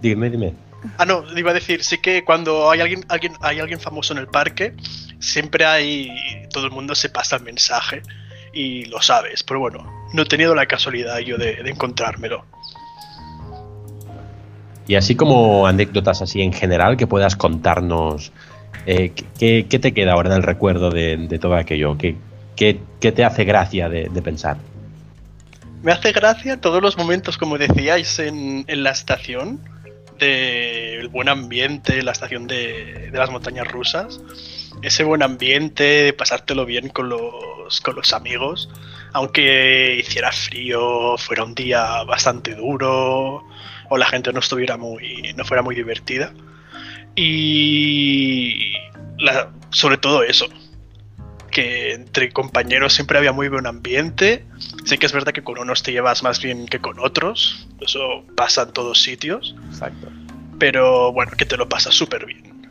Dime, 0.02 0.28
dime. 0.30 0.54
Ah, 0.99 1.05
no, 1.07 1.24
iba 1.37 1.51
a 1.51 1.55
decir, 1.55 1.82
sí 1.82 1.99
que 1.99 2.24
cuando 2.24 2.70
hay 2.70 2.80
alguien, 2.80 3.05
alguien, 3.09 3.32
hay 3.41 3.59
alguien 3.61 3.80
famoso 3.80 4.12
en 4.12 4.18
el 4.20 4.26
parque, 4.26 4.74
siempre 5.18 5.64
hay. 5.64 6.11
Todo 6.53 6.66
el 6.66 6.72
mundo 6.72 6.95
se 6.95 7.09
pasa 7.09 7.37
el 7.37 7.43
mensaje 7.43 8.03
y 8.53 8.85
lo 8.87 9.01
sabes. 9.03 9.43
Pero 9.43 9.61
bueno, 9.61 9.91
no 10.12 10.22
he 10.22 10.26
tenido 10.26 10.55
la 10.55 10.66
casualidad 10.66 11.18
yo 11.18 11.37
de, 11.39 11.62
de 11.62 11.70
encontrármelo. 11.70 12.45
Y 14.87 14.97
así 14.97 15.14
como 15.14 15.66
anécdotas 15.66 16.20
así 16.20 16.43
en 16.43 16.53
general 16.53 16.97
que 16.97 17.07
puedas 17.07 17.37
contarnos, 17.37 18.32
eh, 18.87 19.12
¿qué, 19.39 19.66
qué 19.68 19.78
te 19.78 19.95
queda 19.95 20.12
ahora 20.12 20.30
en 20.30 20.37
el 20.37 20.43
recuerdo 20.43 20.91
de, 20.91 21.16
de 21.16 21.39
todo 21.39 21.55
aquello? 21.57 21.97
¿Qué, 21.97 22.16
qué- 22.55 22.80
qué 23.01 23.11
te 23.12 23.24
hace 23.24 23.45
gracia 23.45 23.89
de, 23.89 24.09
de 24.11 24.22
pensar? 24.22 24.59
Me 25.82 25.93
hace 25.93 26.12
gracia 26.12 26.61
todos 26.61 26.82
los 26.82 26.97
momentos, 26.99 27.39
como 27.39 27.57
decíais, 27.59 28.18
en, 28.18 28.64
en 28.68 28.82
la 28.82 28.91
estación, 28.91 29.61
del 30.18 31.08
buen 31.08 31.28
ambiente, 31.28 32.02
la 32.02 32.12
estación 32.12 32.46
de, 32.46 33.10
de 33.10 33.18
las 33.18 33.30
montañas 33.30 33.68
rusas. 33.68 34.20
Ese 34.82 35.04
buen 35.04 35.22
ambiente, 35.22 35.84
de 35.84 36.12
pasártelo 36.12 36.66
bien 36.66 36.88
con 36.88 37.08
los, 37.08 37.80
con 37.80 37.96
los 37.96 38.12
amigos, 38.12 38.68
aunque 39.12 39.96
hiciera 39.98 40.32
frío, 40.32 41.16
fuera 41.16 41.44
un 41.44 41.54
día 41.54 42.02
bastante 42.02 42.54
duro, 42.54 43.44
o 43.88 43.96
la 43.96 44.06
gente 44.06 44.32
no 44.32 44.40
estuviera 44.40 44.76
muy, 44.76 45.32
no 45.36 45.44
fuera 45.44 45.62
muy 45.62 45.74
divertida. 45.74 46.32
Y 47.14 48.74
sobre 49.70 49.96
todo 49.96 50.22
eso, 50.24 50.48
que 51.55 51.92
entre 51.92 52.32
compañeros 52.32 52.92
siempre 52.92 53.16
había 53.16 53.32
muy 53.32 53.48
buen 53.48 53.66
ambiente. 53.66 54.44
Sí 54.84 54.98
que 54.98 55.07
es 55.07 55.12
verdad 55.12 55.32
que 55.32 55.42
con 55.42 55.57
unos 55.59 55.84
te 55.84 55.92
llevas 55.92 56.22
más 56.24 56.42
bien 56.42 56.66
que 56.66 56.80
con 56.80 56.98
otros. 56.98 57.68
Eso 57.80 58.24
pasa 58.36 58.62
en 58.62 58.72
todos 58.72 59.00
sitios. 59.00 59.55
Exacto. 59.70 60.09
Pero 60.59 61.12
bueno, 61.12 61.32
que 61.38 61.46
te 61.46 61.57
lo 61.57 61.68
pasas 61.68 61.94
súper 61.94 62.26
bien. 62.26 62.68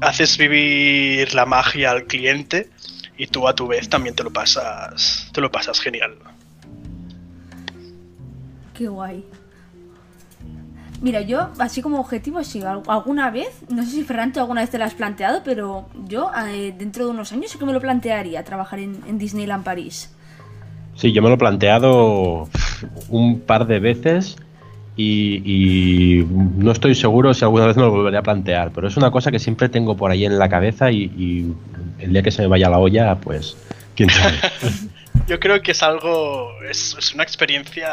Haces 0.00 0.36
vivir 0.36 1.32
la 1.34 1.46
magia 1.46 1.92
al 1.92 2.04
cliente 2.04 2.68
y 3.16 3.28
tú 3.28 3.46
a 3.46 3.54
tu 3.54 3.68
vez 3.68 3.88
también 3.88 4.16
te 4.16 4.24
lo 4.24 4.32
pasas, 4.32 5.30
te 5.32 5.40
lo 5.40 5.52
pasas 5.52 5.78
genial. 5.78 6.16
Qué 8.74 8.88
guay. 8.88 9.24
Mira, 11.00 11.22
yo, 11.22 11.48
así 11.58 11.80
como 11.80 11.98
objetivo, 11.98 12.42
sí, 12.44 12.60
al- 12.62 12.82
alguna 12.86 13.30
vez, 13.30 13.48
no 13.70 13.82
sé 13.84 13.90
si 13.90 14.04
Ferran, 14.04 14.32
tú 14.32 14.40
alguna 14.40 14.60
vez 14.60 14.70
te 14.70 14.78
lo 14.78 14.84
has 14.84 14.94
planteado, 14.94 15.40
pero 15.44 15.86
yo 16.06 16.30
eh, 16.48 16.74
dentro 16.76 17.06
de 17.06 17.10
unos 17.12 17.32
años 17.32 17.50
sí 17.50 17.58
que 17.58 17.64
me 17.64 17.72
lo 17.72 17.80
plantearía 17.80 18.44
trabajar 18.44 18.80
en, 18.80 19.00
en 19.06 19.18
Disneyland 19.18 19.64
París. 19.64 20.10
Sí, 20.96 21.12
yo 21.12 21.22
me 21.22 21.28
lo 21.28 21.36
he 21.36 21.38
planteado 21.38 22.48
un 23.08 23.40
par 23.40 23.66
de 23.66 23.78
veces 23.80 24.36
y, 24.96 25.40
y 25.44 26.24
no 26.56 26.70
estoy 26.72 26.94
seguro 26.94 27.32
si 27.32 27.44
alguna 27.44 27.66
vez 27.66 27.76
me 27.76 27.82
lo 27.84 27.90
volveré 27.90 28.18
a 28.18 28.22
plantear, 28.22 28.70
pero 28.70 28.86
es 28.88 28.96
una 28.98 29.10
cosa 29.10 29.30
que 29.30 29.38
siempre 29.38 29.70
tengo 29.70 29.96
por 29.96 30.10
ahí 30.10 30.26
en 30.26 30.38
la 30.38 30.50
cabeza 30.50 30.90
y, 30.90 31.04
y 31.04 31.54
el 31.98 32.12
día 32.12 32.22
que 32.22 32.30
se 32.30 32.42
me 32.42 32.48
vaya 32.48 32.68
la 32.68 32.78
olla, 32.78 33.14
pues 33.14 33.56
quién 33.94 34.10
sabe. 34.10 34.34
Yo 35.26 35.40
creo 35.40 35.62
que 35.62 35.70
es 35.70 35.82
algo, 35.82 36.50
es, 36.68 36.94
es 36.98 37.14
una 37.14 37.22
experiencia, 37.22 37.88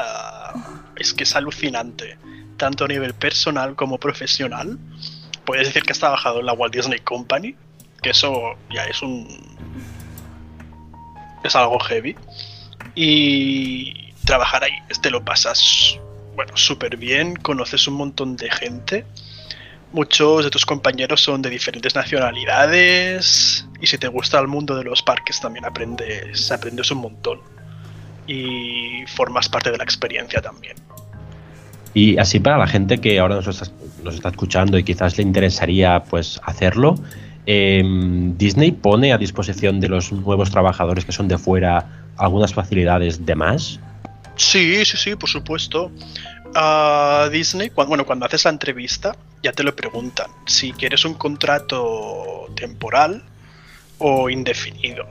es 0.97 1.13
que 1.13 1.23
es 1.23 1.35
alucinante, 1.35 2.17
tanto 2.57 2.85
a 2.85 2.87
nivel 2.87 3.13
personal 3.13 3.75
como 3.75 3.99
profesional. 3.99 4.77
Puedes 5.45 5.67
decir 5.67 5.83
que 5.83 5.93
has 5.93 5.99
trabajado 5.99 6.39
en 6.39 6.45
la 6.45 6.53
Walt 6.53 6.75
Disney 6.75 6.99
Company, 6.99 7.55
que 8.01 8.09
eso 8.09 8.55
ya 8.69 8.83
es 8.85 9.01
un... 9.01 9.27
es 11.43 11.55
algo 11.55 11.79
heavy. 11.79 12.15
Y 12.95 14.11
trabajar 14.25 14.63
ahí, 14.63 14.73
te 15.01 15.09
lo 15.09 15.23
pasas, 15.23 15.99
bueno, 16.35 16.57
súper 16.57 16.97
bien, 16.97 17.35
conoces 17.35 17.87
un 17.87 17.95
montón 17.95 18.35
de 18.35 18.51
gente. 18.51 19.05
Muchos 19.93 20.43
de 20.43 20.49
tus 20.49 20.65
compañeros 20.65 21.21
son 21.21 21.41
de 21.41 21.49
diferentes 21.49 21.95
nacionalidades 21.95 23.65
y 23.79 23.87
si 23.87 23.97
te 23.97 24.07
gusta 24.09 24.37
el 24.39 24.47
mundo 24.47 24.75
de 24.75 24.83
los 24.83 25.01
parques 25.01 25.39
también 25.39 25.63
aprendes, 25.63 26.51
aprendes 26.51 26.91
un 26.91 26.97
montón 26.97 27.41
y 28.27 29.05
formas 29.07 29.47
parte 29.47 29.71
de 29.71 29.77
la 29.77 29.85
experiencia 29.85 30.41
también. 30.41 30.75
Y 31.93 32.17
así 32.17 32.39
para 32.39 32.57
la 32.57 32.67
gente 32.67 32.99
que 32.99 33.19
ahora 33.19 33.35
nos 33.35 33.47
está, 33.47 33.71
nos 34.03 34.15
está 34.15 34.29
escuchando 34.29 34.77
y 34.77 34.83
quizás 34.83 35.17
le 35.17 35.23
interesaría 35.23 36.03
pues 36.03 36.39
hacerlo, 36.43 36.95
eh, 37.45 37.81
Disney 38.37 38.71
pone 38.73 39.13
a 39.13 39.17
disposición 39.17 39.79
de 39.79 39.87
los 39.87 40.11
nuevos 40.11 40.51
trabajadores 40.51 41.05
que 41.05 41.13
son 41.13 41.27
de 41.27 41.37
fuera 41.37 42.03
algunas 42.17 42.53
facilidades 42.53 43.25
de 43.25 43.35
más. 43.35 43.79
Sí, 44.35 44.85
sí, 44.85 44.97
sí, 44.97 45.15
por 45.15 45.29
supuesto. 45.29 45.91
Disney, 47.31 47.69
cuando, 47.69 47.89
bueno, 47.89 48.05
cuando 48.05 48.25
haces 48.25 48.45
la 48.45 48.51
entrevista, 48.51 49.15
ya 49.43 49.51
te 49.51 49.63
lo 49.63 49.75
preguntan 49.75 50.27
si 50.45 50.71
quieres 50.73 51.05
un 51.05 51.13
contrato 51.13 52.47
temporal 52.55 53.23
o 53.99 54.29
indefinido. 54.29 55.05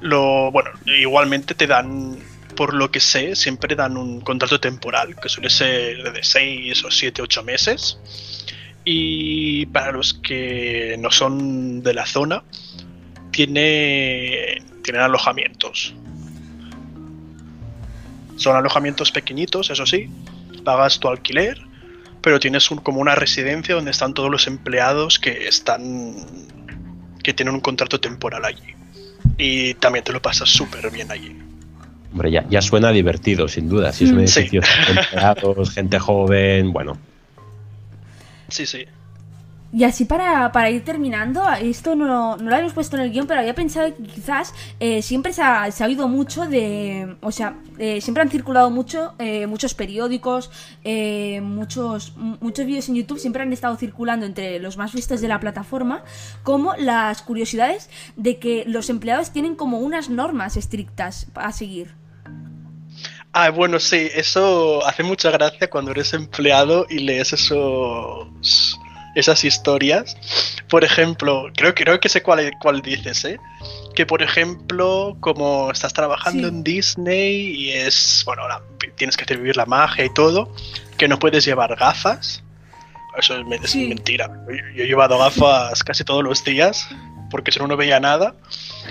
Lo, 0.00 0.50
bueno, 0.50 0.70
igualmente 0.86 1.54
te 1.54 1.66
dan, 1.66 2.18
por 2.60 2.74
lo 2.74 2.90
que 2.90 3.00
sé, 3.00 3.36
siempre 3.36 3.74
dan 3.74 3.96
un 3.96 4.20
contrato 4.20 4.60
temporal, 4.60 5.16
que 5.16 5.30
suele 5.30 5.48
ser 5.48 6.12
de 6.12 6.22
6 6.22 6.84
o 6.84 6.90
7, 6.90 7.22
8 7.22 7.42
meses. 7.42 7.98
Y 8.84 9.64
para 9.64 9.92
los 9.92 10.12
que 10.12 10.94
no 10.98 11.10
son 11.10 11.82
de 11.82 11.94
la 11.94 12.04
zona, 12.04 12.44
tiene, 13.30 14.62
tienen 14.84 15.00
alojamientos. 15.00 15.94
Son 18.36 18.54
alojamientos 18.54 19.10
pequeñitos, 19.10 19.70
eso 19.70 19.86
sí. 19.86 20.10
Pagas 20.62 21.00
tu 21.00 21.08
alquiler, 21.08 21.62
pero 22.20 22.40
tienes 22.40 22.68
como 22.68 23.00
una 23.00 23.14
residencia 23.14 23.74
donde 23.74 23.92
están 23.92 24.12
todos 24.12 24.30
los 24.30 24.46
empleados 24.46 25.18
que 25.18 25.48
están. 25.48 26.14
que 27.24 27.32
tienen 27.32 27.54
un 27.54 27.62
contrato 27.62 27.98
temporal 27.98 28.44
allí. 28.44 28.74
Y 29.38 29.72
también 29.72 30.04
te 30.04 30.12
lo 30.12 30.20
pasas 30.20 30.50
súper 30.50 30.90
bien 30.90 31.10
allí. 31.10 31.49
Hombre, 32.12 32.30
ya, 32.30 32.44
ya 32.48 32.60
suena 32.60 32.90
divertido, 32.90 33.46
sin 33.48 33.68
duda. 33.68 33.92
Si 33.92 34.04
es 34.04 34.10
un. 34.10 34.26
Sí. 34.26 34.40
edificio 34.40 34.62
empleados, 34.88 35.70
gente 35.70 35.98
joven, 35.98 36.72
bueno. 36.72 36.98
Sí, 38.48 38.66
sí. 38.66 38.84
Y 39.72 39.84
así 39.84 40.04
para, 40.04 40.50
para 40.50 40.68
ir 40.68 40.84
terminando, 40.84 41.44
esto 41.60 41.94
no, 41.94 42.36
no 42.36 42.42
lo 42.42 42.54
habíamos 42.54 42.72
puesto 42.72 42.96
en 42.96 43.02
el 43.02 43.12
guion, 43.12 43.28
pero 43.28 43.38
había 43.38 43.54
pensado 43.54 43.94
que 43.94 44.02
quizás 44.02 44.52
eh, 44.80 45.00
siempre 45.00 45.32
se 45.32 45.42
ha, 45.42 45.70
se 45.70 45.84
ha 45.84 45.86
oído 45.86 46.08
mucho 46.08 46.46
de... 46.46 47.14
O 47.20 47.30
sea, 47.30 47.56
eh, 47.78 48.00
siempre 48.00 48.22
han 48.22 48.30
circulado 48.30 48.70
mucho, 48.70 49.14
eh, 49.20 49.46
muchos 49.46 49.74
periódicos, 49.74 50.50
muchos, 51.42 52.16
muchos 52.16 52.66
vídeos 52.66 52.88
en 52.88 52.96
YouTube, 52.96 53.20
siempre 53.20 53.42
han 53.42 53.52
estado 53.52 53.76
circulando 53.76 54.26
entre 54.26 54.58
los 54.58 54.76
más 54.76 54.92
vistos 54.92 55.20
de 55.20 55.28
la 55.28 55.38
plataforma, 55.38 56.02
como 56.42 56.74
las 56.74 57.22
curiosidades 57.22 57.90
de 58.16 58.38
que 58.40 58.64
los 58.66 58.90
empleados 58.90 59.30
tienen 59.30 59.54
como 59.54 59.78
unas 59.78 60.08
normas 60.08 60.56
estrictas 60.56 61.28
a 61.34 61.52
seguir. 61.52 61.94
Ah, 63.32 63.50
bueno, 63.50 63.78
sí, 63.78 64.08
eso 64.12 64.84
hace 64.84 65.04
mucha 65.04 65.30
gracia 65.30 65.70
cuando 65.70 65.92
eres 65.92 66.12
empleado 66.12 66.86
y 66.90 66.98
lees 66.98 67.32
esos 67.32 68.79
esas 69.14 69.44
historias. 69.44 70.16
Por 70.68 70.84
ejemplo, 70.84 71.50
creo, 71.56 71.74
creo 71.74 71.98
que 72.00 72.08
sé 72.08 72.22
cuál, 72.22 72.50
cuál 72.60 72.80
dices, 72.82 73.24
¿eh? 73.24 73.38
Que 73.94 74.06
por 74.06 74.22
ejemplo, 74.22 75.16
como 75.20 75.70
estás 75.70 75.92
trabajando 75.92 76.48
Sí. 76.48 76.54
en 76.54 76.62
Disney 76.62 77.50
y 77.56 77.70
es, 77.72 78.22
bueno, 78.24 78.46
la- 78.48 78.62
tienes 78.96 79.16
que 79.16 79.24
hacer 79.24 79.38
vivir 79.38 79.56
la 79.56 79.66
magia 79.66 80.04
y 80.04 80.14
todo, 80.14 80.52
que 80.96 81.08
no 81.08 81.18
puedes 81.18 81.44
llevar 81.44 81.74
gafas. 81.76 82.42
Eso 83.18 83.36
es, 83.36 83.46
men- 83.46 83.62
es 83.64 83.70
Sí. 83.70 83.88
mentira. 83.88 84.28
Yo, 84.48 84.54
yo 84.76 84.84
he 84.84 84.86
llevado 84.86 85.18
gafas 85.18 85.82
casi 85.82 86.04
todos 86.04 86.22
los 86.22 86.44
días 86.44 86.86
porque 87.30 87.50
si 87.52 87.58
no, 87.58 87.66
no 87.66 87.76
veía 87.76 87.98
nada. 88.00 88.34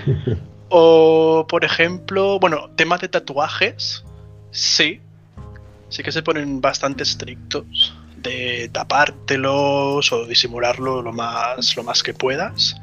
O, 0.72 1.46
por 1.48 1.64
ejemplo, 1.64 2.38
bueno, 2.38 2.70
tema 2.76 2.96
de 2.96 3.08
tatuajes, 3.08 4.04
sí. 4.52 5.00
Sí 5.88 6.04
que 6.04 6.12
se 6.12 6.22
ponen 6.22 6.60
bastante 6.60 7.02
estrictos 7.02 7.92
de 8.22 8.68
tapártelos 8.72 10.12
o 10.12 10.26
disimularlo 10.26 11.02
lo 11.02 11.12
más, 11.12 11.76
lo 11.76 11.82
más 11.82 12.02
que 12.02 12.14
puedas. 12.14 12.76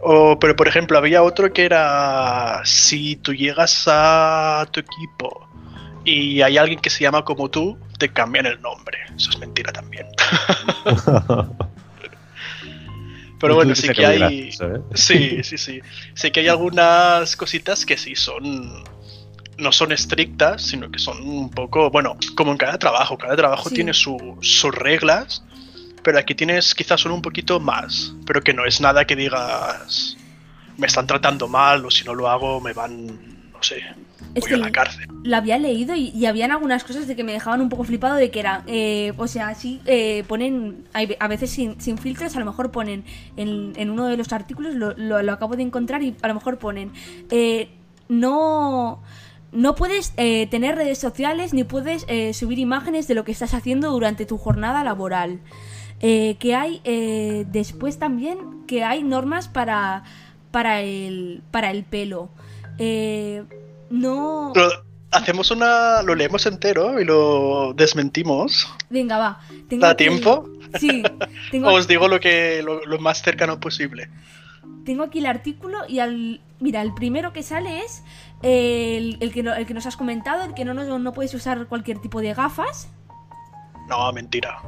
O, 0.00 0.38
pero, 0.38 0.54
por 0.54 0.68
ejemplo, 0.68 0.98
había 0.98 1.22
otro 1.22 1.52
que 1.52 1.64
era 1.64 2.60
si 2.64 3.16
tú 3.16 3.32
llegas 3.34 3.84
a 3.86 4.66
tu 4.70 4.80
equipo 4.80 5.48
y 6.04 6.42
hay 6.42 6.58
alguien 6.58 6.80
que 6.80 6.90
se 6.90 7.02
llama 7.02 7.24
como 7.24 7.48
tú, 7.50 7.78
te 7.98 8.12
cambian 8.12 8.46
el 8.46 8.60
nombre. 8.60 8.98
Eso 9.16 9.30
es 9.30 9.38
mentira 9.38 9.72
también. 9.72 10.06
Pero 13.40 13.54
bueno, 13.54 13.74
sí 13.74 13.88
que 13.90 14.06
hay... 14.06 14.50
¿eh? 14.50 14.80
Sí, 14.94 15.42
sí, 15.42 15.58
sí. 15.58 15.80
Sé 16.14 16.32
que 16.32 16.40
hay 16.40 16.48
algunas 16.48 17.36
cositas 17.36 17.84
que 17.84 17.96
sí 17.96 18.14
son. 18.16 18.82
No 19.58 19.72
son 19.72 19.92
estrictas, 19.92 20.62
sino 20.62 20.90
que 20.90 20.98
son 20.98 21.22
un 21.26 21.50
poco. 21.50 21.90
Bueno, 21.90 22.16
como 22.36 22.52
en 22.52 22.58
cada 22.58 22.78
trabajo. 22.78 23.16
Cada 23.16 23.36
trabajo 23.36 23.68
Sí. 23.68 23.76
tiene 23.76 23.94
su- 23.94 24.36
sus 24.42 24.74
reglas. 24.74 25.42
Pero 26.02 26.18
aquí 26.18 26.34
tienes 26.34 26.74
quizás 26.74 27.00
solo 27.00 27.14
un 27.14 27.22
poquito 27.22 27.58
más. 27.58 28.12
Pero 28.26 28.42
que 28.42 28.52
no 28.52 28.64
es 28.64 28.80
nada 28.80 29.04
que 29.06 29.16
digas. 29.16 30.16
Me 30.76 30.86
están 30.86 31.06
tratando 31.06 31.48
mal 31.48 31.84
o 31.86 31.90
si 31.90 32.04
no 32.04 32.14
lo 32.14 32.28
hago 32.28 32.60
me 32.60 32.72
van. 32.74 33.06
No 33.52 33.62
sé. 33.62 33.82
Es 34.34 34.42
voy 34.42 34.48
que 34.50 34.54
a 34.54 34.58
la 34.58 34.70
cárcel. 34.70 35.06
lo 35.24 35.36
había 35.36 35.58
leído 35.58 35.94
y, 35.94 36.10
y 36.10 36.26
habían 36.26 36.50
algunas 36.52 36.84
cosas 36.84 37.06
de 37.08 37.16
que 37.16 37.24
me 37.24 37.32
dejaban 37.32 37.62
un 37.62 37.70
poco 37.70 37.84
flipado 37.84 38.16
de 38.16 38.30
que 38.30 38.40
era, 38.40 38.62
eh, 38.66 39.14
o 39.16 39.26
sea, 39.26 39.54
sí 39.54 39.80
eh, 39.86 40.24
ponen, 40.28 40.84
a 40.92 41.28
veces 41.28 41.50
sin, 41.50 41.80
sin 41.80 41.96
filtros, 41.96 42.36
a 42.36 42.40
lo 42.40 42.44
mejor 42.46 42.70
ponen 42.70 43.04
en, 43.38 43.72
en 43.76 43.90
uno 43.90 44.06
de 44.06 44.16
los 44.18 44.32
artículos, 44.34 44.74
lo, 44.74 44.92
lo- 44.96 45.22
lo 45.22 45.32
acabo 45.32 45.56
de 45.56 45.62
encontrar 45.62 46.02
y 46.02 46.14
a 46.20 46.28
lo 46.28 46.34
mejor 46.34 46.58
ponen, 46.58 46.92
eh, 47.30 47.70
no, 48.08 49.02
no 49.56 49.74
puedes 49.74 50.12
eh, 50.16 50.46
tener 50.48 50.76
redes 50.76 50.98
sociales 50.98 51.52
ni 51.54 51.64
puedes 51.64 52.04
eh, 52.08 52.32
subir 52.34 52.58
imágenes 52.58 53.08
de 53.08 53.14
lo 53.14 53.24
que 53.24 53.32
estás 53.32 53.54
haciendo 53.54 53.90
durante 53.90 54.26
tu 54.26 54.38
jornada 54.38 54.84
laboral. 54.84 55.40
Eh, 56.00 56.36
que 56.38 56.54
hay 56.54 56.82
eh, 56.84 57.46
después 57.48 57.98
también 57.98 58.66
que 58.66 58.84
hay 58.84 59.02
normas 59.02 59.48
para, 59.48 60.04
para, 60.50 60.82
el, 60.82 61.42
para 61.50 61.70
el 61.70 61.84
pelo. 61.84 62.28
Eh, 62.78 63.44
no... 63.88 64.50
Pero 64.52 64.68
hacemos 65.10 65.50
una. 65.50 66.02
Lo 66.02 66.14
leemos 66.14 66.44
entero 66.44 67.00
y 67.00 67.04
lo 67.06 67.72
desmentimos. 67.74 68.68
Venga, 68.90 69.16
va. 69.16 69.40
Tengo 69.70 69.86
¿Da 69.86 69.96
tiempo? 69.96 70.46
Sí. 70.78 71.02
Tengo, 71.50 71.72
Os 71.72 71.88
digo 71.88 72.08
lo 72.08 72.20
que 72.20 72.62
lo, 72.62 72.84
lo 72.84 72.98
más 72.98 73.22
cercano 73.22 73.58
posible. 73.58 74.10
tengo 74.84 75.04
aquí 75.04 75.20
el 75.20 75.26
artículo 75.26 75.78
y 75.88 76.00
al... 76.00 76.40
Mira, 76.60 76.82
el 76.82 76.92
primero 76.94 77.32
que 77.32 77.42
sale 77.42 77.80
es 77.80 78.02
el, 78.42 79.16
el 79.20 79.32
que, 79.32 79.42
no- 79.42 79.54
el 79.54 79.66
que 79.66 79.74
nos 79.74 79.86
has 79.86 79.96
comentado, 79.96 80.44
el 80.44 80.54
que 80.54 80.64
no, 80.64 80.74
no, 80.74 80.98
no 80.98 81.12
puedes 81.12 81.32
usar 81.34 81.66
cualquier 81.66 81.98
tipo 82.00 82.20
de 82.20 82.34
gafas. 82.34 82.88
No, 83.88 84.12
mentira. 84.12 84.60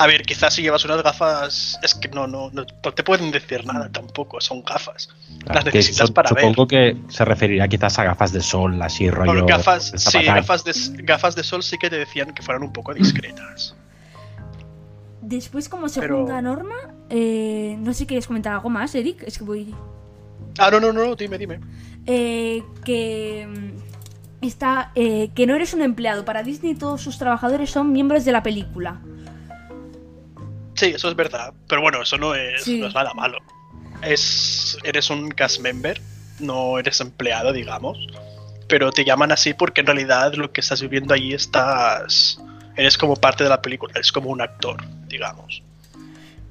A 0.00 0.06
ver, 0.06 0.22
quizás 0.22 0.54
si 0.54 0.62
llevas 0.62 0.84
unas 0.84 1.02
gafas, 1.02 1.76
es 1.82 1.92
que 1.96 2.06
no, 2.08 2.28
no, 2.28 2.50
no, 2.52 2.64
no 2.84 2.92
te 2.94 3.02
pueden 3.02 3.32
decir 3.32 3.66
nada 3.66 3.90
tampoco, 3.90 4.40
son 4.40 4.62
gafas. 4.62 5.08
Las 5.44 5.64
que 5.64 5.70
necesitas 5.72 6.06
su- 6.08 6.14
para 6.14 6.30
ver. 6.30 6.44
supongo 6.44 6.68
que 6.68 6.96
se 7.08 7.24
referiría 7.24 7.66
quizás 7.66 7.98
a 7.98 8.04
gafas 8.04 8.32
de 8.32 8.40
sol, 8.40 8.80
así 8.80 9.10
rollo. 9.10 9.32
Bueno, 9.32 9.46
gafas, 9.46 9.90
de 9.90 9.98
sí, 9.98 10.22
gafas 10.22 10.62
de, 10.62 10.72
gafas 11.02 11.34
de 11.34 11.42
sol 11.42 11.64
sí 11.64 11.78
que 11.78 11.90
te 11.90 11.98
decían 11.98 12.32
que 12.32 12.42
fueran 12.44 12.62
un 12.62 12.72
poco 12.72 12.94
discretas. 12.94 13.74
Después, 15.20 15.68
como 15.68 15.88
Pero- 15.88 16.14
segunda 16.16 16.40
norma, 16.42 16.76
eh, 17.10 17.76
no 17.80 17.92
sé 17.92 18.00
si 18.00 18.06
quieres 18.06 18.26
comentar 18.28 18.52
algo 18.52 18.70
más, 18.70 18.94
Eric. 18.94 19.24
Es 19.26 19.36
que 19.38 19.44
voy... 19.44 19.74
Ah, 20.58 20.70
no, 20.70 20.80
no, 20.80 20.92
no, 20.92 21.14
dime, 21.14 21.38
dime. 21.38 21.60
Eh, 22.06 22.62
que 22.84 23.46
mm, 23.48 24.44
está 24.44 24.92
eh, 24.94 25.30
que 25.34 25.46
no 25.46 25.54
eres 25.54 25.72
un 25.74 25.82
empleado. 25.82 26.24
Para 26.24 26.42
Disney 26.42 26.74
todos 26.74 27.00
sus 27.00 27.18
trabajadores 27.18 27.70
son 27.70 27.92
miembros 27.92 28.24
de 28.24 28.32
la 28.32 28.42
película. 28.42 29.00
Sí, 30.74 30.86
eso 30.86 31.08
es 31.08 31.16
verdad. 31.16 31.52
Pero 31.68 31.80
bueno, 31.82 32.02
eso 32.02 32.16
no 32.18 32.34
es, 32.34 32.62
Sí. 32.64 32.80
no 32.80 32.86
es 32.88 32.94
nada 32.94 33.12
malo. 33.14 33.38
Es, 34.02 34.78
eres 34.84 35.10
un 35.10 35.28
cast 35.30 35.60
member, 35.60 36.00
no 36.38 36.78
eres 36.78 37.00
empleado, 37.00 37.52
digamos. 37.52 37.98
Pero 38.68 38.92
te 38.92 39.04
llaman 39.04 39.32
así 39.32 39.54
porque 39.54 39.80
en 39.80 39.86
realidad 39.86 40.34
lo 40.34 40.52
que 40.52 40.60
estás 40.60 40.80
viviendo 40.80 41.14
allí 41.14 41.34
estás. 41.34 42.40
Eres 42.76 42.96
como 42.96 43.16
parte 43.16 43.42
de 43.42 43.50
la 43.50 43.60
película, 43.60 43.92
eres 43.94 44.12
como 44.12 44.30
un 44.30 44.40
actor, 44.40 44.76
digamos. 45.08 45.62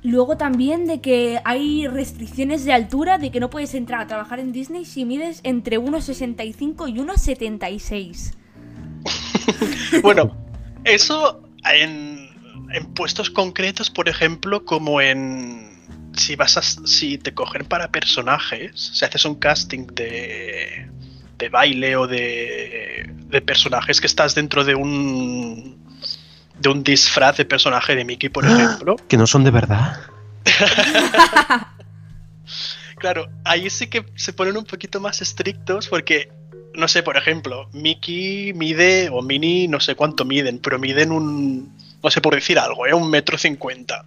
Luego 0.08 0.38
también 0.38 0.88
de 0.88 1.02
que 1.02 1.42
hay 1.44 1.86
restricciones 1.86 2.64
de 2.64 2.72
altura, 2.72 3.18
de 3.18 3.30
que 3.30 3.42
no 3.42 3.50
puedes 3.50 3.74
entrar 3.74 4.00
a 4.00 4.08
trabajar 4.08 4.40
en 4.40 4.54
Disney 4.54 4.86
si 4.86 5.04
mides 5.04 5.42
entre 5.44 5.78
1,65 5.80 6.88
y 6.88 6.94
1,76. 6.94 8.34
Bueno, 10.02 10.34
eso 10.86 11.44
en, 11.74 12.30
en 12.72 12.86
puestos 12.94 13.30
concretos, 13.30 13.90
por 13.90 14.08
ejemplo, 14.08 14.64
como 14.64 15.02
en. 15.02 15.78
Si 16.14 16.38
vas 16.38 16.56
a, 16.56 16.62
si 16.62 17.18
te 17.18 17.34
cogen 17.34 17.66
para 17.66 17.92
personajes, 17.92 18.80
si 18.80 19.04
haces 19.04 19.26
un 19.26 19.36
casting 19.36 19.88
de, 19.88 20.90
de 21.38 21.50
baile 21.50 21.98
o 21.98 22.08
de, 22.08 23.14
de 23.28 23.42
personajes 23.42 24.00
que 24.00 24.08
estás 24.08 24.36
dentro 24.36 24.64
de 24.64 24.74
un 24.74 25.87
de 26.60 26.70
un 26.70 26.84
disfraz 26.84 27.38
de 27.38 27.46
personaje 27.46 27.96
de 27.96 28.04
Mickey, 28.06 28.30
por 28.30 28.46
ejemplo, 28.46 28.96
Que 29.08 29.18
no 29.18 29.28
son 29.28 29.44
de 29.44 29.52
verdad. 29.52 30.00
Claro, 32.98 33.30
ahí 33.44 33.70
sí 33.70 33.88
que 33.88 34.06
se 34.16 34.34
ponen 34.34 34.58
un 34.58 34.64
poquito 34.66 35.00
más 35.00 35.22
estrictos 35.22 35.88
porque, 35.88 36.32
no 36.74 36.88
sé, 36.88 37.04
por 37.04 37.16
ejemplo, 37.16 37.70
Mickey 37.72 38.54
mide, 38.54 39.10
o 39.12 39.22
Minnie, 39.22 39.68
no 39.68 39.80
sé 39.80 39.94
cuánto 39.94 40.26
miden, 40.26 40.58
pero 40.58 40.80
miden 40.80 41.12
un, 41.12 41.78
no 42.04 42.10
sé 42.10 42.22
por 42.22 42.34
decir 42.34 42.58
algo, 42.58 42.88
¿eh? 42.88 42.94
un 42.96 43.08
metro 43.12 43.38
cincuenta. 43.38 44.04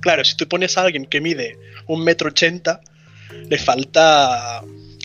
Claro, 0.00 0.24
si 0.24 0.36
tú 0.36 0.48
pones 0.48 0.78
a 0.78 0.82
alguien 0.84 1.04
que 1.04 1.20
mide 1.20 1.58
un 1.86 2.02
metro 2.02 2.28
ochenta, 2.28 2.80
le 3.48 3.58
falta, 3.58 4.62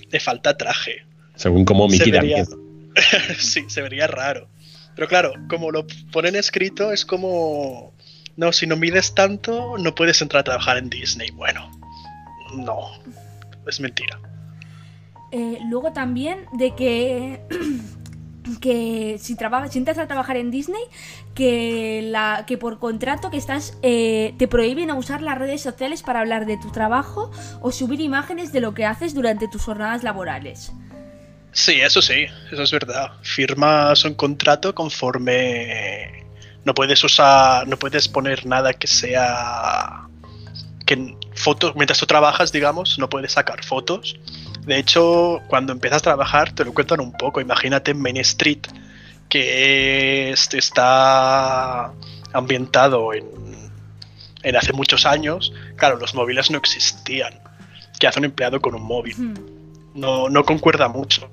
le 0.09 0.19
falta 0.21 0.55
traje. 0.55 1.05
Según 1.35 1.65
como 1.65 1.89
Se 1.89 1.97
Mickey 1.97 2.11
da 2.13 2.21
vería- 2.21 2.35
miedo. 2.37 2.57
sí, 3.37 3.65
se 3.67 3.81
vería 3.81 4.07
raro. 4.07 4.47
Pero 4.95 5.07
claro, 5.07 5.33
como 5.49 5.71
lo 5.71 5.85
ponen 6.11 6.35
escrito, 6.35 6.91
es 6.91 7.05
como, 7.05 7.93
no, 8.37 8.51
si 8.51 8.65
no 8.65 8.77
mides 8.77 9.13
tanto, 9.13 9.77
no 9.77 9.93
puedes 9.93 10.21
entrar 10.21 10.41
a 10.41 10.43
trabajar 10.43 10.77
en 10.77 10.89
Disney. 10.89 11.31
Bueno, 11.31 11.69
no, 12.55 12.91
es 13.67 13.79
mentira. 13.79 14.19
Eh, 15.31 15.59
luego 15.69 15.91
también 15.91 16.45
de 16.53 16.75
que 16.75 17.41
que 18.61 19.17
si 19.19 19.35
trabajas 19.35 19.73
si 19.73 19.79
entras 19.79 19.97
a 19.97 20.07
trabajar 20.07 20.37
en 20.37 20.51
Disney 20.51 20.83
que 21.33 22.01
la 22.03 22.45
que 22.45 22.57
por 22.57 22.79
contrato 22.79 23.31
que 23.31 23.37
estás 23.37 23.77
eh, 23.81 24.35
te 24.37 24.47
prohíben 24.47 24.91
a 24.91 24.95
usar 24.95 25.21
las 25.21 25.37
redes 25.37 25.61
sociales 25.61 26.03
para 26.03 26.19
hablar 26.19 26.45
de 26.45 26.57
tu 26.57 26.71
trabajo 26.71 27.31
o 27.61 27.71
subir 27.71 28.01
imágenes 28.01 28.53
de 28.53 28.61
lo 28.61 28.73
que 28.73 28.85
haces 28.85 29.13
durante 29.13 29.47
tus 29.47 29.63
jornadas 29.63 30.03
laborales. 30.03 30.71
Sí, 31.55 31.79
eso 31.79 32.01
sí, 32.01 32.25
eso 32.51 32.63
es 32.63 32.71
verdad. 32.71 33.13
Firmas 33.21 34.03
un 34.03 34.13
contrato 34.15 34.75
conforme 34.75 36.25
no 36.65 36.73
puedes 36.73 37.01
usar, 37.03 37.65
no 37.67 37.77
puedes 37.79 38.07
poner 38.09 38.45
nada 38.45 38.73
que 38.73 38.87
sea 38.87 40.01
que 40.85 41.15
fotos 41.33 41.75
mientras 41.75 41.97
tú 41.97 42.05
trabajas, 42.05 42.51
digamos, 42.51 42.99
no 42.99 43.07
puedes 43.09 43.31
sacar 43.31 43.63
fotos. 43.63 44.17
De 44.65 44.77
hecho, 44.77 45.39
cuando 45.47 45.71
empiezas 45.71 45.99
a 45.99 46.03
trabajar 46.03 46.51
te 46.53 46.65
lo 46.65 46.73
cuentan 46.73 46.99
un 46.99 47.13
poco. 47.13 47.39
Imagínate 47.39 47.93
Main 47.93 48.17
Street 48.17 48.59
que 49.29 50.31
es- 50.31 50.53
está 50.53 51.91
ambientado 52.33 53.13
en, 53.13 53.25
en 54.43 54.55
hace 54.57 54.73
muchos 54.73 55.05
años. 55.05 55.53
Claro, 55.77 55.97
los 55.97 56.13
móviles 56.13 56.51
no 56.51 56.57
existían. 56.57 57.33
¿Qué 57.99 58.07
hace 58.07 58.19
un 58.19 58.25
empleado 58.25 58.59
con 58.59 58.75
un 58.75 58.83
móvil? 58.83 59.15
Hmm. 59.17 59.54
No, 59.95 60.29
no 60.29 60.43
concuerda 60.43 60.87
mucho. 60.87 61.29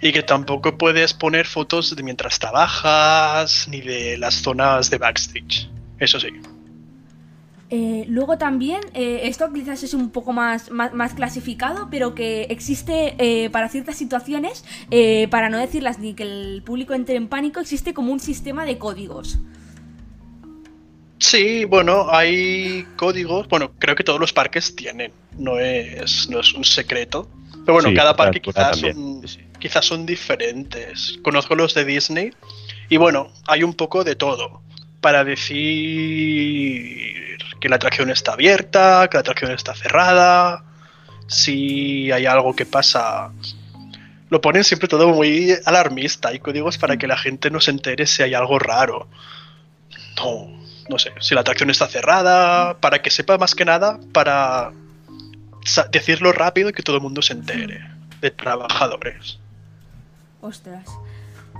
Y 0.00 0.12
que 0.12 0.22
tampoco 0.22 0.76
puedes 0.76 1.14
poner 1.14 1.46
fotos 1.46 1.94
de 1.94 2.02
mientras 2.02 2.38
trabajas 2.38 3.68
ni 3.68 3.80
de 3.80 4.16
las 4.18 4.34
zonas 4.34 4.90
de 4.90 4.98
backstage. 4.98 5.68
Eso 5.98 6.18
sí. 6.18 6.28
Eh, 7.70 8.04
luego 8.08 8.36
también, 8.38 8.80
eh, 8.92 9.22
esto 9.24 9.52
quizás 9.52 9.82
es 9.82 9.94
un 9.94 10.10
poco 10.10 10.32
más, 10.32 10.70
más, 10.70 10.92
más 10.92 11.14
clasificado, 11.14 11.88
pero 11.90 12.14
que 12.14 12.42
existe 12.42 13.16
eh, 13.18 13.50
para 13.50 13.68
ciertas 13.68 13.96
situaciones, 13.96 14.64
eh, 14.90 15.26
para 15.28 15.48
no 15.48 15.58
decirlas 15.58 15.98
ni 15.98 16.14
que 16.14 16.24
el 16.24 16.62
público 16.64 16.94
entre 16.94 17.16
en 17.16 17.26
pánico, 17.26 17.60
existe 17.60 17.94
como 17.94 18.12
un 18.12 18.20
sistema 18.20 18.64
de 18.64 18.78
códigos. 18.78 19.38
Sí, 21.18 21.64
bueno, 21.64 22.06
hay 22.10 22.86
códigos. 22.96 23.48
Bueno, 23.48 23.72
creo 23.78 23.96
que 23.96 24.04
todos 24.04 24.20
los 24.20 24.32
parques 24.32 24.76
tienen. 24.76 25.10
No 25.38 25.58
es, 25.58 26.28
no 26.28 26.40
es 26.40 26.52
un 26.52 26.64
secreto. 26.64 27.28
Pero 27.64 27.74
bueno, 27.74 27.88
Sí, 27.88 27.94
cada 27.94 28.14
parque 28.14 28.40
quizás 28.40 28.78
son, 28.78 29.22
quizás 29.58 29.84
son 29.84 30.04
diferentes. 30.06 31.18
Conozco 31.22 31.54
los 31.54 31.74
de 31.74 31.84
Disney. 31.84 32.32
Y 32.88 32.96
bueno, 32.98 33.32
hay 33.46 33.62
un 33.62 33.74
poco 33.74 34.04
de 34.04 34.16
todo. 34.16 34.60
Para 35.00 35.24
decir 35.24 35.54
que 37.60 37.68
la 37.68 37.76
atracción 37.76 38.10
está 38.10 38.32
abierta, 38.32 39.08
que 39.10 39.16
la 39.16 39.20
atracción 39.20 39.52
está 39.52 39.74
cerrada. 39.74 40.64
Si 41.26 42.12
hay 42.12 42.26
algo 42.26 42.54
que 42.54 42.66
pasa. 42.66 43.32
Lo 44.28 44.40
ponen 44.40 44.64
siempre 44.64 44.88
todo 44.88 45.08
muy 45.08 45.54
alarmista. 45.64 46.28
Hay 46.28 46.40
códigos 46.40 46.76
para 46.76 46.96
que 46.98 47.06
la 47.06 47.16
gente 47.16 47.50
no 47.50 47.60
se 47.60 47.70
entere 47.70 48.06
si 48.06 48.22
hay 48.22 48.34
algo 48.34 48.58
raro. 48.58 49.08
No, 50.16 50.48
no 50.88 50.98
sé. 50.98 51.12
Si 51.20 51.34
la 51.34 51.40
atracción 51.40 51.70
está 51.70 51.88
cerrada, 51.88 52.78
para 52.80 53.00
que 53.00 53.10
sepa 53.10 53.38
más 53.38 53.54
que 53.54 53.64
nada, 53.64 53.98
para 54.12 54.72
decirlo 55.90 56.32
rápido 56.32 56.68
y 56.70 56.72
que 56.72 56.82
todo 56.82 56.96
el 56.96 57.02
mundo 57.02 57.22
se 57.22 57.32
entere. 57.34 57.80
De 58.20 58.30
trabajadores. 58.30 59.38
Ostras. 60.40 60.84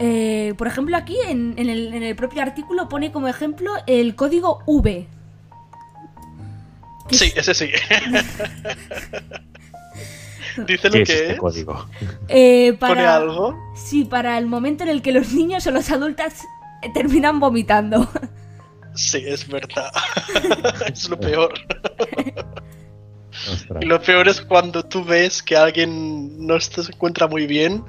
Eh, 0.00 0.54
por 0.58 0.66
ejemplo, 0.66 0.96
aquí 0.96 1.16
en, 1.28 1.54
en 1.56 1.68
el, 1.68 1.94
en 1.94 2.02
el 2.02 2.16
propio 2.16 2.42
artículo 2.42 2.88
pone 2.88 3.12
como 3.12 3.28
ejemplo 3.28 3.72
el 3.86 4.14
código 4.14 4.60
V. 4.66 5.06
Que 7.08 7.14
Sí, 7.14 7.32
es- 7.36 7.48
ese 7.48 7.54
sí. 7.54 7.70
Dice 10.66 10.88
lo 10.88 10.92
¿Qué 10.94 11.02
es 11.02 11.08
que 11.08 11.14
este 11.14 11.32
es. 11.32 11.38
código? 11.40 11.86
eh, 12.28 12.74
Pone 12.78 12.94
para, 12.94 13.16
algo. 13.16 13.58
Sí, 13.74 14.04
para 14.04 14.38
el 14.38 14.46
momento 14.46 14.84
en 14.84 14.90
el 14.90 15.02
que 15.02 15.10
los 15.12 15.32
niños 15.32 15.66
o 15.66 15.72
los 15.72 15.90
adultos 15.90 16.32
eh, 16.82 16.90
terminan 16.94 17.40
vomitando. 17.40 18.08
Sí, 18.94 19.22
es 19.26 19.48
verdad. 19.48 19.90
es 20.92 21.08
lo 21.08 21.18
peor. 21.18 21.52
Y 23.80 23.84
lo 23.86 24.00
peor 24.00 24.28
es 24.28 24.40
cuando 24.40 24.84
tú 24.84 25.04
ves 25.04 25.42
que 25.42 25.56
alguien 25.56 26.46
no 26.46 26.58
se 26.60 26.80
encuentra 26.82 27.26
muy 27.26 27.46
bien 27.46 27.82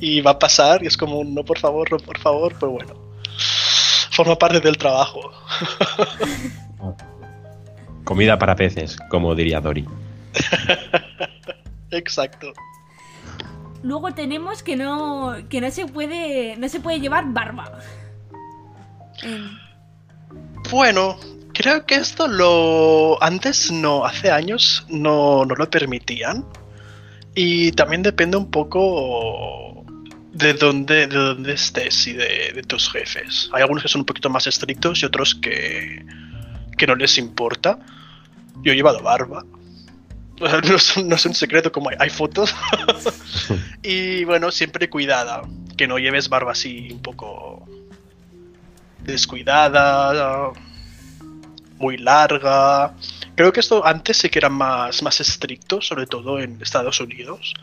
y 0.00 0.20
va 0.20 0.32
a 0.32 0.38
pasar 0.38 0.82
y 0.82 0.86
es 0.86 0.96
como 0.96 1.18
un 1.20 1.34
no 1.34 1.44
por 1.44 1.58
favor, 1.58 1.90
no 1.92 1.98
por 1.98 2.18
favor, 2.18 2.54
pero 2.58 2.72
bueno. 2.72 2.94
Forma 4.10 4.36
parte 4.36 4.60
del 4.60 4.76
trabajo. 4.76 5.20
Comida 8.04 8.38
para 8.38 8.54
peces, 8.54 8.96
como 9.08 9.34
diría 9.34 9.60
Dori. 9.60 9.84
Exacto. 11.90 12.52
Luego 13.82 14.12
tenemos 14.12 14.62
que 14.62 14.76
no 14.76 15.34
que 15.48 15.60
no 15.60 15.70
se 15.70 15.86
puede 15.86 16.56
no 16.56 16.68
se 16.68 16.80
puede 16.80 17.00
llevar 17.00 17.24
barba. 17.28 17.78
En- 19.22 19.58
Bueno, 20.70 21.16
creo 21.64 21.86
que 21.86 21.94
esto 21.94 22.28
lo 22.28 23.16
antes 23.22 23.70
no, 23.72 24.04
hace 24.04 24.30
años 24.30 24.84
no, 24.90 25.46
no 25.46 25.54
lo 25.54 25.70
permitían. 25.70 26.44
Y 27.34 27.72
también 27.72 28.02
depende 28.02 28.36
un 28.36 28.50
poco 28.50 29.82
de 30.32 30.52
dónde, 30.52 31.06
de 31.06 31.16
dónde 31.16 31.54
estés 31.54 32.06
y 32.06 32.12
de, 32.12 32.52
de 32.54 32.62
tus 32.64 32.90
jefes. 32.92 33.48
Hay 33.54 33.62
algunos 33.62 33.82
que 33.82 33.88
son 33.88 34.02
un 34.02 34.04
poquito 34.04 34.28
más 34.28 34.46
estrictos 34.46 35.02
y 35.02 35.06
otros 35.06 35.34
que, 35.34 36.04
que 36.76 36.86
no 36.86 36.94
les 36.94 37.16
importa. 37.16 37.78
Yo 38.62 38.72
he 38.72 38.76
llevado 38.76 39.00
barba. 39.02 39.44
O 40.40 40.48
sea, 40.48 40.60
No 40.60 40.74
es, 40.76 40.96
un- 40.96 41.08
no 41.08 41.14
es 41.14 41.24
un 41.26 41.34
secreto 41.34 41.70
como 41.72 41.90
hay, 41.90 41.96
hay 42.00 42.10
fotos. 42.10 42.52
y 43.82 44.24
bueno, 44.24 44.50
siempre 44.50 44.90
cuidada. 44.90 45.42
Que 45.78 45.86
no 45.86 45.96
lleves 45.98 46.28
barba 46.28 46.52
así 46.52 46.88
un 46.92 47.00
poco 47.00 47.64
descuidada, 49.04 50.52
muy 51.78 51.96
larga. 51.96 52.94
Creo 53.34 53.52
que 53.52 53.60
esto 53.60 53.84
antes 53.84 54.18
sí 54.18 54.28
que 54.28 54.38
era 54.38 54.48
más, 54.48 55.02
más 55.02 55.20
estricto, 55.20 55.80
sobre 55.80 56.06
todo 56.06 56.38
en 56.40 56.60
Estados 56.62 57.00
Unidos. 57.00 57.54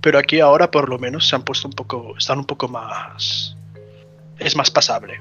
Pero 0.00 0.18
aquí 0.18 0.40
ahora 0.40 0.70
por 0.70 0.88
lo 0.88 0.98
menos 0.98 1.28
se 1.28 1.36
han 1.36 1.42
puesto 1.42 1.68
un 1.68 1.74
poco, 1.74 2.14
están 2.18 2.38
un 2.38 2.44
poco 2.44 2.68
más... 2.68 3.56
Es 4.38 4.56
más 4.56 4.70
pasable. 4.70 5.20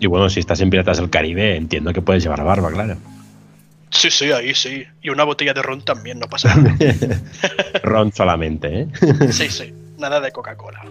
Y 0.00 0.06
bueno, 0.06 0.28
si 0.28 0.40
estás 0.40 0.60
en 0.60 0.70
Piratas 0.70 0.96
del 0.96 1.10
Caribe, 1.10 1.56
entiendo 1.56 1.92
que 1.92 2.02
puedes 2.02 2.22
llevar 2.22 2.42
barba, 2.42 2.70
claro. 2.72 2.96
Sí, 3.90 4.10
sí, 4.10 4.32
ahí 4.32 4.54
sí. 4.54 4.84
Y 5.02 5.10
una 5.10 5.24
botella 5.24 5.54
de 5.54 5.62
ron 5.62 5.82
también, 5.82 6.18
no 6.18 6.26
pasa 6.28 6.54
nada. 6.56 6.76
Ron 7.82 8.12
solamente, 8.12 8.80
¿eh? 8.82 8.88
Sí, 9.30 9.48
sí. 9.48 9.72
Nada 9.98 10.20
de 10.20 10.32
Coca-Cola. 10.32 10.84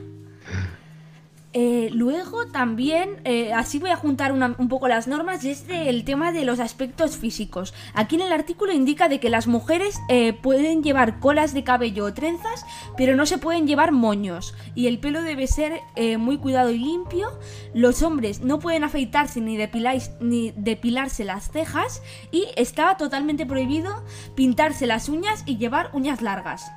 Eh, 1.59 1.89
luego 1.91 2.45
también, 2.45 3.19
eh, 3.23 3.51
así 3.51 3.79
voy 3.79 3.89
a 3.89 3.95
juntar 3.95 4.31
una- 4.31 4.53
un 4.59 4.69
poco 4.69 4.87
las 4.87 5.07
normas, 5.07 5.43
y 5.43 5.49
es 5.49 5.65
de- 5.65 5.89
el 5.89 6.03
tema 6.03 6.31
de 6.31 6.45
los 6.45 6.59
aspectos 6.59 7.17
físicos. 7.17 7.73
Aquí 7.95 8.13
en 8.13 8.21
el 8.21 8.31
artículo 8.31 8.73
indica 8.73 9.09
de 9.09 9.19
que 9.19 9.31
las 9.31 9.47
mujeres 9.47 9.99
eh, 10.07 10.33
pueden 10.33 10.83
llevar 10.83 11.19
colas 11.19 11.55
de 11.55 11.63
cabello 11.63 12.05
o 12.05 12.13
trenzas, 12.13 12.63
pero 12.95 13.15
no 13.15 13.25
se 13.25 13.39
pueden 13.39 13.65
llevar 13.65 13.91
moños. 13.91 14.53
Y 14.75 14.85
el 14.85 14.99
pelo 14.99 15.23
debe 15.23 15.47
ser 15.47 15.81
eh, 15.95 16.17
muy 16.17 16.37
cuidado 16.37 16.69
y 16.69 16.77
limpio. 16.77 17.27
Los 17.73 18.03
hombres 18.03 18.41
no 18.41 18.59
pueden 18.59 18.83
afeitarse 18.83 19.41
ni, 19.41 19.57
depiláis- 19.57 20.11
ni 20.19 20.51
depilarse 20.55 21.23
las 21.25 21.49
cejas. 21.49 22.03
Y 22.31 22.45
estaba 22.55 22.97
totalmente 22.97 23.47
prohibido 23.47 24.03
pintarse 24.35 24.85
las 24.85 25.09
uñas 25.09 25.41
y 25.47 25.57
llevar 25.57 25.89
uñas 25.93 26.21
largas. 26.21 26.71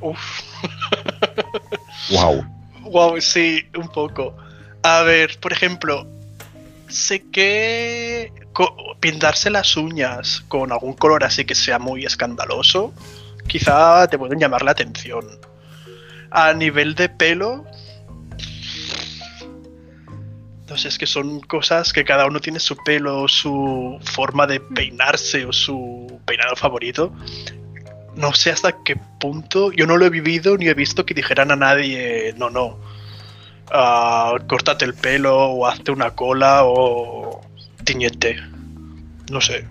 Uf. 0.00 0.18
Wow. 2.10 2.42
Wow, 2.90 3.20
sí, 3.20 3.64
un 3.76 3.88
poco. 3.88 4.36
A 4.82 5.02
ver, 5.02 5.38
por 5.40 5.52
ejemplo, 5.52 6.06
sé 6.88 7.30
que 7.30 8.32
pintarse 9.00 9.50
las 9.50 9.76
uñas 9.76 10.40
con 10.48 10.72
algún 10.72 10.94
color 10.94 11.22
así 11.22 11.44
que 11.44 11.54
sea 11.54 11.78
muy 11.78 12.04
escandaloso, 12.04 12.92
quizá 13.46 14.08
te 14.08 14.18
pueden 14.18 14.38
llamar 14.38 14.62
la 14.62 14.72
atención. 14.72 15.26
A 16.30 16.52
nivel 16.52 16.94
de 16.94 17.08
pelo, 17.08 17.64
sé, 20.78 20.88
es 20.88 20.98
que 20.98 21.06
son 21.06 21.40
cosas 21.40 21.92
que 21.92 22.04
cada 22.04 22.26
uno 22.26 22.40
tiene 22.40 22.60
su 22.60 22.76
pelo, 22.76 23.28
su 23.28 23.98
forma 24.02 24.46
de 24.46 24.60
peinarse 24.60 25.44
o 25.44 25.52
su 25.52 26.20
peinado 26.24 26.56
favorito. 26.56 27.12
No 28.18 28.32
sé 28.34 28.50
hasta 28.50 28.82
qué 28.84 28.96
punto, 29.20 29.70
yo 29.70 29.86
no 29.86 29.96
lo 29.96 30.04
he 30.04 30.10
vivido 30.10 30.56
ni 30.58 30.66
he 30.66 30.74
visto 30.74 31.06
que 31.06 31.14
dijeran 31.14 31.52
a 31.52 31.56
nadie, 31.56 32.34
no, 32.36 32.50
no, 32.50 32.76
ah, 33.70 34.34
córtate 34.48 34.84
el 34.84 34.94
pelo 34.94 35.36
o 35.36 35.66
hazte 35.66 35.92
una 35.92 36.10
cola 36.10 36.62
o 36.64 37.40
tiñete. 37.84 38.36
No 39.30 39.40
sé. 39.40 39.64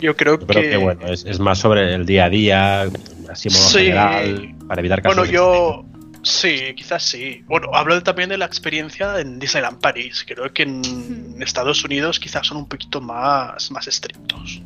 Yo 0.00 0.16
creo 0.16 0.38
creo 0.40 0.62
que... 0.62 0.70
que 0.70 0.76
bueno, 0.78 1.06
es, 1.06 1.24
es 1.24 1.38
más 1.38 1.58
sobre 1.58 1.94
el 1.94 2.06
día 2.06 2.24
a 2.24 2.30
día, 2.30 2.82
así 3.30 3.48
modo 3.50 3.68
Sí. 3.68 3.78
general, 3.84 4.54
para 4.66 4.80
evitar 4.80 5.02
casos 5.02 5.16
Bueno, 5.16 5.30
de 5.30 5.34
yo... 5.34 5.84
Sí, 6.22 6.74
quizás 6.76 7.02
sí. 7.02 7.42
Bueno, 7.46 7.70
hablo 7.72 8.02
también 8.02 8.28
de 8.28 8.36
la 8.36 8.44
experiencia 8.44 9.20
en 9.20 9.38
Disneyland 9.38 9.80
París. 9.80 10.24
Creo 10.28 10.52
que 10.52 10.64
en 10.64 11.36
Estados 11.40 11.82
Unidos 11.82 12.20
quizás 12.20 12.46
son 12.46 12.58
un 12.58 12.68
poquito 12.68 13.00
más, 13.00 13.70
más 13.70 13.86
estrictos. 13.86 14.60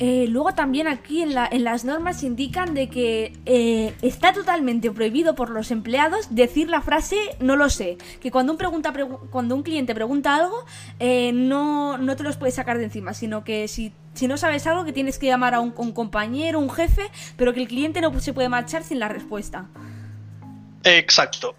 Eh, 0.00 0.26
luego 0.28 0.54
también 0.54 0.86
aquí 0.86 1.22
en, 1.22 1.34
la- 1.34 1.48
en 1.50 1.64
las 1.64 1.84
normas 1.84 2.22
indican 2.22 2.72
de 2.72 2.88
que 2.88 3.32
eh, 3.46 3.94
está 4.00 4.32
totalmente 4.32 4.90
prohibido 4.92 5.34
por 5.34 5.50
los 5.50 5.72
empleados 5.72 6.28
decir 6.34 6.68
la 6.68 6.80
frase 6.82 7.16
no 7.40 7.56
lo 7.56 7.68
sé. 7.68 7.98
Que 8.20 8.30
cuando 8.30 8.52
un, 8.52 8.58
pregunta, 8.58 8.92
pregu- 8.92 9.28
cuando 9.30 9.56
un 9.56 9.62
cliente 9.64 9.94
pregunta 9.96 10.36
algo, 10.36 10.64
eh, 11.00 11.32
no, 11.34 11.98
no 11.98 12.14
te 12.14 12.22
los 12.22 12.36
puedes 12.36 12.54
sacar 12.54 12.78
de 12.78 12.84
encima, 12.84 13.12
sino 13.12 13.42
que 13.42 13.66
si, 13.66 13.92
si 14.14 14.28
no 14.28 14.36
sabes 14.36 14.66
algo 14.68 14.84
que 14.84 14.92
tienes 14.92 15.18
que 15.18 15.26
llamar 15.26 15.54
a 15.54 15.60
un 15.60 15.72
compañero, 15.72 16.60
un 16.60 16.70
jefe, 16.70 17.02
pero 17.36 17.52
que 17.52 17.60
el 17.62 17.66
cliente 17.68 18.00
no 18.00 18.18
se 18.20 18.32
puede 18.32 18.48
marchar 18.48 18.84
sin 18.84 19.00
la 19.00 19.08
respuesta. 19.08 19.66
Exacto. 20.84 21.56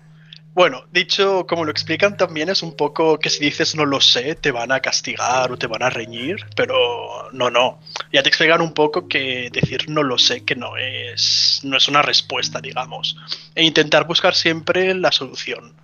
Bueno, 0.53 0.83
dicho 0.91 1.45
como 1.47 1.63
lo 1.63 1.71
explican 1.71 2.17
también 2.17 2.49
es 2.49 2.63
un 2.63 2.75
poco 2.75 3.19
que 3.19 3.29
si 3.29 3.45
dices 3.45 3.75
no 3.75 3.85
lo 3.85 4.01
sé, 4.01 4.35
te 4.35 4.51
van 4.51 4.71
a 4.71 4.79
castigar 4.79 5.51
o 5.51 5.57
te 5.57 5.67
van 5.67 5.83
a 5.83 5.89
reñir, 5.89 6.45
pero 6.55 7.29
no, 7.31 7.49
no. 7.49 7.79
Ya 8.11 8.23
te 8.23 8.29
explican 8.29 8.61
un 8.61 8.73
poco 8.73 9.07
que 9.07 9.49
decir 9.51 9.89
no 9.89 10.03
lo 10.03 10.17
sé 10.17 10.43
que 10.43 10.55
no 10.55 10.75
es 10.75 11.61
no 11.63 11.77
es 11.77 11.87
una 11.87 12.01
respuesta, 12.01 12.59
digamos. 12.61 13.15
E 13.55 13.63
intentar 13.63 14.07
buscar 14.07 14.35
siempre 14.35 14.93
la 14.95 15.11
solución. 15.11 15.75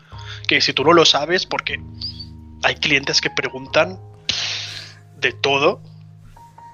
Que 0.47 0.61
si 0.61 0.73
tú 0.73 0.83
no 0.83 0.93
lo 0.93 1.05
sabes, 1.05 1.45
porque 1.45 1.79
hay 2.63 2.75
clientes 2.75 3.21
que 3.21 3.29
preguntan 3.29 3.99
de 5.17 5.31
todo, 5.31 5.81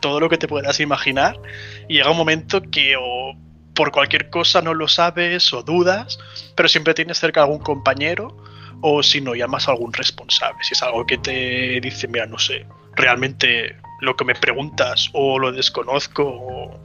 todo 0.02 0.20
lo 0.20 0.30
que 0.30 0.38
te 0.38 0.48
puedas 0.48 0.80
imaginar, 0.80 1.39
y 1.88 1.96
llega 1.96 2.12
un 2.12 2.18
momento 2.18 2.62
que 2.62 2.96
o 2.98 3.36
por 3.74 3.92
cualquier 3.92 4.30
cosa 4.30 4.62
no 4.62 4.74
lo 4.74 4.88
sabes 4.88 5.52
o 5.54 5.64
dudas, 5.64 6.20
pero 6.56 6.68
siempre 6.70 6.94
tienes 6.94 7.20
cerca 7.20 7.42
algún 7.44 7.60
compañero 7.60 8.36
o 8.82 9.02
si 9.04 9.22
no 9.22 9.36
llamas 9.36 9.68
a 9.68 9.72
algún 9.72 9.94
responsable. 9.94 10.58
Si 10.64 10.74
es 10.74 10.82
algo 10.84 11.06
que 11.06 11.18
te 11.18 11.80
dice, 11.82 12.08
mira, 12.08 12.26
no 12.26 12.38
sé, 12.40 12.66
realmente 12.96 13.76
lo 14.02 14.16
que 14.16 14.26
me 14.26 14.34
preguntas 14.36 15.08
o 15.14 15.38
lo 15.40 15.52
desconozco 15.52 16.24
o 16.24 16.80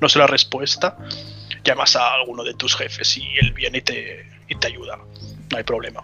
no 0.00 0.08
sé 0.08 0.18
la 0.18 0.26
respuesta, 0.26 0.96
llamas 1.64 1.94
a 1.96 2.14
alguno 2.14 2.42
de 2.42 2.54
tus 2.54 2.74
jefes 2.74 3.16
y 3.18 3.22
él 3.40 3.52
viene 3.52 3.78
y 3.78 3.82
te, 3.82 4.26
y 4.48 4.54
te 4.56 4.66
ayuda. 4.68 4.98
No 5.50 5.56
hay 5.58 5.62
problema. 5.64 6.02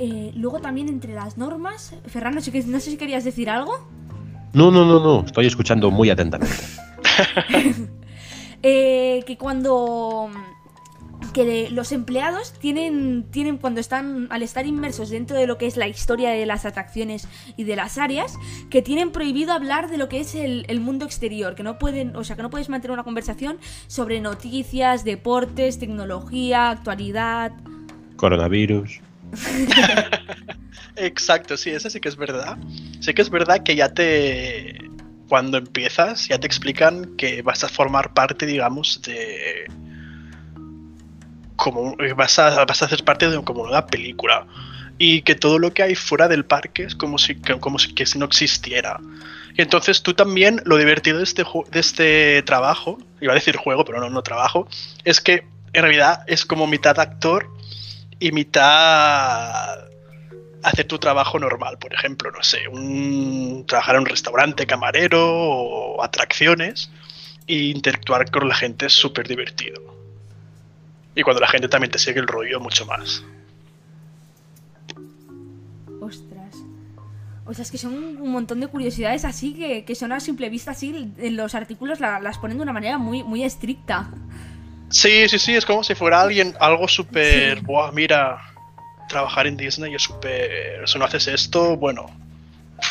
Eh, 0.00 0.30
luego 0.36 0.60
también 0.60 0.88
entre 0.88 1.12
las 1.12 1.36
normas, 1.36 1.92
Ferran, 2.06 2.34
no 2.36 2.40
sé, 2.40 2.52
qué- 2.52 2.62
no 2.62 2.78
sé 2.78 2.90
si 2.92 2.96
querías 2.96 3.24
decir 3.24 3.50
algo. 3.50 3.86
No, 4.52 4.70
no, 4.70 4.86
no, 4.86 5.00
no. 5.00 5.26
Estoy 5.26 5.46
escuchando 5.46 5.90
muy 5.90 6.08
atentamente. 6.08 6.54
Eh, 8.62 9.22
que 9.26 9.36
cuando 9.36 10.30
que 11.32 11.44
le- 11.44 11.70
los 11.70 11.92
empleados 11.92 12.52
tienen, 12.54 13.24
tienen 13.30 13.58
cuando 13.58 13.80
están 13.80 14.28
al 14.30 14.42
estar 14.42 14.66
inmersos 14.66 15.10
dentro 15.10 15.36
de 15.36 15.46
lo 15.46 15.58
que 15.58 15.66
es 15.66 15.76
la 15.76 15.86
historia 15.88 16.30
de 16.30 16.46
las 16.46 16.64
atracciones 16.64 17.28
y 17.56 17.64
de 17.64 17.76
las 17.76 17.98
áreas 17.98 18.34
que 18.70 18.82
tienen 18.82 19.10
prohibido 19.10 19.52
hablar 19.52 19.90
de 19.90 19.98
lo 19.98 20.08
que 20.08 20.20
es 20.20 20.34
el, 20.34 20.64
el 20.68 20.80
mundo 20.80 21.04
exterior 21.04 21.54
que 21.54 21.62
no 21.64 21.78
pueden 21.78 22.14
o 22.16 22.24
sea 22.24 22.36
que 22.36 22.42
no 22.42 22.50
puedes 22.50 22.68
mantener 22.68 22.92
una 22.92 23.04
conversación 23.04 23.58
sobre 23.88 24.20
noticias 24.20 25.04
deportes 25.04 25.78
tecnología 25.78 26.70
actualidad 26.70 27.52
Coronavirus. 28.16 29.00
Exacto, 30.96 31.56
sí, 31.56 31.70
eso 31.70 31.88
sí 31.90 32.00
que 32.00 32.08
es 32.08 32.16
verdad. 32.16 32.58
Sí 33.00 33.14
que 33.14 33.22
es 33.22 33.30
verdad 33.30 33.62
que 33.62 33.76
ya 33.76 33.88
te... 33.90 34.87
Cuando 35.28 35.58
empiezas, 35.58 36.28
ya 36.28 36.38
te 36.38 36.46
explican 36.46 37.16
que 37.16 37.42
vas 37.42 37.64
a 37.64 37.68
formar 37.68 38.14
parte, 38.14 38.46
digamos, 38.46 39.02
de... 39.02 39.66
Como 41.56 41.96
vas 42.16 42.38
a, 42.38 42.64
vas 42.64 42.82
a 42.82 42.84
hacer 42.84 43.04
parte 43.04 43.28
de 43.28 43.42
como 43.42 43.62
una 43.62 43.86
película. 43.86 44.46
Y 44.96 45.22
que 45.22 45.34
todo 45.34 45.58
lo 45.58 45.72
que 45.72 45.82
hay 45.82 45.94
fuera 45.94 46.28
del 46.28 46.44
parque 46.44 46.84
es 46.84 46.94
como 46.94 47.18
si, 47.18 47.36
como 47.36 47.78
si, 47.78 47.94
que 47.94 48.04
no 48.16 48.24
existiera. 48.24 49.00
Y 49.56 49.62
entonces 49.62 50.02
tú 50.02 50.14
también, 50.14 50.62
lo 50.64 50.76
divertido 50.76 51.18
de 51.18 51.24
este, 51.24 51.44
de 51.70 51.80
este 51.80 52.42
trabajo, 52.42 52.98
iba 53.20 53.32
a 53.32 53.34
decir 53.34 53.56
juego, 53.56 53.84
pero 53.84 54.00
no, 54.00 54.08
no 54.08 54.22
trabajo, 54.22 54.68
es 55.04 55.20
que 55.20 55.46
en 55.72 55.82
realidad 55.82 56.24
es 56.26 56.46
como 56.46 56.66
mitad 56.66 56.98
actor 57.00 57.50
y 58.20 58.32
mitad 58.32 59.78
hacer 60.62 60.86
tu 60.86 60.98
trabajo 60.98 61.38
normal, 61.38 61.78
por 61.78 61.92
ejemplo, 61.94 62.30
no 62.30 62.42
sé, 62.42 62.66
un, 62.68 63.64
trabajar 63.66 63.94
en 63.96 64.00
un 64.02 64.06
restaurante, 64.06 64.66
camarero 64.66 65.20
o 65.24 66.02
atracciones 66.02 66.90
e 67.46 67.54
interactuar 67.68 68.30
con 68.30 68.48
la 68.48 68.54
gente 68.54 68.86
es 68.86 68.92
súper 68.92 69.26
divertido. 69.28 69.80
Y 71.14 71.22
cuando 71.22 71.40
la 71.40 71.48
gente 71.48 71.68
también 71.68 71.90
te 71.90 71.98
sigue 71.98 72.20
el 72.20 72.26
rollo, 72.26 72.60
mucho 72.60 72.86
más. 72.86 73.22
Ostras. 76.00 76.54
O 77.44 77.54
sea, 77.54 77.62
es 77.62 77.70
que 77.70 77.78
son 77.78 77.94
un 77.94 78.30
montón 78.30 78.60
de 78.60 78.66
curiosidades 78.68 79.24
así 79.24 79.54
que, 79.54 79.84
que 79.84 79.94
son 79.94 80.12
a 80.12 80.20
simple 80.20 80.50
vista 80.50 80.72
así, 80.72 81.12
en 81.18 81.36
los 81.36 81.54
artículos 81.54 81.98
la- 81.98 82.20
las 82.20 82.38
ponen 82.38 82.58
de 82.58 82.62
una 82.62 82.72
manera 82.74 82.98
muy, 82.98 83.22
muy 83.22 83.42
estricta. 83.42 84.10
Sí, 84.90 85.28
sí, 85.28 85.38
sí, 85.38 85.54
es 85.56 85.64
como 85.66 85.82
si 85.82 85.94
fuera 85.94 86.20
alguien, 86.22 86.54
algo 86.60 86.86
súper, 86.88 87.58
Sí. 87.58 87.64
buah, 87.64 87.90
mira, 87.92 88.38
trabajar 89.08 89.46
en 89.46 89.56
Disney 89.56 89.94
es 89.94 90.02
súper, 90.02 90.82
si 90.86 90.98
no 90.98 91.04
haces 91.04 91.26
esto, 91.28 91.76
bueno, 91.76 92.06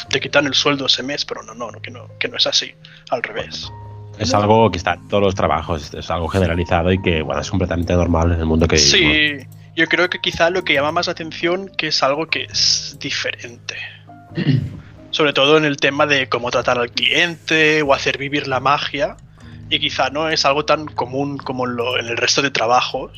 te 0.10 0.20
quitan 0.20 0.46
el 0.48 0.54
sueldo 0.54 0.88
ese 0.88 1.04
mes, 1.04 1.24
pero 1.26 1.44
no, 1.44 1.54
no, 1.54 1.72
que 1.82 1.92
no, 1.92 2.08
que 2.20 2.28
no 2.28 2.38
es 2.38 2.48
así, 2.48 2.74
al 3.10 3.24
revés. 3.24 3.72
Es 4.20 4.34
algo 4.34 4.72
que 4.72 4.78
está 4.80 4.94
en 4.96 5.08
todos 5.08 5.24
los 5.24 5.36
trabajos, 5.36 5.94
es 5.94 6.10
algo 6.10 6.28
generalizado 6.28 6.92
y 6.92 7.00
que 7.02 7.22
bueno, 7.22 7.40
es 7.42 7.50
completamente 7.52 7.94
normal 7.94 8.32
en 8.34 8.40
el 8.40 8.46
mundo 8.46 8.68
que 8.68 8.76
vivimos. 8.78 9.42
Sí, 9.44 9.48
yo 9.76 9.86
creo 9.88 10.10
que 10.10 10.20
quizá 10.20 10.50
lo 10.50 10.64
que 10.64 10.74
llama 10.74 10.92
más 10.92 11.06
la 11.06 11.12
atención 11.12 11.70
que 11.78 11.88
es 11.90 12.02
algo 12.02 12.26
que 12.28 12.44
es 12.46 12.98
diferente. 13.00 13.76
Sobre 15.12 15.34
todo 15.34 15.58
en 15.58 15.66
el 15.66 15.78
tema 15.78 16.06
de 16.06 16.28
cómo 16.30 16.52
tratar 16.52 16.78
al 16.78 16.92
cliente 16.92 17.82
o 17.82 17.94
hacer 17.94 18.18
vivir 18.18 18.48
la 18.48 18.60
magia. 18.60 19.16
Y 19.70 19.80
quizá 19.80 20.10
no 20.10 20.30
es 20.30 20.46
algo 20.46 20.66
tan 20.66 20.86
común 20.86 21.38
como 21.38 21.66
en, 21.66 21.76
lo- 21.76 21.98
en 22.00 22.08
el 22.08 22.18
resto 22.18 22.42
de 22.42 22.52
trabajos. 22.52 23.12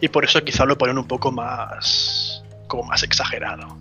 Y 0.00 0.08
por 0.08 0.24
eso 0.24 0.42
quizá 0.44 0.64
lo 0.64 0.78
ponen 0.78 0.98
un 0.98 1.06
poco 1.06 1.30
más. 1.32 2.27
Como 2.68 2.84
más 2.84 3.02
exagerado. 3.02 3.76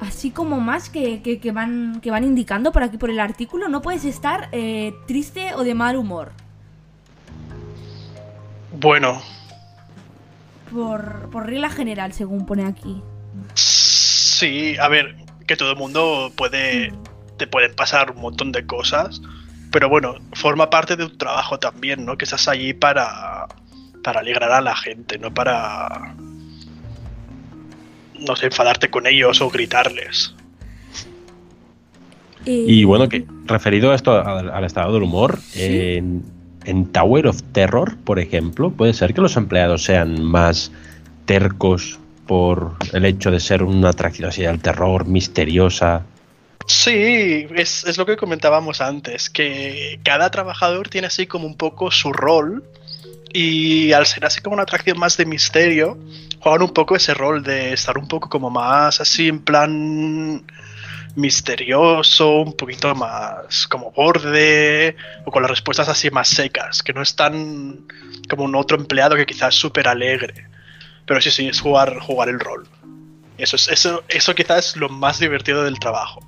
Así 0.00 0.30
como 0.30 0.60
más 0.60 0.90
que, 0.90 1.22
que- 1.22 1.38
que 1.40 1.52
van, 1.52 2.00
que 2.02 2.10
van 2.10 2.24
indicando 2.24 2.72
por 2.72 2.82
aquí 2.82 2.98
por 2.98 3.08
el 3.10 3.20
artículo, 3.20 3.68
no 3.68 3.80
puedes 3.80 4.04
estar 4.04 4.48
eh, 4.52 4.92
triste 5.06 5.54
o 5.54 5.64
de 5.64 5.74
mal 5.74 5.96
humor. 5.96 6.32
Bueno, 8.78 9.22
Por, 10.72 11.30
por 11.30 11.46
regla 11.46 11.70
general, 11.70 12.12
según 12.12 12.44
pone 12.46 12.66
aquí. 12.66 13.00
sí, 13.54 14.76
a 14.78 14.88
ver, 14.88 15.14
que 15.46 15.56
todo 15.56 15.70
el 15.72 15.76
mundo 15.78 16.32
puede. 16.36 16.92
te 17.36 17.46
pueden 17.46 17.74
pasar 17.74 18.10
un 18.10 18.20
montón 18.20 18.50
de 18.52 18.66
cosas. 18.66 19.20
Pero 19.70 19.88
bueno, 19.88 20.14
forma 20.34 20.70
parte 20.70 20.96
de 20.96 21.08
tu 21.08 21.16
trabajo 21.16 21.58
también, 21.58 22.04
¿no? 22.04 22.16
Que 22.16 22.24
estás 22.24 22.46
allí 22.48 22.74
para, 22.74 23.46
para 24.04 24.20
alegrar 24.20 24.52
a 24.52 24.60
la 24.60 24.76
gente, 24.76 25.18
no 25.18 25.32
para, 25.34 26.14
no 28.20 28.36
sé, 28.36 28.46
enfadarte 28.46 28.90
con 28.90 29.06
ellos 29.06 29.40
o 29.40 29.50
gritarles. 29.50 30.34
Y 32.46 32.84
bueno, 32.84 33.08
que 33.08 33.24
referido 33.46 33.90
a 33.90 33.94
esto 33.94 34.12
al, 34.12 34.50
al 34.50 34.64
estado 34.64 34.92
del 34.92 35.02
humor, 35.02 35.38
Sí. 35.40 35.62
en, 35.62 36.22
en 36.64 36.86
Tower 36.92 37.26
of 37.26 37.42
Terror, 37.52 37.96
por 38.04 38.18
ejemplo, 38.18 38.70
puede 38.70 38.92
ser 38.92 39.14
que 39.14 39.22
los 39.22 39.36
empleados 39.36 39.82
sean 39.84 40.22
más 40.22 40.70
tercos 41.24 41.98
por 42.26 42.74
el 42.92 43.04
hecho 43.06 43.30
de 43.30 43.40
ser 43.40 43.62
una 43.62 43.90
atracción 43.90 44.28
así 44.28 44.44
al 44.44 44.60
terror, 44.60 45.06
misteriosa. 45.06 46.02
Sí, 46.66 47.46
es, 47.54 47.84
es 47.84 47.96
lo 47.98 48.04
que 48.06 48.16
comentábamos 48.16 48.80
antes, 48.82 49.28
que 49.30 49.98
cada 50.02 50.30
trabajador 50.30 50.88
tiene 50.88 51.06
así 51.06 51.26
como 51.26 51.46
un 51.46 51.56
poco 51.56 51.90
su 51.90 52.12
rol 52.12 52.62
y 53.34 53.92
al 53.92 54.06
ser 54.06 54.24
así 54.24 54.40
como 54.40 54.54
una 54.54 54.62
atracción 54.62 54.96
más 54.96 55.16
de 55.16 55.26
misterio, 55.26 55.98
juegan 56.38 56.62
un 56.62 56.72
poco 56.72 56.94
ese 56.94 57.14
rol 57.14 57.42
de 57.42 57.72
estar 57.72 57.98
un 57.98 58.06
poco 58.06 58.28
como 58.28 58.48
más 58.48 59.00
así 59.00 59.26
en 59.26 59.40
plan 59.40 60.44
misterioso, 61.16 62.42
un 62.42 62.56
poquito 62.56 62.94
más 62.94 63.66
como 63.66 63.90
borde 63.90 64.94
o 65.24 65.32
con 65.32 65.42
las 65.42 65.50
respuestas 65.50 65.88
así 65.88 66.10
más 66.10 66.28
secas, 66.28 66.80
que 66.84 66.92
no 66.92 67.02
es 67.02 67.16
tan 67.16 67.86
como 68.30 68.44
un 68.44 68.54
otro 68.54 68.76
empleado 68.76 69.16
que 69.16 69.26
quizás 69.26 69.52
es 69.52 69.60
súper 69.60 69.88
alegre. 69.88 70.46
Pero 71.04 71.20
sí, 71.20 71.32
sí, 71.32 71.48
es 71.48 71.60
jugar, 71.60 71.98
jugar 71.98 72.28
el 72.28 72.38
rol. 72.38 72.68
Eso, 73.36 73.56
es, 73.56 73.66
eso, 73.66 74.04
eso 74.08 74.32
quizás 74.36 74.68
es 74.68 74.76
lo 74.76 74.88
más 74.88 75.18
divertido 75.18 75.64
del 75.64 75.80
trabajo. 75.80 76.20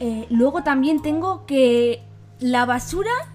Eh, 0.00 0.26
luego 0.28 0.62
también 0.62 1.00
tengo 1.00 1.46
que 1.46 2.02
la 2.40 2.66
basura. 2.66 3.31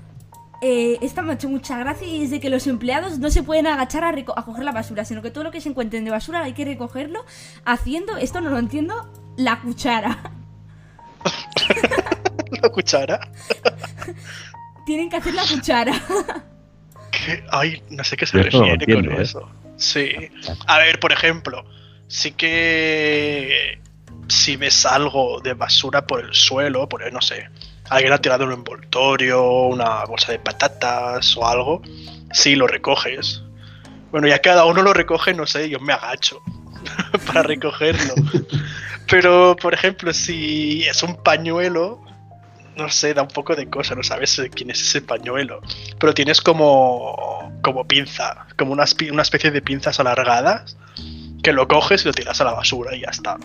Eh, 0.62 0.98
esta 1.02 1.22
me 1.22 1.32
ha 1.32 1.36
hecho 1.36 1.50
mucha 1.50 1.78
gracia 1.78 2.08
y 2.08 2.24
es 2.24 2.32
de 2.32 2.40
que 2.40 2.50
los 2.50 2.66
empleados 2.66 3.20
no 3.20 3.30
se 3.30 3.44
pueden 3.44 3.68
agachar 3.68 4.04
a, 4.04 4.10
a 4.10 4.46
coger 4.46 4.64
la 4.64 4.72
basura, 4.72 5.06
sino 5.06 5.22
que 5.22 5.30
todo 5.30 5.44
lo 5.44 5.52
que 5.52 5.62
se 5.62 5.70
encuentren 5.70 6.04
de 6.04 6.12
basura 6.12 6.44
hay 6.44 6.54
que 6.54 6.66
recogerlo 6.66 7.24
haciendo, 7.64 8.18
esto 8.18 8.42
no 8.42 8.50
lo 8.50 8.58
entiendo, 8.58 9.12
la 9.38 9.62
cuchara. 9.62 10.32
la 12.62 12.70
cuchara. 12.70 13.20
Tienen 14.86 15.10
que 15.10 15.18
hacer 15.18 15.34
la 15.34 15.44
cuchara. 15.44 15.94
Ay, 17.52 17.84
no 17.90 18.04
sé 18.04 18.18
qué 18.18 18.26
se 18.26 18.38
no 18.38 18.44
refiere 18.44 18.74
entiendo, 18.74 19.12
con 19.12 19.20
¿eh? 19.20 19.24
eso. 19.24 19.50
Sí. 19.76 20.10
A 20.66 20.80
ver, 20.80 21.00
por 21.00 21.12
ejemplo, 21.12 21.66
sí 22.08 22.32
que 22.32 23.80
si 24.28 24.56
ves 24.56 24.86
algo 24.86 25.40
de 25.42 25.54
basura 25.54 26.08
por 26.08 26.24
el 26.24 26.34
suelo, 26.34 26.88
por 26.90 27.12
no 27.12 27.22
sé, 27.22 27.50
alguien 27.90 28.14
ha 28.14 28.18
tirado 28.20 28.46
un 28.46 28.54
envoltorio, 28.54 29.44
una 29.68 30.06
bolsa 30.06 30.32
de 30.32 30.40
patatas 30.40 31.36
o 31.38 31.48
algo, 31.48 31.82
sí 32.32 32.56
lo 32.56 32.68
recoges. 32.68 33.42
Bueno, 34.12 34.28
ya 34.28 34.40
cada 34.40 34.66
uno 34.66 34.82
lo 34.82 34.94
recoge, 34.94 35.34
no 35.34 35.46
sé, 35.46 35.70
yo 35.70 35.80
me 35.80 35.94
agacho 35.94 36.42
para 37.28 37.44
recogerlo. 37.44 38.14
Pero, 39.10 39.56
por 39.56 39.74
ejemplo, 39.74 40.14
si 40.14 40.84
es 40.84 41.04
un 41.04 41.22
pañuelo, 41.24 42.02
no 42.76 42.90
sé, 42.90 43.14
da 43.14 43.24
un 43.24 43.28
poco 43.30 43.56
de 43.56 43.70
cosa, 43.70 43.96
no 43.96 44.04
sabes 44.04 44.42
quién 44.54 44.70
es 44.70 44.82
ese 44.82 45.02
pañuelo. 45.02 45.62
Pero 46.00 46.14
tienes 46.14 46.42
como, 46.42 47.60
como 47.62 47.88
pinza, 47.88 48.48
como 48.58 48.74
una, 48.74 48.86
una 49.12 49.22
especie 49.22 49.52
de 49.52 49.62
pinzas 49.62 50.00
alargadas, 50.00 50.78
que 51.42 51.54
lo 51.54 51.68
coges 51.68 52.04
y 52.04 52.08
lo 52.08 52.14
tiras 52.14 52.40
a 52.42 52.44
la 52.44 52.52
basura 52.52 52.96
y 52.96 53.02
ya 53.02 53.10
está. 53.10 53.38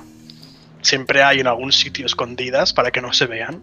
Siempre 0.82 1.22
hay 1.22 1.40
en 1.40 1.46
algún 1.46 1.72
sitio 1.72 2.06
escondidas 2.06 2.72
para 2.72 2.90
que 2.90 3.00
no 3.00 3.12
se 3.12 3.26
vean. 3.26 3.62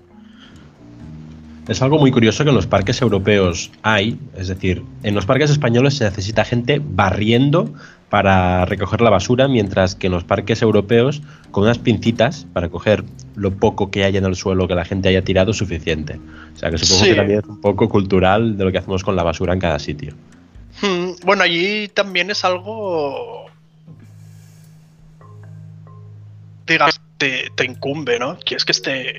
Es 1.70 1.82
algo 1.84 2.00
muy 2.00 2.12
curioso 2.12 2.44
que 2.44 2.50
en 2.50 2.56
los 2.56 2.66
parques 2.68 3.00
europeos 3.02 3.72
hay, 3.84 4.18
es 4.36 4.48
decir, 4.48 4.84
en 5.04 5.14
los 5.14 5.26
parques 5.28 5.52
españoles 5.52 5.96
se 5.96 6.04
necesita 6.04 6.44
gente 6.44 6.82
barriendo 6.84 7.72
para 8.10 8.66
recoger 8.66 9.02
la 9.02 9.12
basura, 9.12 9.48
mientras 9.48 9.94
que 9.94 10.08
en 10.08 10.14
los 10.14 10.24
parques 10.24 10.64
europeos 10.64 11.22
con 11.52 11.64
unas 11.66 11.78
pincitas 11.78 12.48
para 12.54 12.70
coger 12.70 13.04
lo 13.36 13.52
poco 13.56 13.92
que 13.92 14.04
haya 14.04 14.18
en 14.18 14.26
el 14.26 14.36
suelo 14.36 14.68
que 14.68 14.74
la 14.74 14.84
gente 14.84 15.10
haya 15.10 15.24
tirado 15.24 15.52
es 15.52 15.58
suficiente. 15.58 16.20
O 16.56 16.58
sea 16.58 16.72
que 16.72 16.80
supongo 16.80 17.04
Sí. 17.04 17.10
que 17.12 17.16
también 17.16 17.40
es 17.40 17.46
un 17.46 17.62
poco 17.62 17.88
cultural 17.88 18.58
de 18.58 18.66
lo 18.66 18.72
que 18.72 18.80
hacemos 18.80 19.04
con 19.04 19.16
la 19.16 19.22
basura 19.22 19.54
en 19.54 19.60
cada 19.60 19.78
sitio. 19.78 20.16
Hmm, 20.82 21.12
Bueno, 21.24 21.44
allí 21.44 21.88
también 21.90 22.32
es 22.32 22.44
algo. 22.44 23.46
Digamos, 26.66 27.00
te, 27.18 27.50
te 27.56 27.66
incumbe, 27.66 28.18
¿no? 28.18 28.38
Quieres 28.44 28.66
que 28.66 28.72
esté, 28.72 29.14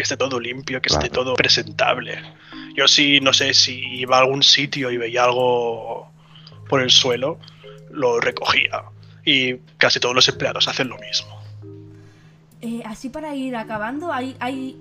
que 0.00 0.04
esté 0.04 0.16
todo 0.16 0.40
limpio, 0.40 0.80
que 0.80 0.88
esté 0.88 1.10
Claro. 1.10 1.24
todo 1.24 1.34
presentable. 1.34 2.22
Yo 2.74 2.88
sí, 2.88 3.20
no 3.20 3.34
sé, 3.34 3.52
si 3.52 3.78
iba 3.98 4.16
a 4.16 4.20
algún 4.20 4.42
sitio 4.42 4.90
y 4.90 4.96
veía 4.96 5.24
algo 5.24 6.10
por 6.70 6.80
el 6.80 6.90
suelo, 6.90 7.38
lo 7.90 8.18
recogía. 8.18 8.84
Y 9.26 9.56
casi 9.76 10.00
todos 10.00 10.14
los 10.14 10.26
empleados 10.26 10.68
hacen 10.68 10.88
lo 10.88 10.96
mismo. 10.96 11.38
Eh, 12.62 12.80
así 12.86 13.10
para 13.10 13.34
ir 13.34 13.56
acabando, 13.56 14.10
hay, 14.10 14.36
hay 14.40 14.78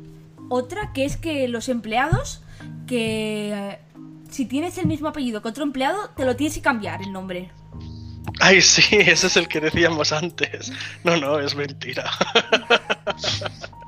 otra 0.47 0.93
que 0.93 1.03
es 1.03 1.17
que 1.17 1.49
los 1.49 1.67
empleados 1.67 2.41
que 2.87 3.51
eh, 3.53 3.79
si 4.29 4.45
tienes 4.45 4.77
el 4.77 4.85
mismo 4.85 5.09
apellido 5.09 5.41
que 5.41 5.49
otro 5.49 5.65
empleado, 5.65 6.11
te 6.15 6.23
lo 6.23 6.37
tienes 6.37 6.55
que 6.55 6.61
cambiar 6.61 7.01
el 7.01 7.11
nombre. 7.11 7.51
Ay, 8.39 8.61
sí, 8.61 8.83
ese 8.91 9.27
es 9.27 9.35
el 9.35 9.49
que 9.49 9.59
decíamos 9.59 10.13
antes. 10.13 10.71
No, 11.03 11.17
no, 11.17 11.39
es 11.39 11.55
mentira. 11.55 12.09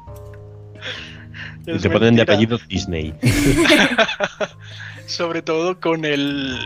Y 1.66 1.78
te 1.80 1.90
ponen 1.90 2.16
de 2.16 2.24
apellido 2.24 2.60
Disney. 2.68 3.14
sobre 5.06 5.42
todo 5.42 5.80
con 5.80 6.06
el 6.06 6.58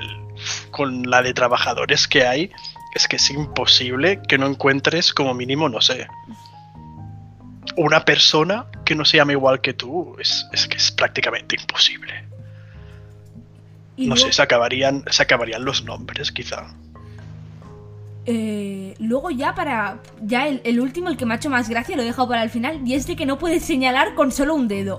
con 0.71 1.09
la 1.09 1.21
de 1.21 1.33
trabajadores 1.33 2.07
que 2.07 2.25
hay 2.25 2.51
es 2.93 3.07
que 3.07 3.15
es 3.15 3.29
imposible 3.29 4.21
que 4.27 4.37
no 4.37 4.47
encuentres 4.47 5.13
como 5.13 5.33
mínimo 5.33 5.67
no 5.69 5.81
sé 5.81 6.07
una 7.75 8.05
persona 8.05 8.67
que 8.83 8.95
no 8.95 9.05
se 9.05 9.17
llame 9.17 9.33
igual 9.33 9.61
que 9.61 9.73
tú. 9.73 10.15
Es, 10.19 10.45
es 10.53 10.67
que 10.67 10.77
es 10.77 10.91
prácticamente 10.91 11.55
imposible. 11.59 12.23
No 13.97 14.15
sé 14.17 14.31
se 14.33 14.41
acabarían 14.41 15.05
se 15.09 15.23
acabarían 15.23 15.63
los 15.63 15.85
nombres 15.85 16.31
quizá 16.31 16.75
eh, 18.25 18.95
luego 18.99 19.29
ya 19.31 19.53
para 19.55 19.99
ya 20.21 20.47
el, 20.47 20.61
el 20.63 20.79
último, 20.79 21.09
el 21.09 21.17
que 21.17 21.25
me 21.25 21.33
ha 21.33 21.37
hecho 21.37 21.49
más 21.49 21.69
gracia, 21.69 21.95
lo 21.95 22.01
he 22.01 22.05
dejado 22.05 22.27
para 22.27 22.43
el 22.43 22.49
final, 22.49 22.81
y 22.85 22.93
es 22.95 23.07
de 23.07 23.15
que 23.15 23.25
no 23.25 23.37
puedes 23.37 23.63
señalar 23.63 24.15
con 24.15 24.31
solo 24.31 24.55
un 24.55 24.67
dedo. 24.67 24.97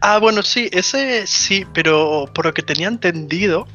ah 0.00 0.18
bueno 0.18 0.42
sí 0.42 0.68
ese 0.72 1.26
sí 1.26 1.64
pero 1.72 2.28
por 2.34 2.44
lo 2.44 2.52
que 2.52 2.62
tenía 2.62 2.88
entendido 2.88 3.66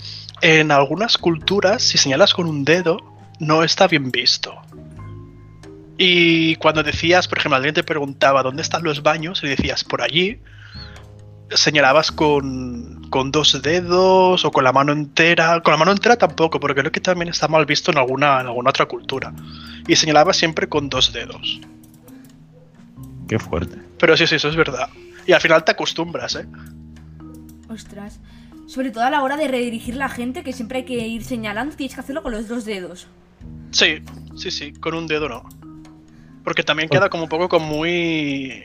en 0.42 0.72
algunas 0.72 1.18
culturas 1.18 1.82
si 1.82 1.98
señalas 1.98 2.34
con 2.34 2.48
un 2.48 2.64
dedo 2.64 2.98
no 3.40 3.64
está 3.64 3.88
bien 3.88 4.12
visto. 4.12 4.54
Y 5.98 6.56
cuando 6.56 6.84
decías, 6.84 7.28
por 7.28 7.38
ejemplo, 7.38 7.58
alguien 7.58 7.76
te 7.76 7.84
preguntaba 7.84 8.44
dónde 8.44 8.62
están 8.62 8.84
los 8.84 9.04
baños 9.04 9.44
y 9.44 9.48
decías 9.48 9.84
por 9.84 10.02
allí, 10.02 10.40
señalabas 11.54 12.12
con, 12.12 13.08
con 13.10 13.32
dos 13.32 13.62
dedos 13.62 14.44
o 14.46 14.52
con 14.52 14.64
la 14.64 14.72
mano 14.72 14.92
entera. 14.92 15.62
Con 15.62 15.72
la 15.74 15.78
mano 15.78 15.92
entera 15.92 16.16
tampoco, 16.18 16.60
porque 16.60 16.80
creo 16.82 16.92
que 16.92 17.00
también 17.00 17.30
está 17.30 17.48
mal 17.48 17.66
visto 17.66 17.92
en 17.92 17.98
alguna, 17.98 18.42
en 18.42 18.48
alguna 18.48 18.70
otra 18.70 18.86
cultura. 18.86 19.34
Y 19.88 19.96
señalabas 19.96 20.38
siempre 20.38 20.68
con 20.70 20.90
dos 20.90 21.12
dedos. 21.14 21.60
Qué 23.28 23.40
fuerte. 23.40 23.78
Pero 24.00 24.18
sí, 24.18 24.28
sí, 24.28 24.36
eso 24.36 24.50
es 24.50 24.56
verdad. 24.56 24.90
Y 25.26 25.34
al 25.34 25.42
final 25.42 25.64
te 25.64 25.72
acostumbras, 25.72 26.36
¿eh? 26.36 26.46
Ostras. 27.70 28.20
Sobre 28.68 28.92
todo 28.92 29.04
a 29.04 29.10
la 29.10 29.22
hora 29.24 29.38
de 29.38 29.48
redirigir 29.48 29.96
la 29.96 30.10
gente, 30.10 30.44
que 30.44 30.54
siempre 30.54 30.80
hay 30.80 30.86
que 30.86 31.08
ir 31.08 31.24
señalando, 31.24 31.76
tienes 31.76 31.94
que 31.96 32.02
hacerlo 32.02 32.24
con 32.24 32.32
los 32.32 32.48
dos 32.48 32.66
dedos. 32.66 33.08
Sí, 33.72 34.02
sí, 34.36 34.52
sí, 34.52 34.74
con 34.74 34.94
un 34.94 35.08
dedo 35.08 35.28
no. 35.30 35.44
Porque 36.44 36.64
también 36.64 36.90
queda 36.90 37.10
como 37.10 37.24
un 37.24 37.30
poco 37.30 37.48
como 37.50 37.68
muy... 37.68 38.64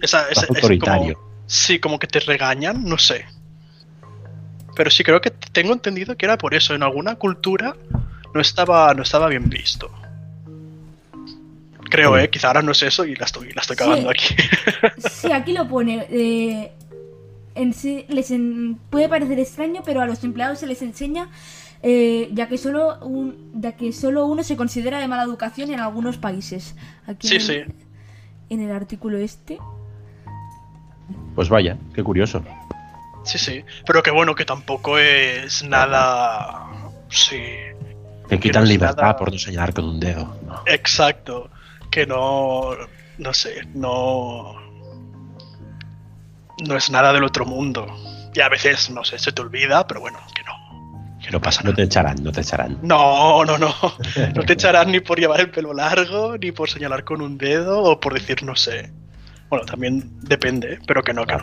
Esa, 0.00 0.28
ese 0.28 0.46
autoritario. 0.48 1.14
como- 1.14 1.33
sí, 1.46 1.78
como 1.78 1.98
que 1.98 2.06
te 2.06 2.20
regañan, 2.20 2.84
no 2.84 2.98
sé. 2.98 3.24
Pero 4.76 4.90
sí 4.90 5.04
creo 5.04 5.20
que 5.20 5.30
tengo 5.30 5.72
entendido 5.72 6.16
que 6.16 6.26
era 6.26 6.36
por 6.38 6.54
eso. 6.54 6.74
En 6.74 6.82
alguna 6.82 7.14
cultura 7.16 7.76
no 8.34 8.40
estaba, 8.40 8.92
no 8.94 9.02
estaba 9.02 9.28
bien 9.28 9.48
visto. 9.48 9.90
Creo, 11.90 12.18
eh. 12.18 12.28
Quizá 12.28 12.48
ahora 12.48 12.62
no 12.62 12.72
es 12.72 12.82
eso 12.82 13.04
y 13.04 13.14
la 13.14 13.24
estoy, 13.26 13.52
la 13.52 13.60
estoy 13.62 13.76
cagando 13.76 14.10
Sí. 14.10 14.16
aquí. 14.16 14.34
Sí, 15.10 15.32
aquí 15.32 15.52
lo 15.52 15.68
pone. 15.68 16.06
eh, 16.10 16.72
en 17.54 17.72
sí, 17.72 18.04
les 18.08 18.30
en- 18.32 18.76
puede 18.90 19.08
parecer 19.08 19.38
extraño, 19.38 19.82
pero 19.84 20.00
a 20.00 20.06
los 20.06 20.24
empleados 20.24 20.58
se 20.58 20.66
les 20.66 20.82
enseña, 20.82 21.28
eh, 21.84 22.28
ya 22.32 22.48
que 22.48 22.58
solo 22.58 22.98
un, 23.04 23.52
ya 23.54 23.72
que 23.76 23.92
solo 23.92 24.26
uno 24.26 24.42
se 24.42 24.56
considera 24.56 24.98
de 24.98 25.06
mala 25.06 25.22
educación 25.22 25.70
en 25.70 25.78
algunos 25.78 26.16
países. 26.18 26.74
Aquí 27.06 27.28
Sí, 27.28 27.36
en, 27.36 27.40
sí. 27.40 27.56
en 28.50 28.60
el 28.60 28.72
artículo 28.72 29.18
este. 29.18 29.58
Pues 31.34 31.48
vaya, 31.48 31.76
qué 31.94 32.02
curioso. 32.02 32.42
Sí, 33.24 33.38
sí. 33.38 33.64
Pero 33.86 34.02
que 34.02 34.10
bueno, 34.10 34.34
que 34.34 34.44
tampoco 34.44 34.98
es 34.98 35.62
nada. 35.64 36.66
Sí. 37.08 37.40
Te 38.28 38.36
Que 38.36 38.40
quitan 38.40 38.64
no 38.64 38.68
libertad 38.68 39.02
nada- 39.02 39.16
por 39.16 39.32
no 39.32 39.38
señalar 39.38 39.72
con 39.74 39.84
un 39.86 40.00
dedo. 40.00 40.36
¿no? 40.46 40.62
Exacto. 40.66 41.50
Que 41.90 42.06
no. 42.06 42.70
No 43.18 43.32
sé, 43.34 43.66
no. 43.74 44.54
No 46.66 46.76
es 46.76 46.90
nada 46.90 47.12
del 47.12 47.24
otro 47.24 47.44
mundo. 47.44 47.86
Y 48.34 48.40
a 48.40 48.48
veces, 48.48 48.90
no 48.90 49.04
sé, 49.04 49.18
se 49.18 49.32
te 49.32 49.42
olvida, 49.42 49.86
pero 49.86 50.00
bueno, 50.00 50.18
que 50.34 50.42
no. 50.42 51.18
Que 51.22 51.30
no 51.30 51.40
pasa 51.40 51.62
No 51.62 51.72
te 51.72 51.82
echarán, 51.84 52.22
no 52.22 52.32
te 52.32 52.40
echarán. 52.42 52.78
No, 52.82 53.44
no, 53.44 53.56
no. 53.58 53.74
No 54.34 54.42
te 54.42 54.52
echarán 54.54 54.90
ni 54.92 55.00
por 55.00 55.18
llevar 55.18 55.40
el 55.40 55.50
pelo 55.50 55.72
largo, 55.72 56.36
ni 56.38 56.52
por 56.52 56.68
señalar 56.68 57.04
con 57.04 57.20
un 57.22 57.38
dedo, 57.38 57.82
o 57.82 58.00
por 58.00 58.14
decir 58.14 58.42
no 58.42 58.56
sé. 58.56 58.92
Bueno, 59.54 59.66
también 59.66 60.10
depende, 60.22 60.80
pero 60.84 61.00
que 61.04 61.12
no, 61.14 61.24
no. 61.24 61.38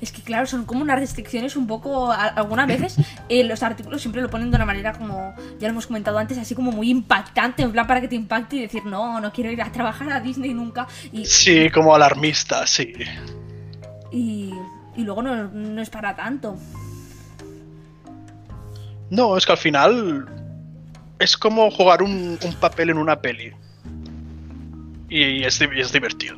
Es 0.00 0.10
que 0.10 0.22
claro, 0.22 0.46
son 0.46 0.64
como 0.64 0.80
unas 0.82 0.98
restricciones 0.98 1.54
un 1.54 1.68
poco, 1.68 2.10
a- 2.10 2.24
algunas 2.26 2.66
veces 2.66 2.96
eh, 3.28 3.44
los 3.44 3.62
artículos 3.62 4.00
siempre 4.00 4.20
lo 4.22 4.28
ponen 4.28 4.50
de 4.50 4.56
una 4.56 4.66
manera 4.66 4.92
como, 4.92 5.32
ya 5.60 5.68
lo 5.68 5.72
hemos 5.72 5.86
comentado 5.86 6.18
antes, 6.18 6.36
así 6.36 6.56
como 6.56 6.72
muy 6.72 6.90
impactante, 6.90 7.62
en 7.62 7.70
plan 7.70 7.86
para 7.86 8.00
que 8.00 8.08
te 8.08 8.16
impacte 8.16 8.56
y 8.56 8.60
decir, 8.62 8.84
no, 8.86 9.20
no 9.20 9.32
quiero 9.32 9.52
ir 9.52 9.62
a 9.62 9.70
trabajar 9.70 10.10
a 10.12 10.18
Disney 10.18 10.52
nunca. 10.52 10.88
Y, 11.12 11.26
Sí, 11.26 11.70
como 11.70 11.94
alarmista, 11.94 12.66
sí. 12.66 12.92
y, 14.10 14.50
y 14.96 15.02
luego 15.04 15.22
no, 15.22 15.44
no 15.46 15.80
es 15.80 15.90
para 15.90 16.16
tanto. 16.16 16.56
No, 19.10 19.36
es 19.36 19.46
que 19.46 19.52
al 19.52 19.58
final 19.58 20.26
es 21.20 21.36
como 21.36 21.70
jugar 21.70 22.02
un, 22.02 22.36
un 22.42 22.54
papel 22.54 22.90
en 22.90 22.98
una 22.98 23.20
peli. 23.20 23.52
Y 25.08 25.42
es, 25.44 25.60
es 25.60 25.92
divertido. 25.92 26.36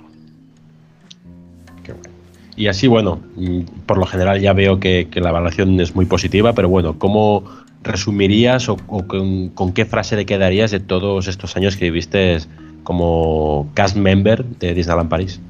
Y 2.56 2.66
así, 2.66 2.86
bueno, 2.86 3.20
mm, 3.36 3.60
por 3.86 3.98
lo 3.98 4.06
general 4.06 4.40
ya 4.40 4.52
veo 4.52 4.78
que, 4.78 5.08
la 5.14 5.30
evaluación 5.30 5.80
es 5.80 5.94
muy 5.94 6.04
positiva, 6.04 6.52
pero 6.52 6.68
bueno, 6.68 6.98
¿cómo 6.98 7.44
resumirías 7.82 8.68
o, 8.68 8.76
con, 8.76 9.72
qué 9.72 9.84
frase 9.86 10.16
te 10.16 10.26
quedarías 10.26 10.70
de 10.70 10.80
todos 10.80 11.28
estos 11.28 11.56
años 11.56 11.76
que 11.76 11.86
viviste 11.86 12.38
como 12.84 13.70
cast 13.74 13.96
member 13.96 14.44
de 14.44 14.74
Disneyland 14.74 15.08
París? 15.08 15.40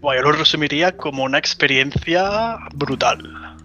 Bueno, 0.00 0.22
yo 0.22 0.30
lo 0.30 0.38
resumiría 0.38 0.96
como 0.96 1.24
una 1.24 1.38
experiencia 1.38 2.56
brutal. 2.74 3.56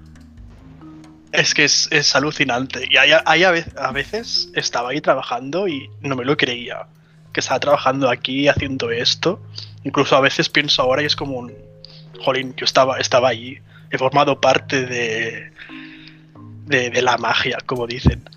Es 1.31 1.53
que 1.53 1.65
es, 1.65 1.87
es 1.91 2.15
alucinante. 2.15 2.87
Y 2.89 2.97
hay, 2.97 3.11
hay 3.25 3.43
a 3.43 3.91
veces 3.91 4.51
estaba 4.55 4.89
ahí 4.89 5.01
trabajando 5.01 5.67
y 5.67 5.89
no 6.01 6.15
me 6.15 6.25
lo 6.25 6.35
creía. 6.35 6.87
Que 7.31 7.39
estaba 7.39 7.59
trabajando 7.59 8.09
aquí 8.09 8.47
haciendo 8.47 8.91
esto. 8.91 9.39
Incluso 9.83 10.15
a 10.15 10.21
veces 10.21 10.49
pienso 10.49 10.81
ahora 10.81 11.03
y 11.03 11.05
es 11.05 11.15
como 11.15 11.37
un... 11.37 11.53
Jolín, 12.23 12.55
yo 12.55 12.65
estaba, 12.65 12.99
estaba 12.99 13.29
allí. 13.29 13.59
He 13.91 13.97
formado 13.97 14.39
parte 14.39 14.85
de, 14.85 15.51
de, 16.65 16.89
de 16.89 17.01
la 17.01 17.17
magia, 17.17 17.57
como 17.65 17.85
dicen. 17.85 18.27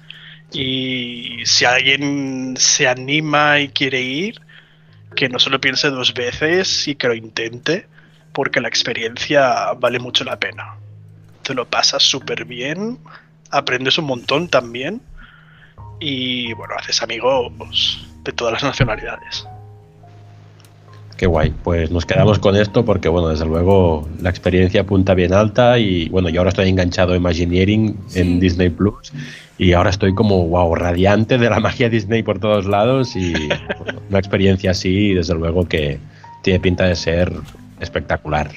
Y 0.53 1.45
si 1.45 1.65
alguien 1.65 2.55
se 2.57 2.89
anima 2.89 3.61
y 3.61 3.69
quiere 3.69 4.01
ir, 4.01 4.41
que 5.15 5.29
no 5.29 5.39
se 5.39 5.51
lo 5.51 5.61
piense 5.61 5.91
dos 5.91 6.15
veces 6.15 6.87
y 6.89 6.95
que 6.95 7.09
lo 7.09 7.15
intente, 7.15 7.87
porque 8.33 8.61
la 8.61 8.69
experiencia 8.69 9.73
vale 9.73 9.99
mucho 9.99 10.25
la 10.25 10.39
pena. 10.39 10.77
Te 11.43 11.55
lo 11.55 11.67
pasas 11.67 12.03
súper 12.03 12.45
bien, 12.45 12.99
aprendes 13.51 13.99
un 13.99 14.07
montón 14.07 14.49
también 14.49 15.01
y 16.01 16.53
bueno, 16.53 16.75
haces 16.77 17.03
amigos 17.03 17.53
de 18.23 18.33
todas 18.33 18.53
las 18.53 18.63
nacionalidades. 18.63 19.47
Qué 21.17 21.27
guay. 21.27 21.53
Pues 21.65 21.91
nos 21.91 22.05
quedamos 22.05 22.39
con 22.39 22.57
esto 22.57 22.85
porque, 22.85 23.09
bueno, 23.09 23.29
desde 23.29 23.47
luego 23.47 24.07
la 24.21 24.29
experiencia 24.29 24.83
apunta 24.83 25.15
bien 25.15 25.33
alta 25.33 25.79
y, 25.79 26.09
bueno, 26.11 26.29
yo 26.29 26.41
ahora 26.41 26.51
estoy 26.51 26.69
enganchado 26.69 27.15
a 27.15 27.17
Imagineering 27.17 27.97
Sí. 28.09 28.21
en 28.21 28.41
Disney 28.41 28.69
Plus 28.69 29.13
y 29.59 29.73
ahora 29.73 29.89
estoy 29.91 30.15
como, 30.15 30.47
wow, 30.47 30.75
radiante 30.75 31.39
de 31.39 31.49
la 31.49 31.59
magia 31.61 31.89
Disney 31.89 32.23
por 32.23 32.39
todos 32.39 32.67
lados 32.67 33.17
y 33.17 33.33
bueno, 33.33 34.01
una 34.11 34.19
experiencia 34.19 34.73
así, 34.73 35.15
desde 35.15 35.35
luego 35.35 35.67
que 35.67 35.99
tiene 36.43 36.61
pinta 36.61 36.85
de 36.85 36.97
ser 36.97 37.33
espectacular. 37.81 38.51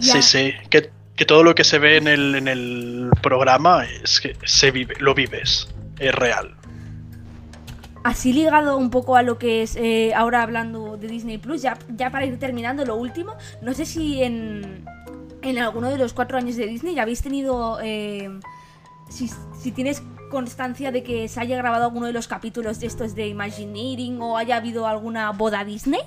Sí, 0.00 0.20
sí, 0.22 0.52
que, 0.68 0.90
que 1.14 1.24
todo 1.24 1.44
lo 1.44 1.54
que 1.54 1.62
se 1.62 1.78
ve 1.78 1.98
en 1.98 2.08
el, 2.08 2.34
en 2.34 2.48
el 2.48 3.10
programa 3.22 3.84
es 4.02 4.20
que 4.20 4.34
se 4.44 4.72
vive, 4.72 4.96
lo 4.98 5.14
vives, 5.14 5.68
es 6.00 6.12
real. 6.12 6.56
Así 8.04 8.32
ligado 8.32 8.76
un 8.76 8.90
poco 8.90 9.16
a 9.16 9.22
lo 9.22 9.38
que 9.38 9.62
es 9.62 9.76
eh, 9.76 10.12
ahora 10.14 10.42
hablando 10.42 10.96
de 10.96 11.06
Disney 11.06 11.38
Plus, 11.38 11.62
ya, 11.62 11.78
ya 11.96 12.10
para 12.10 12.26
ir 12.26 12.38
terminando 12.38 12.84
lo 12.84 12.96
último, 12.96 13.34
no 13.60 13.74
sé 13.74 13.86
si 13.86 14.22
en, 14.22 14.84
en 15.42 15.58
alguno 15.58 15.88
de 15.88 15.98
los 15.98 16.12
cuatro 16.12 16.36
años 16.36 16.56
de 16.56 16.66
Disney 16.66 16.96
ya 16.96 17.02
habéis 17.02 17.22
tenido, 17.22 17.78
eh, 17.80 18.28
si, 19.08 19.30
si 19.56 19.70
tienes 19.70 20.02
constancia 20.32 20.90
de 20.90 21.04
que 21.04 21.28
se 21.28 21.38
haya 21.40 21.56
grabado 21.56 21.84
alguno 21.84 22.06
de 22.06 22.12
los 22.12 22.26
capítulos 22.26 22.80
de 22.80 22.86
estos 22.88 23.14
de 23.14 23.28
Imagineering 23.28 24.20
o 24.20 24.36
haya 24.36 24.56
habido 24.56 24.88
alguna 24.88 25.30
boda 25.30 25.62
Disney. 25.64 26.00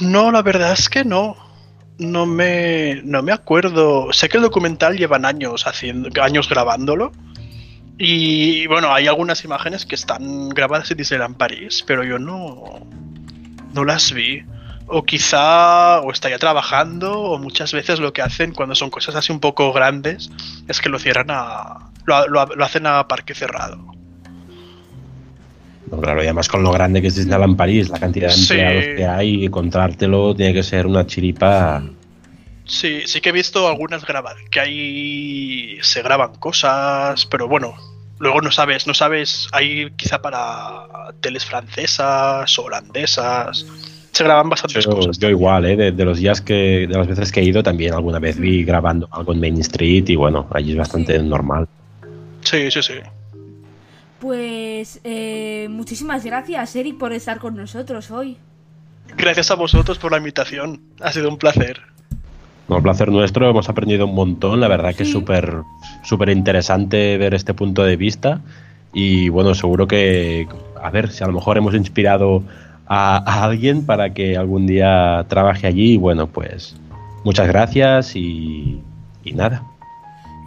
No, 0.00 0.30
la 0.30 0.42
verdad 0.42 0.72
es 0.72 0.88
que 0.88 1.04
no. 1.04 1.34
No 1.98 2.24
me, 2.24 3.02
no 3.02 3.22
me 3.22 3.32
acuerdo. 3.32 4.12
Sé 4.12 4.28
que 4.28 4.36
el 4.36 4.42
documental 4.42 4.96
llevan 4.96 5.24
años 5.24 5.66
haciendo, 5.66 6.08
años 6.22 6.48
grabándolo. 6.48 7.12
Y 8.02 8.66
bueno, 8.66 8.94
hay 8.94 9.06
algunas 9.08 9.44
imágenes 9.44 9.84
que 9.84 9.94
están 9.94 10.48
grabadas 10.48 10.90
en 10.90 10.96
Disneyland 10.96 11.36
París, 11.36 11.84
pero 11.86 12.02
yo 12.02 12.18
no, 12.18 12.80
no 13.74 13.84
las 13.84 14.10
vi. 14.12 14.42
O 14.86 15.04
quizá 15.04 16.00
o 16.00 16.10
estaría 16.10 16.38
trabajando, 16.38 17.20
o 17.20 17.38
muchas 17.38 17.72
veces 17.74 18.00
lo 18.00 18.14
que 18.14 18.22
hacen 18.22 18.52
cuando 18.52 18.74
son 18.74 18.88
cosas 18.88 19.14
así 19.16 19.30
un 19.32 19.38
poco 19.38 19.70
grandes 19.74 20.30
es 20.66 20.80
que 20.80 20.88
lo 20.88 20.98
cierran 20.98 21.26
a. 21.30 21.90
lo, 22.06 22.26
lo- 22.26 22.46
lo 22.46 22.64
hacen 22.64 22.86
a 22.86 23.06
parque 23.06 23.34
cerrado. 23.34 23.76
No, 25.90 26.00
claro, 26.00 26.20
y 26.22 26.26
además 26.26 26.48
con 26.48 26.62
lo 26.62 26.72
grande 26.72 27.02
que 27.02 27.08
es 27.08 27.16
Disneyland 27.16 27.56
París, 27.56 27.90
la 27.90 27.98
cantidad 27.98 28.28
de 28.28 28.34
Sí. 28.34 28.54
empleados 28.54 28.84
que 28.96 29.06
hay, 29.06 29.44
encontrártelo 29.44 30.34
tiene 30.34 30.54
que 30.54 30.62
ser 30.62 30.86
una 30.86 31.06
chiripa. 31.06 31.82
Sí, 32.64 33.02
sí 33.06 33.20
que 33.20 33.28
he 33.28 33.32
visto 33.32 33.68
algunas 33.68 34.06
grabadas, 34.06 34.40
que 34.50 34.60
ahí 34.60 35.78
se 35.82 36.02
graban 36.02 36.34
cosas, 36.36 37.26
pero 37.26 37.46
bueno, 37.48 37.74
luego 38.20 38.40
no 38.40 38.52
sabes, 38.52 38.86
no 38.86 38.94
sabes, 38.94 39.48
hay 39.50 39.90
quizá 39.96 40.22
para 40.22 40.86
teles 41.20 41.44
francesas, 41.44 42.56
holandesas, 42.58 43.66
se 44.12 44.24
graban 44.24 44.48
bastantes 44.48 44.84
Yo, 44.84 44.90
cosas. 44.92 45.18
yo 45.18 45.28
igual, 45.28 45.64
¿eh? 45.64 45.76
de, 45.76 45.92
de 45.92 46.04
los 46.04 46.18
días 46.18 46.40
que, 46.40 46.86
de 46.88 46.96
las 46.96 47.06
veces 47.08 47.32
que 47.32 47.40
he 47.40 47.44
ido, 47.44 47.62
también 47.62 47.94
alguna 47.94 48.18
vez 48.18 48.38
vi 48.38 48.62
grabando 48.64 49.08
algo 49.10 49.32
en 49.32 49.40
Main 49.40 49.58
Street 49.60 50.08
y 50.08 50.16
bueno, 50.16 50.46
allí 50.52 50.72
es 50.72 50.78
bastante 50.78 51.18
Sí. 51.18 51.24
normal. 51.24 51.66
Sí, 52.42 52.70
sí, 52.70 52.82
sí. 52.82 52.94
Pues 54.18 55.00
eh, 55.04 55.66
muchísimas 55.70 56.24
gracias 56.24 56.76
Eric 56.76 56.98
por 56.98 57.12
estar 57.12 57.38
con 57.38 57.56
nosotros 57.56 58.10
hoy. 58.10 58.36
Gracias 59.16 59.50
a 59.50 59.54
vosotros 59.54 59.98
por 59.98 60.12
la 60.12 60.18
invitación, 60.18 60.82
ha 61.00 61.10
sido 61.12 61.28
un 61.28 61.38
placer. 61.38 61.80
Un 62.76 62.82
placer 62.82 63.10
nuestro, 63.10 63.50
hemos 63.50 63.68
aprendido 63.68 64.06
un 64.06 64.14
montón, 64.14 64.60
la 64.60 64.68
verdad 64.68 64.94
que 64.94 65.02
es 65.02 65.10
súper 65.10 65.62
súper 66.02 66.30
interesante 66.30 67.18
ver 67.18 67.34
este 67.34 67.52
punto 67.52 67.82
de 67.84 67.96
vista 67.96 68.40
y 68.92 69.28
bueno, 69.28 69.54
seguro 69.54 69.86
que, 69.86 70.48
a 70.80 70.90
ver, 70.90 71.10
si 71.10 71.22
a 71.22 71.26
lo 71.26 71.32
mejor 71.32 71.58
hemos 71.58 71.74
inspirado 71.74 72.42
a, 72.86 73.18
a 73.18 73.44
alguien 73.44 73.84
para 73.84 74.14
que 74.14 74.36
algún 74.36 74.66
día 74.66 75.24
trabaje 75.28 75.66
allí 75.66 75.92
y 75.92 75.96
bueno, 75.96 76.26
pues 76.26 76.76
muchas 77.24 77.48
gracias 77.48 78.16
y, 78.16 78.80
y 79.24 79.32
nada. 79.32 79.62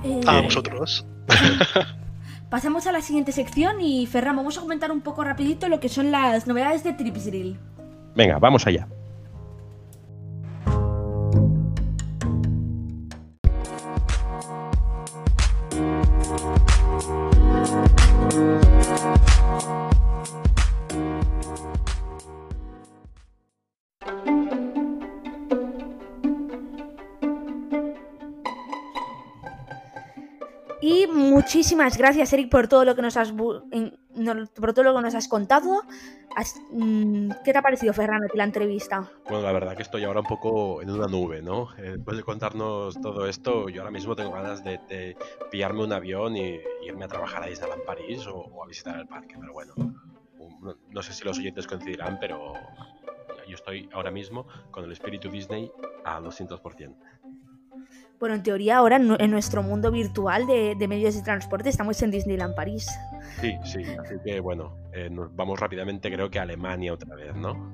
Eh, 0.03 0.21
A 0.25 0.41
vosotros. 0.41 1.05
Pasamos 2.49 2.85
a 2.85 2.91
la 2.91 3.01
siguiente 3.01 3.31
sección 3.31 3.81
y 3.81 4.05
Ferran, 4.05 4.35
vamos 4.35 4.57
a 4.57 4.61
comentar 4.61 4.91
un 4.91 5.01
poco 5.01 5.23
rapidito 5.23 5.69
lo 5.69 5.79
que 5.79 5.89
son 5.89 6.11
las 6.11 6.45
novedades 6.47 6.83
de 6.83 6.93
Trips 6.93 7.25
Drill. 7.25 7.57
Venga, 8.15 8.37
vamos 8.37 8.67
allá. 8.67 8.87
Y 30.81 31.07
muchísimas 31.07 31.97
gracias, 31.97 32.33
Eric, 32.33 32.49
por 32.49 32.67
todo 32.67 32.85
lo 32.85 32.95
que 32.95 33.01
nos 33.01 33.17
has 33.17 33.31
no- 34.23 34.47
por 34.47 34.73
todo 34.73 34.83
lo 34.85 34.95
que 34.95 35.01
nos 35.01 35.15
has 35.15 35.27
contado. 35.27 35.81
Has- 36.35 36.59
mm, 36.71 37.29
¿Qué 37.43 37.51
te 37.51 37.57
ha 37.57 37.61
parecido, 37.61 37.93
Ferran, 37.93 38.23
a 38.23 38.27
ti 38.27 38.37
la 38.37 38.43
entrevista? 38.45 39.11
Bueno, 39.25 39.41
la 39.43 39.51
verdad 39.51 39.75
que 39.75 39.83
estoy 39.83 40.03
ahora 40.03 40.21
un 40.21 40.25
poco 40.25 40.81
en 40.81 40.89
una 40.89 41.07
nube, 41.07 41.41
¿no? 41.41 41.69
Eh, 41.77 41.91
Después 41.97 42.17
de 42.17 42.23
contarnos 42.23 42.99
todo 43.01 43.27
esto, 43.27 43.69
yo 43.69 43.81
ahora 43.81 43.91
mismo 43.91 44.15
tengo 44.15 44.31
ganas 44.31 44.63
de, 44.63 44.79
de 44.89 45.15
pillarme 45.51 45.83
un 45.83 45.93
avión 45.93 46.35
y 46.37 46.59
irme 46.85 47.05
a 47.05 47.07
trabajar 47.07 47.43
a 47.43 47.47
Disneyland 47.47 47.83
París 47.83 48.25
o, 48.27 48.35
o 48.37 48.63
a 48.63 48.67
visitar 48.67 48.97
el 48.99 49.07
parque, 49.07 49.35
pero 49.39 49.53
bueno, 49.53 49.73
no, 50.61 50.75
no 50.89 51.01
sé 51.03 51.13
si 51.13 51.23
los 51.25 51.37
oyentes 51.37 51.67
coincidirán, 51.67 52.17
pero 52.19 52.53
yo 53.47 53.55
estoy 53.55 53.89
ahora 53.93 54.09
mismo 54.11 54.47
con 54.71 54.85
el 54.85 54.91
espíritu 54.91 55.29
Disney 55.29 55.69
al 56.05 56.23
200%. 56.23 56.95
Bueno, 58.19 58.35
en 58.35 58.43
teoría 58.43 58.77
ahora 58.77 58.95
en, 58.95 59.07
nu- 59.09 59.17
en 59.19 59.31
nuestro 59.31 59.61
mundo 59.63 59.91
virtual 59.91 60.47
de, 60.47 60.75
de 60.75 60.87
medios 60.87 61.13
de 61.15 61.21
transporte 61.23 61.67
estamos 61.67 62.01
en 62.01 62.11
Disneyland 62.11 62.55
París. 62.55 62.87
Sí, 63.41 63.57
sí, 63.63 63.83
así 63.99 64.15
que 64.25 64.39
bueno, 64.39 64.75
eh, 64.93 65.09
nos 65.09 65.35
vamos 65.35 65.59
rápidamente 65.59 66.11
creo 66.11 66.29
que 66.29 66.39
a 66.39 66.43
Alemania 66.43 66.93
otra 66.93 67.15
vez, 67.15 67.35
¿no? 67.35 67.73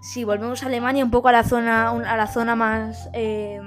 Si 0.00 0.24
volvemos 0.24 0.62
a 0.62 0.66
Alemania, 0.66 1.04
un 1.04 1.10
poco 1.10 1.28
a 1.28 1.32
la 1.32 1.44
zona, 1.44 1.88
a 1.90 2.16
la 2.16 2.26
zona 2.26 2.54
más. 2.54 3.08
eh, 3.14 3.60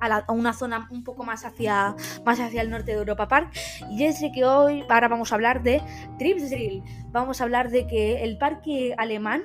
a, 0.00 0.08
la- 0.08 0.24
a 0.26 0.32
una 0.32 0.52
zona 0.52 0.88
un 0.90 1.04
poco 1.04 1.22
más 1.22 1.44
hacia, 1.44 1.94
más 2.26 2.40
hacia 2.40 2.60
el 2.60 2.70
norte 2.70 2.90
de 2.90 2.98
Europa 2.98 3.28
Park. 3.28 3.52
Y 3.88 4.02
es 4.02 4.20
de 4.20 4.32
que 4.32 4.44
hoy, 4.44 4.82
ahora 4.88 5.06
vamos 5.06 5.30
a 5.30 5.36
hablar 5.36 5.62
de 5.62 5.80
Trips 6.18 6.50
Drill. 6.50 6.82
Vamos 7.12 7.40
a 7.40 7.44
hablar 7.44 7.70
de 7.70 7.86
que 7.86 8.24
el 8.24 8.36
parque 8.36 8.96
alemán 8.98 9.44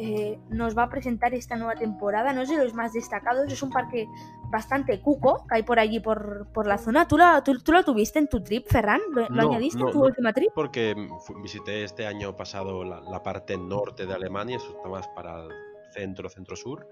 eh, 0.00 0.38
nos 0.50 0.76
va 0.76 0.84
a 0.84 0.88
presentar 0.88 1.34
esta 1.34 1.56
nueva 1.56 1.74
temporada. 1.74 2.32
No 2.32 2.42
es 2.42 2.48
de 2.48 2.56
los 2.56 2.74
más 2.74 2.92
destacados, 2.92 3.52
es 3.52 3.62
un 3.62 3.70
parque 3.70 4.06
bastante 4.50 5.00
cuco 5.00 5.44
que 5.48 5.56
hay 5.56 5.62
por 5.62 5.78
allí 5.78 6.00
por, 6.00 6.46
por 6.52 6.66
la 6.66 6.78
zona. 6.78 7.06
¿Tú 7.08 7.18
lo, 7.18 7.42
tú, 7.42 7.58
tú 7.58 7.72
lo 7.72 7.84
tuviste 7.84 8.18
en 8.18 8.28
tu 8.28 8.42
trip, 8.42 8.66
Ferran? 8.68 9.00
¿Lo, 9.12 9.22
lo 9.22 9.28
No, 9.28 9.42
añadiste 9.50 9.78
no, 9.78 9.86
en 9.88 9.92
tu 9.92 9.98
no. 9.98 10.04
última 10.06 10.32
trip? 10.32 10.50
Porque 10.54 10.94
visité 11.42 11.84
este 11.84 12.06
año 12.06 12.36
pasado 12.36 12.84
la, 12.84 13.00
la 13.00 13.22
parte 13.22 13.56
norte 13.58 14.06
de 14.06 14.14
Alemania, 14.14 14.56
eso 14.56 14.70
está 14.76 14.88
más 14.88 15.08
para 15.08 15.44
el 15.44 15.50
centro, 15.92 16.28
centro-sur, 16.28 16.86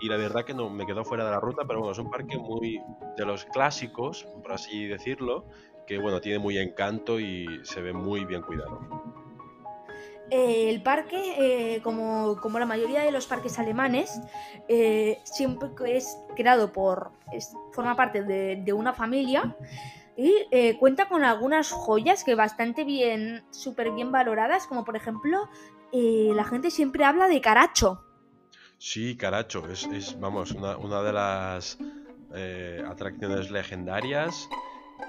y 0.00 0.08
la 0.08 0.16
verdad 0.16 0.44
que 0.44 0.54
no 0.54 0.68
me 0.70 0.86
quedó 0.86 1.04
fuera 1.04 1.24
de 1.24 1.30
la 1.30 1.40
ruta, 1.40 1.62
pero 1.66 1.80
bueno, 1.80 1.92
es 1.92 1.98
un 1.98 2.10
parque 2.10 2.38
muy 2.38 2.80
de 3.16 3.24
los 3.26 3.44
clásicos, 3.44 4.26
por 4.42 4.52
así 4.52 4.86
decirlo, 4.86 5.44
que 5.86 5.98
bueno, 5.98 6.20
tiene 6.20 6.38
muy 6.40 6.58
encanto 6.58 7.20
y 7.20 7.46
se 7.62 7.80
ve 7.80 7.92
muy 7.92 8.24
bien 8.24 8.42
cuidado. 8.42 8.80
Eh, 10.30 10.70
el 10.70 10.82
parque, 10.82 11.34
eh, 11.38 11.82
como, 11.82 12.36
como 12.40 12.58
la 12.58 12.66
mayoría 12.66 13.02
de 13.02 13.12
los 13.12 13.26
parques 13.26 13.58
alemanes, 13.58 14.20
eh, 14.68 15.18
siempre 15.24 15.68
es 15.96 16.18
creado 16.34 16.72
por. 16.72 17.12
forma 17.72 17.94
parte 17.94 18.22
de, 18.22 18.72
una 18.72 18.92
familia 18.92 19.56
y 20.16 20.32
cuenta 20.78 21.08
con 21.08 21.24
algunas 21.24 21.70
joyas 21.70 22.24
que 22.24 22.34
bastante 22.34 22.84
bien, 22.84 23.44
súper 23.50 23.92
bien 23.92 24.10
valoradas, 24.10 24.66
como 24.66 24.84
por 24.84 24.96
ejemplo, 24.96 25.48
la 25.92 26.44
gente 26.44 26.70
siempre 26.70 27.04
habla 27.04 27.28
de 27.28 27.40
Caracho. 27.40 28.02
Sí, 28.78 29.16
caracho, 29.16 29.66
es, 29.68 30.18
vamos, 30.18 30.52
una, 30.52 31.02
de 31.02 31.12
las 31.12 31.78
atracciones 32.88 33.50
legendarias 33.50 34.48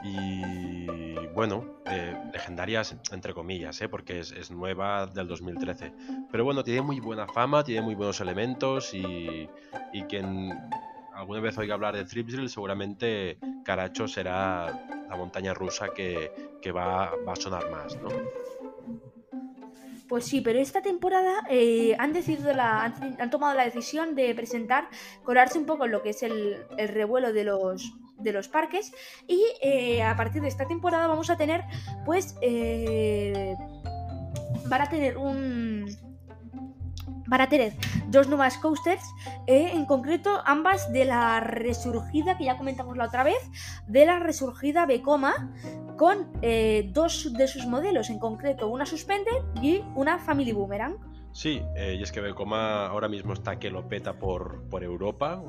y 0.03 1.15
bueno, 1.33 1.79
eh, 1.85 2.15
legendarias 2.33 2.95
entre 3.11 3.33
comillas, 3.33 3.79
¿eh? 3.81 3.89
porque 3.89 4.19
es, 4.19 4.31
es 4.31 4.51
nueva 4.51 5.07
del 5.07 5.27
2013. 5.27 5.93
Pero 6.31 6.43
bueno, 6.43 6.63
tiene 6.63 6.81
muy 6.81 6.99
buena 6.99 7.27
fama, 7.27 7.63
tiene 7.63 7.81
muy 7.81 7.95
buenos 7.95 8.19
elementos 8.21 8.93
y, 8.93 9.49
y 9.93 10.03
quien 10.03 10.51
alguna 11.13 11.39
vez 11.39 11.57
oiga 11.57 11.73
hablar 11.73 11.95
de 11.95 12.05
Tripsdrill 12.05 12.49
seguramente 12.49 13.37
Caracho 13.63 14.07
será 14.07 15.05
la 15.09 15.15
montaña 15.15 15.53
rusa 15.53 15.89
que, 15.89 16.31
que 16.61 16.71
va, 16.71 17.11
va 17.27 17.33
a 17.33 17.35
sonar 17.35 17.69
más, 17.69 17.97
¿no? 18.01 18.09
Pues 20.07 20.23
sí, 20.23 20.39
pero 20.39 20.59
esta 20.59 20.81
temporada 20.81 21.43
eh, 21.49 21.95
han 21.99 22.13
decidido 22.13 22.53
la, 22.53 22.83
han, 22.83 23.17
han 23.19 23.29
tomado 23.29 23.53
la 23.55 23.65
decisión 23.65 24.15
de 24.15 24.33
presentar, 24.35 24.87
colarse 25.23 25.59
un 25.59 25.65
poco 25.65 25.85
en 25.85 25.91
lo 25.91 26.01
que 26.01 26.11
es 26.11 26.23
el, 26.23 26.65
el 26.77 26.87
revuelo 26.87 27.33
de 27.33 27.43
los 27.43 27.93
de 28.19 28.31
los 28.31 28.47
parques 28.47 28.91
y 29.27 29.43
eh, 29.61 30.03
a 30.03 30.15
partir 30.15 30.41
de 30.41 30.47
esta 30.47 30.67
temporada 30.67 31.07
vamos 31.07 31.29
a 31.29 31.37
tener 31.37 31.63
pues 32.05 32.35
eh, 32.41 33.55
van 34.67 34.81
a 34.81 34.89
tener 34.89 35.17
un 35.17 35.85
van 37.27 37.41
a 37.41 37.49
tener 37.49 37.73
dos 38.07 38.27
nuevas 38.27 38.57
coasters 38.57 39.03
eh, 39.47 39.71
en 39.73 39.85
concreto 39.85 40.41
ambas 40.45 40.91
de 40.93 41.05
la 41.05 41.41
resurgida 41.41 42.37
que 42.37 42.45
ya 42.45 42.57
comentamos 42.57 42.95
la 42.97 43.05
otra 43.05 43.23
vez 43.23 43.37
de 43.87 44.05
la 44.05 44.19
resurgida 44.19 44.85
Becoma 44.85 45.51
con 45.97 46.31
eh, 46.41 46.89
dos 46.93 47.33
de 47.33 47.47
sus 47.47 47.65
modelos, 47.65 48.09
en 48.09 48.19
concreto 48.19 48.67
una 48.69 48.85
Suspender 48.85 49.43
y 49.61 49.81
una 49.95 50.19
Family 50.19 50.53
Boomerang. 50.53 50.95
Sí, 51.33 51.61
y 51.75 52.01
es 52.01 52.11
que 52.11 52.21
Becoma 52.21 52.87
ahora 52.87 53.07
mismo 53.07 53.33
está 53.33 53.59
que 53.59 53.69
lo 53.69 53.87
peta 53.87 54.13
por, 54.13 54.69
por 54.69 54.83
Europa, 54.83 55.43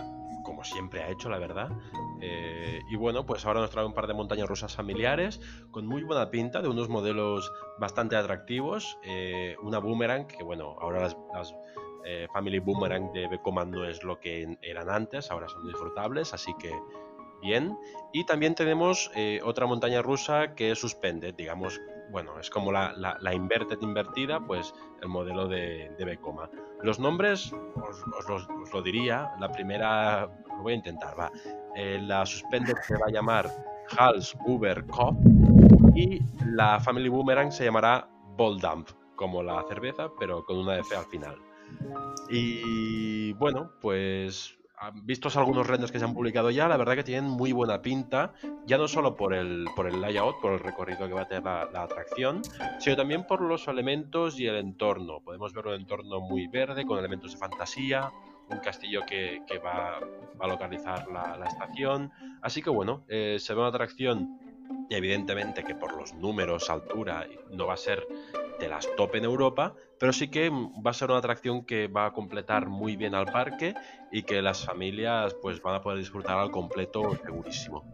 siempre 0.68 1.02
ha 1.02 1.10
hecho, 1.10 1.28
la 1.28 1.38
verdad. 1.38 1.70
Eh, 2.20 2.80
y 2.90 2.96
bueno, 2.96 3.26
pues 3.26 3.44
ahora 3.46 3.60
nos 3.60 3.70
trae 3.70 3.84
un 3.84 3.94
par 3.94 4.06
de 4.06 4.14
montañas 4.14 4.48
rusas 4.48 4.74
familiares 4.74 5.40
con 5.70 5.86
muy 5.86 6.02
buena 6.02 6.30
pinta, 6.30 6.62
de 6.62 6.68
unos 6.68 6.88
modelos 6.88 7.50
bastante 7.78 8.16
atractivos. 8.16 8.98
Eh, 9.02 9.56
una 9.62 9.78
Boomerang, 9.78 10.26
que 10.26 10.42
bueno, 10.42 10.76
ahora 10.80 11.00
las, 11.00 11.54
eh, 12.04 12.26
Family 12.32 12.58
Boomerang 12.58 13.12
de 13.12 13.28
Becoma 13.28 13.64
no 13.64 13.84
es 13.84 14.02
lo 14.02 14.18
que 14.20 14.58
eran 14.62 14.88
antes, 14.88 15.30
ahora 15.30 15.48
son 15.48 15.66
disfrutables, 15.66 16.32
así 16.32 16.54
que 16.58 16.72
bien. 17.42 17.76
Y 18.12 18.24
también 18.24 18.54
tenemos 18.54 19.10
otra 19.44 19.66
montaña 19.66 20.02
rusa 20.02 20.54
que 20.54 20.70
es 20.70 20.84
digamos, 21.36 21.80
bueno, 22.10 22.38
es 22.38 22.50
como 22.50 22.72
la, 22.72 22.94
la, 22.96 23.34
Inverted 23.34 23.78
invertida, 23.80 24.40
pues 24.40 24.74
el 25.02 25.08
modelo 25.08 25.46
de, 25.48 25.92
de 25.98 26.04
Becoma. 26.04 26.48
Los 26.82 26.98
nombres 26.98 27.52
os, 27.52 28.04
os, 28.28 28.72
lo 28.72 28.82
diría, 28.82 29.32
la 29.38 29.50
primera, 29.50 30.28
lo 30.48 30.62
voy 30.62 30.72
a 30.72 30.76
intentar, 30.76 31.18
va. 31.18 31.30
Eh, 31.76 32.00
la 32.02 32.24
Suspended 32.24 32.76
se 32.82 32.94
va 32.94 33.06
a 33.06 33.10
llamar 33.10 33.50
Hals 33.96 34.36
Uber 34.46 34.86
Cop 34.86 35.16
y 35.94 36.20
la 36.44 36.80
Family 36.80 37.08
Boomerang 37.08 37.52
se 37.52 37.64
llamará 37.64 38.08
Boldamp, 38.36 38.88
como 39.16 39.42
la 39.42 39.64
cerveza, 39.68 40.08
pero 40.18 40.44
con 40.44 40.58
una 40.58 40.78
F 40.78 40.94
al 40.96 41.06
final. 41.06 41.36
Y 42.30 43.32
bueno, 43.34 43.70
pues 43.80 44.57
vistos 45.02 45.36
algunos 45.36 45.66
renders 45.66 45.92
que 45.92 45.98
se 45.98 46.04
han 46.04 46.14
publicado 46.14 46.50
ya, 46.50 46.68
la 46.68 46.76
verdad 46.76 46.94
que 46.94 47.04
tienen 47.04 47.30
muy 47.30 47.52
buena 47.52 47.82
pinta, 47.82 48.32
ya 48.66 48.78
no 48.78 48.88
solo 48.88 49.16
por 49.16 49.34
el, 49.34 49.66
por 49.74 49.86
el 49.86 50.00
layout, 50.00 50.40
por 50.40 50.52
el 50.52 50.60
recorrido 50.60 51.06
que 51.06 51.14
va 51.14 51.22
a 51.22 51.28
tener 51.28 51.44
la, 51.44 51.82
atracción, 51.82 52.42
sino 52.78 52.96
también 52.96 53.26
por 53.26 53.40
los 53.40 53.68
elementos 53.68 54.38
y 54.38 54.46
el 54.46 54.56
entorno. 54.56 55.20
Podemos 55.20 55.52
ver 55.52 55.66
un 55.66 55.74
entorno 55.74 56.20
muy 56.20 56.46
verde, 56.48 56.84
con 56.84 56.98
elementos 56.98 57.32
de 57.32 57.38
fantasía, 57.38 58.10
un 58.50 58.58
castillo 58.58 59.02
que, 59.06 59.42
que 59.46 59.58
va, 59.58 60.00
va, 60.40 60.46
a 60.46 60.48
localizar 60.48 61.06
la, 61.08 61.36
la, 61.36 61.46
estación. 61.46 62.10
Así 62.40 62.62
que 62.62 62.70
bueno, 62.70 63.04
eh, 63.08 63.36
se 63.38 63.54
ve 63.54 63.60
una 63.60 63.68
atracción 63.68 64.38
evidentemente 64.90 65.64
que 65.64 65.74
por 65.74 65.96
los 65.96 66.14
números, 66.14 66.70
altura, 66.70 67.26
no 67.50 67.66
va 67.66 67.74
a 67.74 67.78
ser 67.78 68.06
de 68.58 68.68
las 68.68 68.88
top 68.96 69.16
en 69.16 69.24
Europa, 69.24 69.74
pero 69.98 70.12
sí 70.12 70.28
que 70.28 70.50
va 70.50 70.90
a 70.90 70.94
ser 70.94 71.10
una 71.10 71.18
atracción 71.18 71.64
que 71.64 71.88
va 71.88 72.06
a 72.06 72.12
completar 72.12 72.68
muy 72.68 72.96
bien 72.96 73.14
al 73.14 73.26
parque 73.26 73.74
y 74.10 74.22
que 74.22 74.42
las 74.42 74.64
familias 74.64 75.34
pues 75.40 75.62
van 75.62 75.76
a 75.76 75.82
poder 75.82 75.98
disfrutar 75.98 76.38
al 76.38 76.50
completo 76.50 77.16
segurísimo. 77.24 77.84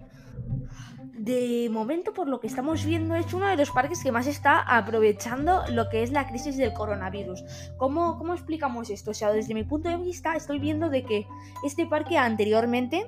De 1.16 1.68
momento, 1.70 2.12
por 2.12 2.29
lo 2.29 2.41
que 2.41 2.49
estamos 2.49 2.85
viendo, 2.85 3.14
es 3.14 3.33
uno 3.33 3.47
de 3.47 3.57
los 3.57 3.70
parques 3.70 4.03
que 4.03 4.12
más 4.12 4.27
está 4.27 4.61
aprovechando 4.61 5.62
lo 5.70 5.89
que 5.89 6.03
es 6.03 6.11
la 6.11 6.27
crisis 6.27 6.57
del 6.57 6.72
coronavirus. 6.72 7.43
¿Cómo, 7.79 8.18
cómo 8.18 8.35
explicamos 8.35 8.91
esto? 8.91 9.12
O 9.12 9.14
sea, 9.14 9.31
desde 9.31 9.55
mi 9.55 9.64
punto 9.64 9.89
de 9.89 9.97
vista, 9.97 10.35
estoy 10.35 10.59
viendo 10.59 10.91
de 10.91 11.05
que 11.05 11.27
este 11.64 11.87
parque 11.87 12.18
anteriormente 12.18 13.07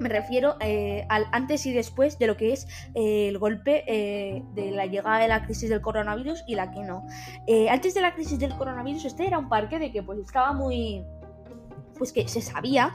me 0.00 0.08
refiero 0.08 0.56
eh, 0.60 1.06
al 1.08 1.26
antes 1.32 1.66
y 1.66 1.72
después 1.72 2.18
de 2.18 2.26
lo 2.26 2.36
que 2.36 2.52
es 2.52 2.66
eh, 2.94 3.28
el 3.28 3.38
golpe 3.38 3.84
eh, 3.86 4.42
de 4.54 4.70
la 4.70 4.86
llegada 4.86 5.18
de 5.18 5.28
la 5.28 5.44
crisis 5.44 5.68
del 5.68 5.80
coronavirus 5.80 6.44
y 6.46 6.54
la 6.54 6.70
que 6.70 6.80
no. 6.80 7.04
Antes 7.70 7.94
de 7.94 8.00
la 8.00 8.14
crisis 8.14 8.38
del 8.38 8.54
coronavirus, 8.56 9.04
este 9.04 9.26
era 9.26 9.38
un 9.38 9.48
parque 9.48 9.78
de 9.78 9.92
que 9.92 10.02
pues 10.02 10.18
estaba 10.18 10.52
muy 10.52 11.04
pues 11.96 12.12
que 12.12 12.28
se 12.28 12.40
sabía, 12.40 12.94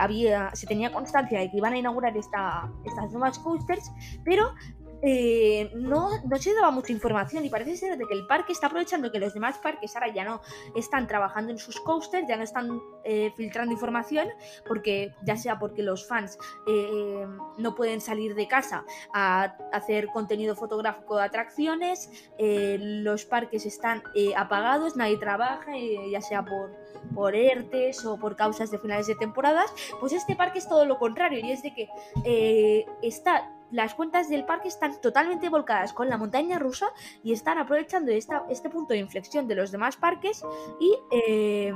había, 0.00 0.54
se 0.54 0.66
tenía 0.66 0.90
constancia 0.90 1.38
de 1.38 1.50
que 1.50 1.58
iban 1.58 1.74
a 1.74 1.76
inaugurar 1.76 2.16
esta, 2.16 2.72
estas 2.86 3.12
nuevas 3.12 3.38
coasters, 3.38 3.92
pero 4.24 4.54
eh, 5.02 5.70
no, 5.74 6.10
no 6.24 6.36
se 6.38 6.54
daba 6.54 6.70
mucha 6.70 6.92
información 6.92 7.44
y 7.44 7.50
parece 7.50 7.76
ser 7.76 7.96
de 7.96 8.04
que 8.06 8.14
el 8.14 8.26
parque 8.26 8.52
está 8.52 8.66
aprovechando 8.66 9.12
que 9.12 9.18
los 9.18 9.34
demás 9.34 9.58
parques 9.58 9.94
ahora 9.94 10.12
ya 10.12 10.24
no 10.24 10.40
están 10.74 11.06
trabajando 11.06 11.52
en 11.52 11.58
sus 11.58 11.80
coasters, 11.80 12.26
ya 12.28 12.36
no 12.36 12.42
están 12.42 12.80
eh, 13.04 13.32
filtrando 13.36 13.72
información, 13.72 14.28
porque 14.66 15.14
ya 15.22 15.36
sea 15.36 15.58
porque 15.58 15.82
los 15.82 16.06
fans 16.06 16.38
eh, 16.66 17.26
no 17.58 17.74
pueden 17.74 18.00
salir 18.00 18.34
de 18.34 18.48
casa 18.48 18.84
a 19.12 19.56
hacer 19.72 20.08
contenido 20.08 20.56
fotográfico 20.56 21.16
de 21.16 21.22
atracciones, 21.24 22.10
los 22.38 23.24
parques 23.24 23.66
están 23.66 24.02
apagados, 24.36 24.96
nadie 24.96 25.16
trabaja, 25.16 25.72
ya 26.10 26.20
sea 26.20 26.44
por, 26.44 26.72
por 27.14 27.34
ERTES 27.34 28.04
o 28.04 28.18
por 28.18 28.36
causas 28.36 28.70
de 28.70 28.78
finales 28.78 29.06
de 29.06 29.14
temporadas, 29.14 29.72
pues 30.00 30.12
este 30.12 30.36
parque 30.36 30.58
es 30.58 30.68
todo 30.68 30.84
lo 30.84 30.98
contrario 30.98 31.40
y 31.44 31.52
es 31.52 31.62
de 31.62 31.74
que 31.74 32.84
está 33.02 33.57
las 33.70 33.94
cuentas 33.94 34.28
del 34.28 34.44
parque 34.44 34.68
están 34.68 35.00
totalmente 35.00 35.48
volcadas 35.48 35.92
con 35.92 36.08
la 36.08 36.16
montaña 36.16 36.58
rusa 36.58 36.88
y 37.22 37.32
están 37.32 37.58
aprovechando 37.58 38.10
esta, 38.10 38.44
este 38.48 38.70
punto 38.70 38.94
de 38.94 39.00
inflexión 39.00 39.48
de 39.48 39.54
los 39.54 39.70
demás 39.70 39.96
parques 39.96 40.42
y, 40.80 40.96
eh, 41.10 41.72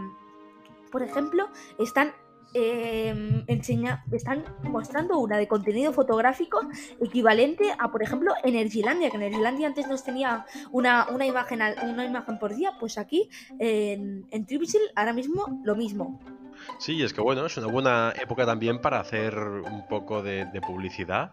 por 0.90 1.02
ejemplo, 1.02 1.48
están 1.78 2.12
eh, 2.54 3.44
enseña, 3.46 4.04
están 4.12 4.44
mostrando 4.62 5.18
una 5.18 5.38
de 5.38 5.48
contenido 5.48 5.92
fotográfico 5.92 6.60
equivalente 7.00 7.72
a, 7.78 7.90
por 7.90 8.02
ejemplo, 8.02 8.34
Energylandia, 8.44 9.08
que 9.10 9.16
Energylandia 9.16 9.68
antes 9.68 9.88
nos 9.88 10.04
tenía 10.04 10.44
una, 10.70 11.08
una, 11.08 11.24
imagen, 11.24 11.60
una 11.82 12.04
imagen 12.04 12.38
por 12.38 12.54
día, 12.54 12.72
pues 12.78 12.98
aquí 12.98 13.30
en, 13.58 14.26
en 14.30 14.46
ahora 14.96 15.14
mismo 15.14 15.62
lo 15.64 15.74
mismo. 15.76 16.20
Sí, 16.78 17.02
es 17.02 17.14
que 17.14 17.22
bueno, 17.22 17.46
es 17.46 17.56
una 17.56 17.68
buena 17.68 18.12
época 18.20 18.44
también 18.44 18.80
para 18.80 19.00
hacer 19.00 19.36
un 19.38 19.86
poco 19.88 20.22
de, 20.22 20.44
de 20.44 20.60
publicidad 20.60 21.32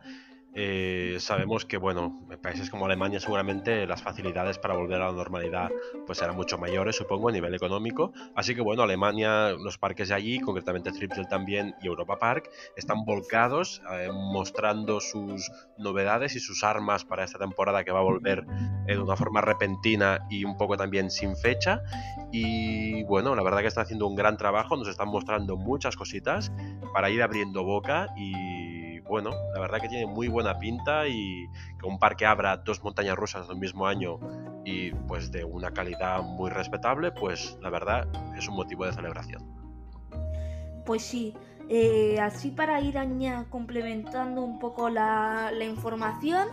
eh, 0.56 1.18
sabemos 1.20 1.66
que, 1.66 1.78
bueno, 1.78 2.26
en 2.30 2.40
países 2.40 2.70
como 2.70 2.86
Alemania 2.86 3.20
seguramente 3.20 3.86
las 3.86 4.02
facilidades 4.02 4.58
para 4.58 4.76
volver 4.76 5.02
a 5.02 5.08
la 5.08 5.12
normalidad 5.12 5.70
pues 6.06 6.18
serán 6.18 6.36
mucho 6.36 6.58
mayores, 6.58 6.96
supongo, 6.96 7.30
a 7.30 7.32
nivel 7.32 7.54
económico. 7.54 8.14
Así 8.36 8.56
que, 8.56 8.62
bueno, 8.62 8.84
Alemania, 8.84 9.52
los 9.52 9.78
parques 9.78 10.10
de 10.10 10.16
allí, 10.16 10.40
concretamente 10.40 10.92
Tripsel 10.92 11.28
también 11.28 11.76
y 11.82 11.88
Europa 11.88 12.18
Park, 12.18 12.50
están 12.76 13.06
volcados 13.06 13.82
eh, 13.92 14.10
mostrando 14.12 15.00
sus 15.00 15.52
novedades 15.78 16.36
y 16.36 16.40
sus 16.40 16.64
armas 16.64 17.06
para 17.06 17.24
esta 17.24 17.38
temporada 17.38 17.84
que 17.84 17.92
va 17.92 18.00
a 18.00 18.04
volver 18.04 18.46
eh, 18.88 18.94
de 18.94 19.00
una 19.00 19.16
forma 19.16 19.42
repentina 19.42 20.26
y 20.30 20.46
un 20.46 20.58
poco 20.58 20.78
también 20.78 21.12
sin 21.12 21.36
fecha. 21.38 21.82
Y 22.32 23.04
bueno, 23.04 23.36
la 23.36 23.44
verdad 23.44 23.60
que 23.60 23.68
están 23.68 23.84
haciendo 23.84 24.08
un 24.08 24.16
gran 24.16 24.38
trabajo, 24.38 24.76
nos 24.76 24.88
están 24.88 25.10
mostrando 25.10 25.58
muchas 25.58 25.96
cositas 25.96 26.52
para 26.94 27.10
ir 27.10 27.22
abriendo 27.22 27.64
boca 27.64 28.08
y 28.18 28.79
bueno, 29.10 29.32
la 29.54 29.60
verdad 29.60 29.82
que 29.82 29.90
tiene 29.90 30.06
muy 30.06 30.28
buena 30.28 30.60
pinta 30.60 31.08
y 31.08 31.48
que 31.80 31.88
un 31.88 31.98
parque 31.98 32.28
abra 32.28 32.58
dos 32.58 32.84
montañas 32.84 33.18
rusas 33.18 33.48
del 33.48 33.58
mismo 33.58 33.88
año 33.88 34.20
y 34.64 34.92
pues 34.92 35.32
de 35.32 35.44
una 35.44 35.72
calidad 35.72 36.22
muy 36.22 36.52
respetable, 36.52 37.12
pues 37.12 37.58
la 37.60 37.72
verdad 37.72 38.08
es 38.38 38.48
un 38.48 38.56
motivo 38.56 38.86
de 38.86 38.94
celebración. 38.94 39.44
Pues 40.86 41.02
sí, 41.02 41.36
eh, 41.68 42.20
así 42.20 42.52
para 42.52 42.80
ir 42.82 42.98
complementando 43.50 44.44
un 44.44 44.60
poco 44.60 44.90
la, 44.90 45.52
información, 45.60 46.48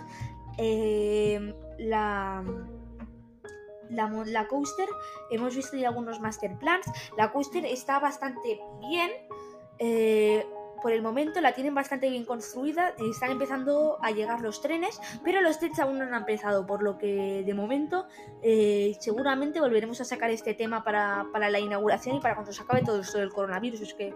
eh, 0.57 1.55
la, 1.79 2.43
la, 3.91 4.49
coaster, 4.49 4.89
hemos 5.31 5.55
visto 5.55 5.77
ya 5.77 5.89
algunos 5.89 6.21
master 6.21 6.59
plans, 6.59 6.87
la 7.19 7.33
coaster 7.33 7.67
está 7.67 7.99
bastante 7.99 8.59
bien. 8.89 9.11
Eh, 9.79 10.47
por 10.83 10.93
el 10.93 11.03
momento 11.03 11.41
la 11.41 11.53
tienen 11.53 11.75
bastante 11.75 12.09
bien 12.09 12.25
construida 12.25 12.95
están 12.99 13.31
empezando 13.31 13.99
a 14.03 14.11
llegar 14.11 14.41
los 14.41 14.61
trenes, 14.61 15.01
pero 15.25 15.41
los 15.41 15.59
trenes 15.59 15.79
aún 15.79 15.99
no 15.99 16.05
han 16.05 16.15
empezado, 16.15 16.67
por 16.67 16.83
lo 16.83 16.99
que 16.99 17.43
de 17.45 17.55
momento 17.55 18.07
eh, 18.43 18.97
seguramente 19.01 19.61
volveremos 19.61 20.01
a 20.01 20.05
sacar 20.05 20.31
este 20.31 20.55
tema 20.55 20.85
para, 20.85 21.25
la 21.35 21.61
inauguración 21.61 22.17
y 22.17 22.21
para 22.21 22.35
cuando 22.35 22.53
se 22.53 22.63
acabe 22.63 22.83
todo 22.83 23.01
esto 23.01 23.19
del 23.19 23.33
coronavirus. 23.33 23.81
Es 23.81 23.95
que 23.95 24.15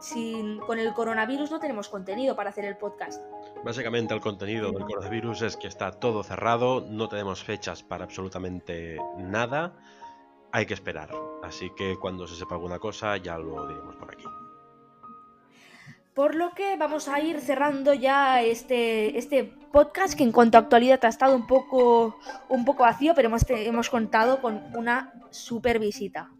sin, 0.00 0.58
con 0.60 0.78
el 0.78 0.92
coronavirus 0.92 1.50
no 1.50 1.60
tenemos 1.60 1.88
contenido 1.88 2.36
para 2.36 2.50
hacer 2.50 2.64
el 2.64 2.76
podcast. 2.76 3.22
Básicamente 3.64 4.14
el 4.14 4.20
contenido 4.20 4.70
del 4.70 4.82
coronavirus 4.82 5.42
es 5.42 5.56
que 5.56 5.68
está 5.68 5.92
todo 5.92 6.22
cerrado, 6.22 6.84
no 6.86 7.08
tenemos 7.08 7.42
fechas 7.42 7.82
para 7.82 8.04
absolutamente 8.04 8.98
nada, 9.18 9.72
hay 10.52 10.66
que 10.66 10.74
esperar. 10.74 11.10
Así 11.42 11.70
que 11.76 11.96
cuando 11.98 12.26
se 12.26 12.36
sepa 12.36 12.54
alguna 12.54 12.78
cosa 12.78 13.16
ya 13.16 13.38
lo 13.38 13.66
diremos 13.66 13.96
por 13.96 14.12
aquí. 14.12 14.24
Por 16.14 16.36
lo 16.36 16.52
que 16.54 16.76
vamos 16.76 17.08
a 17.08 17.20
ir 17.20 17.40
cerrando 17.40 17.92
ya 17.92 18.40
este, 18.40 19.18
este 19.18 19.44
podcast 19.72 20.14
que 20.14 20.22
en 20.22 20.30
cuanto 20.30 20.56
a 20.56 20.60
actualidad 20.60 21.04
ha 21.04 21.08
estado 21.08 21.34
un 21.34 21.46
poco, 21.48 22.16
un 22.48 22.64
poco 22.64 22.84
vacío, 22.84 23.14
pero 23.16 23.26
hemos, 23.28 23.44
hemos 23.48 23.90
contado 23.90 24.40
con 24.40 24.62
una 24.76 25.12
super 25.30 25.80
visita. 25.80 26.30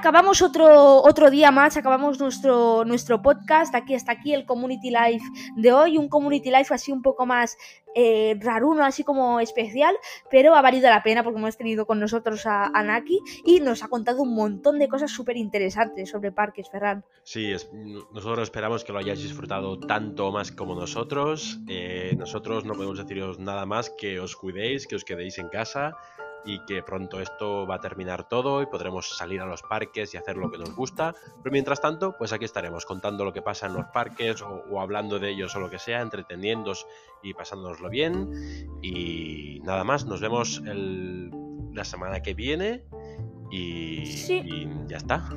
Acabamos 0.00 0.40
otro, 0.40 1.02
otro 1.02 1.30
día 1.30 1.50
más, 1.50 1.76
acabamos 1.76 2.18
nuestro, 2.18 2.86
nuestro 2.86 3.20
podcast. 3.20 3.74
Aquí 3.74 3.94
hasta 3.94 4.12
aquí 4.12 4.32
el 4.32 4.46
Community 4.46 4.90
Life 4.90 5.26
de 5.56 5.74
hoy. 5.74 5.98
Un 5.98 6.08
Community 6.08 6.50
Life 6.50 6.72
así 6.72 6.90
un 6.90 7.02
poco 7.02 7.26
más 7.26 7.58
eh, 7.94 8.34
raruno, 8.40 8.82
así 8.82 9.04
como 9.04 9.40
especial, 9.40 9.94
pero 10.30 10.54
ha 10.54 10.62
valido 10.62 10.88
la 10.88 11.02
pena 11.02 11.22
porque 11.22 11.38
hemos 11.38 11.58
tenido 11.58 11.84
con 11.84 12.00
nosotros 12.00 12.46
a, 12.46 12.70
Naki 12.82 13.20
y 13.44 13.60
nos 13.60 13.82
ha 13.82 13.88
contado 13.88 14.22
un 14.22 14.34
montón 14.34 14.78
de 14.78 14.88
cosas 14.88 15.10
súper 15.10 15.36
interesantes 15.36 16.08
sobre 16.08 16.32
parques, 16.32 16.70
Ferran. 16.70 17.04
Sí, 17.22 17.52
nosotros 18.10 18.44
esperamos 18.44 18.84
que 18.84 18.94
lo 18.94 19.00
hayáis 19.00 19.22
disfrutado 19.22 19.78
tanto 19.80 20.32
más 20.32 20.50
como 20.50 20.74
nosotros. 20.74 21.60
Eh, 21.68 22.14
nosotros 22.16 22.64
no 22.64 22.72
podemos 22.72 22.96
deciros 22.96 23.38
nada 23.38 23.66
más 23.66 23.90
que 23.90 24.18
os 24.18 24.34
cuidéis, 24.34 24.86
que 24.86 24.96
os 24.96 25.04
quedéis 25.04 25.36
en 25.36 25.50
casa 25.50 25.94
y 26.44 26.64
que 26.64 26.82
pronto 26.82 27.20
esto 27.20 27.66
va 27.66 27.76
a 27.76 27.80
terminar 27.80 28.28
todo 28.28 28.62
y 28.62 28.66
podremos 28.66 29.16
salir 29.16 29.40
a 29.40 29.46
los 29.46 29.62
parques 29.62 30.14
y 30.14 30.16
hacer 30.16 30.36
lo 30.36 30.50
que 30.50 30.58
nos 30.58 30.74
gusta. 30.74 31.14
Pero 31.42 31.52
mientras 31.52 31.80
tanto, 31.80 32.16
pues 32.16 32.32
aquí 32.32 32.44
estaremos 32.44 32.86
contando 32.86 33.24
lo 33.24 33.32
que 33.32 33.42
pasa 33.42 33.66
en 33.66 33.74
los 33.74 33.86
parques 33.86 34.42
o, 34.42 34.80
hablando 34.80 35.18
de 35.18 35.30
ellos 35.30 35.54
o 35.56 35.60
lo 35.60 35.70
que 35.70 35.78
sea, 35.78 36.00
entreteniéndos 36.00 36.86
y 37.22 37.34
pasándonoslo 37.34 37.90
bien. 37.90 38.30
Y 38.82 39.60
nada 39.64 39.84
más, 39.84 40.06
nos 40.06 40.20
vemos 40.20 40.62
la 40.62 41.84
semana 41.84 42.20
que 42.20 42.34
viene 42.34 42.84
y, 43.50 44.04
ya 44.86 44.96
está. 44.96 45.28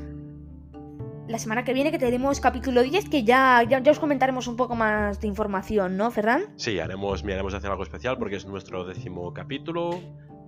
La 1.28 1.40
semana 1.40 1.64
que 1.64 1.74
viene 1.74 1.90
que 1.90 2.00
tenemos 2.00 2.42
capítulo 2.42 2.84
10 2.84 3.10
que 3.10 3.24
ya, 3.24 3.64
ya, 3.64 3.82
os 3.90 4.00
comentaremos 4.00 4.48
un 4.48 4.58
poco 4.58 4.76
más 4.76 5.22
de 5.22 5.28
información, 5.28 5.96
¿no, 5.96 6.12
Ferran? 6.12 6.44
Sí, 6.58 6.80
haremos, 6.80 7.24
miraremos 7.24 7.54
hacer 7.54 7.72
algo 7.72 7.84
especial 7.84 8.18
porque 8.18 8.36
es 8.36 8.46
nuestro 8.46 8.84
décimo 8.84 9.34
capítulo 9.34 10.02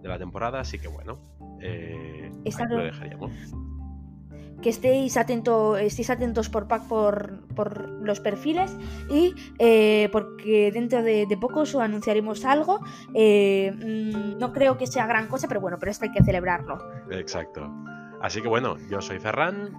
de 0.06 0.10
la 0.10 0.20
temporada, 0.20 0.60
así 0.60 0.78
que 0.78 0.88
bueno, 0.88 1.18
eh, 1.60 2.32
lo 2.70 2.84
dejaríamos. 2.84 3.32
Que 4.62 4.70
estéis, 4.70 5.18
atento, 5.18 5.78
estéis 5.78 6.10
atentos 6.10 6.50
por 6.50 6.68
pack 6.68 6.88
por, 6.88 7.48
por 7.56 7.90
los 8.04 8.20
perfiles 8.20 8.72
y 9.10 9.34
eh, 9.60 10.10
porque 10.12 10.72
dentro 10.72 11.04
de, 11.04 11.28
poco 11.42 11.62
os 11.62 11.76
anunciaremos 11.76 12.46
algo. 12.46 12.80
Eh, 13.14 13.72
mm, 13.74 14.38
no 14.38 14.54
creo 14.54 14.78
que 14.78 14.88
sea 14.88 15.08
gran 15.08 15.28
cosa, 15.28 15.48
pero 15.48 15.60
bueno, 15.60 15.78
pero 15.80 15.92
esto 15.92 16.06
hay 16.06 16.12
que 16.12 16.24
celebrarlo. 16.24 16.78
Exacto. 17.12 17.68
Así 18.22 18.42
que 18.42 18.48
bueno, 18.48 18.78
yo 18.90 19.02
soy 19.02 19.20
Ferran. 19.20 19.72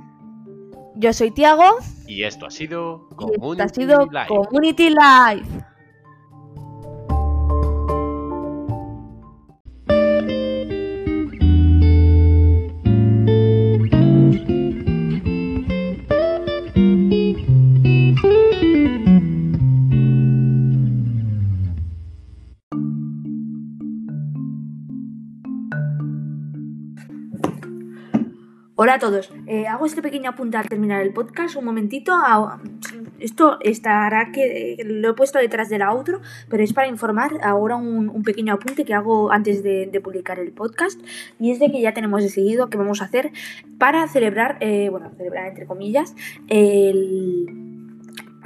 Yo 0.97 1.13
soy 1.13 1.31
Tiago. 1.31 1.79
Y 2.07 2.25
esto 2.25 2.47
ha 2.47 2.51
sido 2.51 3.09
Community 3.11 3.63
ha 3.63 3.69
sido 3.69 4.09
Community 4.29 4.91
Live. 4.91 5.76
Hola 28.87 28.95
a 28.95 28.99
todos. 29.01 29.33
Eh, 29.49 29.67
hago 29.67 29.85
este 29.85 30.01
pequeño 30.01 30.31
apunte 30.31 30.57
al 30.59 30.69
terminar 30.69 31.03
el 31.03 31.13
podcast. 31.13 31.57
Un 31.57 31.65
momentito. 31.65 32.13
esto 33.19 33.59
estará 33.61 34.31
que 34.31 34.77
lo 34.85 35.11
he 35.11 35.13
puesto 35.15 35.41
detrás 35.41 35.69
del 35.69 35.83
outro, 35.83 36.21
pero 36.49 36.63
es 36.63 36.73
para 36.73 36.87
informar 36.87 37.33
ahora 37.43 37.75
un, 37.75 38.23
pequeño 38.23 38.55
apunte 38.55 38.85
que 38.85 38.95
hago 38.95 39.33
antes 39.33 39.65
de, 39.65 39.91
publicar 40.05 40.39
el 40.39 40.53
podcast 40.53 41.01
y 41.41 41.51
es 41.51 41.59
de 41.59 41.73
que 41.73 41.81
ya 41.81 41.95
tenemos 41.95 42.23
decidido 42.23 42.71
qué 42.71 42.79
vamos 42.79 43.03
a 43.03 43.07
hacer 43.07 43.33
para 43.77 44.07
celebrar, 44.07 44.57
eh, 44.61 44.89
bueno, 44.89 45.11
celebrar 45.17 45.49
entre 45.49 45.67
comillas, 45.67 46.15
el, 46.47 47.66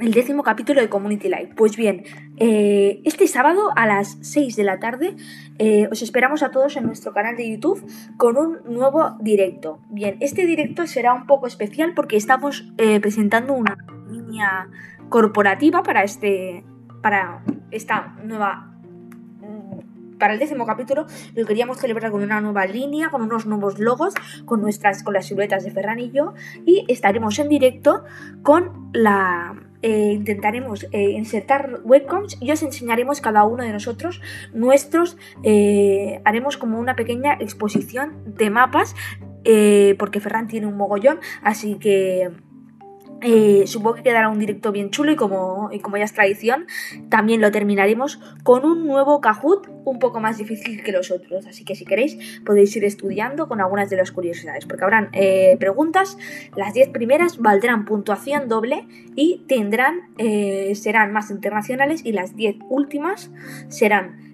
el 0.01 0.13
décimo 0.13 0.43
capítulo 0.43 0.81
de 0.81 0.89
Community 0.89 1.29
Life. 1.29 1.53
Pues 1.55 1.77
bien, 1.77 2.03
eh, 2.37 3.01
este 3.05 3.27
sábado 3.27 3.69
a 3.75 3.85
las 3.85 4.17
6 4.21 4.55
de 4.55 4.63
la 4.63 4.79
tarde 4.79 5.15
eh, 5.59 5.87
os 5.91 6.01
esperamos 6.01 6.43
a 6.43 6.51
todos 6.51 6.75
en 6.75 6.85
nuestro 6.85 7.13
canal 7.13 7.37
de 7.37 7.49
YouTube 7.49 7.85
con 8.17 8.35
un 8.37 8.59
nuevo 8.65 9.17
directo. 9.21 9.79
Bien, 9.89 10.17
este 10.19 10.45
directo 10.45 10.87
será 10.87 11.13
un 11.13 11.27
poco 11.27 11.47
especial 11.47 11.93
porque 11.95 12.17
estamos 12.17 12.65
presentando 13.01 13.53
una 13.53 13.77
línea 14.09 14.67
corporativa 15.09 15.83
para 15.83 16.03
este 16.03 16.63
para 17.01 17.43
esta 17.69 18.15
nueva 18.23 18.73
mm, 19.41 20.17
para 20.17 20.33
el 20.33 20.39
décimo 20.39 20.65
capítulo 20.65 21.05
lo 21.35 21.45
queríamos 21.45 21.77
celebrar 21.77 22.11
con 22.11 22.23
una 22.23 22.41
nueva 22.41 22.65
línea, 22.65 23.09
con 23.09 23.21
unos 23.21 23.45
nuevos 23.45 23.79
logos, 23.79 24.13
con 24.45 24.61
nuestras 24.61 25.03
con 25.03 25.13
las 25.13 25.27
siluetas 25.27 25.63
de 25.63 25.71
Ferran 25.71 25.99
y 25.99 26.11
yo 26.11 26.33
y 26.65 26.85
estaremos 26.87 27.37
en 27.39 27.49
directo 27.49 28.03
con 28.41 28.89
la 28.93 29.70
eh, 29.81 30.13
intentaremos 30.13 30.87
eh, 30.91 31.11
insertar 31.11 31.79
webcoms. 31.83 32.37
Y 32.39 32.51
os 32.51 32.61
enseñaremos 32.63 33.21
cada 33.21 33.43
uno 33.43 33.63
de 33.63 33.71
nosotros 33.71 34.21
nuestros 34.53 35.17
eh, 35.43 36.21
haremos 36.25 36.57
como 36.57 36.79
una 36.79 36.95
pequeña 36.95 37.33
exposición 37.39 38.23
de 38.25 38.49
mapas 38.49 38.95
porque 39.97 40.19
Ferran 40.19 40.47
tiene 40.47 40.67
un 40.67 40.77
mogollón 40.77 41.19
así 41.41 41.75
que 41.79 42.29
eh, 43.21 43.63
supongo 43.67 43.95
que 43.95 44.03
quedará 44.03 44.29
un 44.29 44.39
directo 44.39 44.71
bien 44.71 44.89
chulo 44.89 45.11
y 45.11 45.15
como, 45.15 45.69
como 45.81 45.97
ya 45.97 46.05
es 46.05 46.13
tradición, 46.13 46.65
también 47.09 47.41
lo 47.41 47.51
terminaremos 47.51 48.19
con 48.43 48.65
un 48.65 48.87
nuevo 48.87 49.21
Kahoot 49.21 49.69
un 49.85 49.99
poco 49.99 50.19
más 50.19 50.37
difícil 50.37 50.83
que 50.83 50.91
los 50.91 51.11
otros. 51.11 51.45
Así 51.47 51.63
que 51.63 51.75
si 51.75 51.85
queréis 51.85 52.41
podéis 52.45 52.75
ir 52.75 52.85
estudiando 52.85 53.47
con 53.47 53.61
algunas 53.61 53.89
de 53.89 53.97
las 53.97 54.11
curiosidades, 54.11 54.65
porque 54.65 54.83
habrán 54.83 55.09
eh, 55.13 55.55
preguntas, 55.59 56.17
las 56.55 56.73
10 56.73 56.89
primeras 56.89 57.37
valdrán 57.37 57.85
puntuación 57.85 58.47
doble 58.47 58.87
y 59.15 59.43
tendrán, 59.47 60.11
eh, 60.17 60.73
serán 60.75 61.13
más 61.13 61.31
internacionales 61.31 62.01
y 62.05 62.11
las 62.11 62.35
10 62.35 62.57
últimas 62.69 63.31
serán 63.69 64.31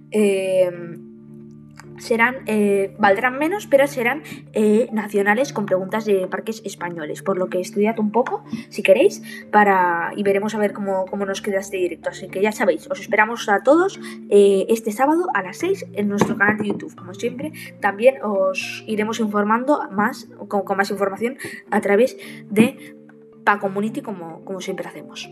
serán, 1.97 2.37
eh, 2.45 2.95
valdrán 2.97 3.37
menos, 3.37 3.67
pero 3.67 3.87
serán 3.87 4.23
eh, 4.53 4.87
nacionales 4.91 5.53
con 5.53 5.65
preguntas 5.65 6.05
de 6.05 6.27
parques 6.27 6.61
españoles. 6.65 7.21
Por 7.21 7.37
lo 7.37 7.47
que 7.47 7.59
estudiad 7.59 7.99
un 7.99 8.11
poco, 8.11 8.43
si 8.69 8.83
queréis, 8.83 9.21
para 9.51 10.11
y 10.15 10.23
veremos 10.23 10.55
a 10.55 10.59
ver 10.59 10.73
cómo, 10.73 11.05
nos 11.25 11.41
queda 11.41 11.59
este 11.59 11.77
directo. 11.77 12.09
Así 12.09 12.27
que 12.27 12.41
ya 12.41 12.51
sabéis, 12.51 12.89
os 12.89 12.99
esperamos 12.99 13.49
a 13.49 13.63
todos 13.63 13.99
eh, 14.29 14.65
este 14.69 14.91
sábado 14.91 15.27
a 15.33 15.41
las 15.41 15.57
6 15.57 15.87
en 15.93 16.07
nuestro 16.07 16.37
canal 16.37 16.57
de 16.57 16.67
YouTube. 16.67 16.95
Como 16.95 17.13
siempre, 17.13 17.51
también 17.79 18.15
os 18.23 18.83
iremos 18.87 19.19
informando 19.19 19.81
más, 19.91 20.27
con, 20.47 20.63
más 20.77 20.91
información 20.91 21.37
a 21.71 21.81
través 21.81 22.17
de 22.49 22.95
Pa 23.43 23.59
Community, 23.59 24.01
como, 24.01 24.43
como 24.45 24.61
siempre 24.61 24.87
hacemos. 24.87 25.29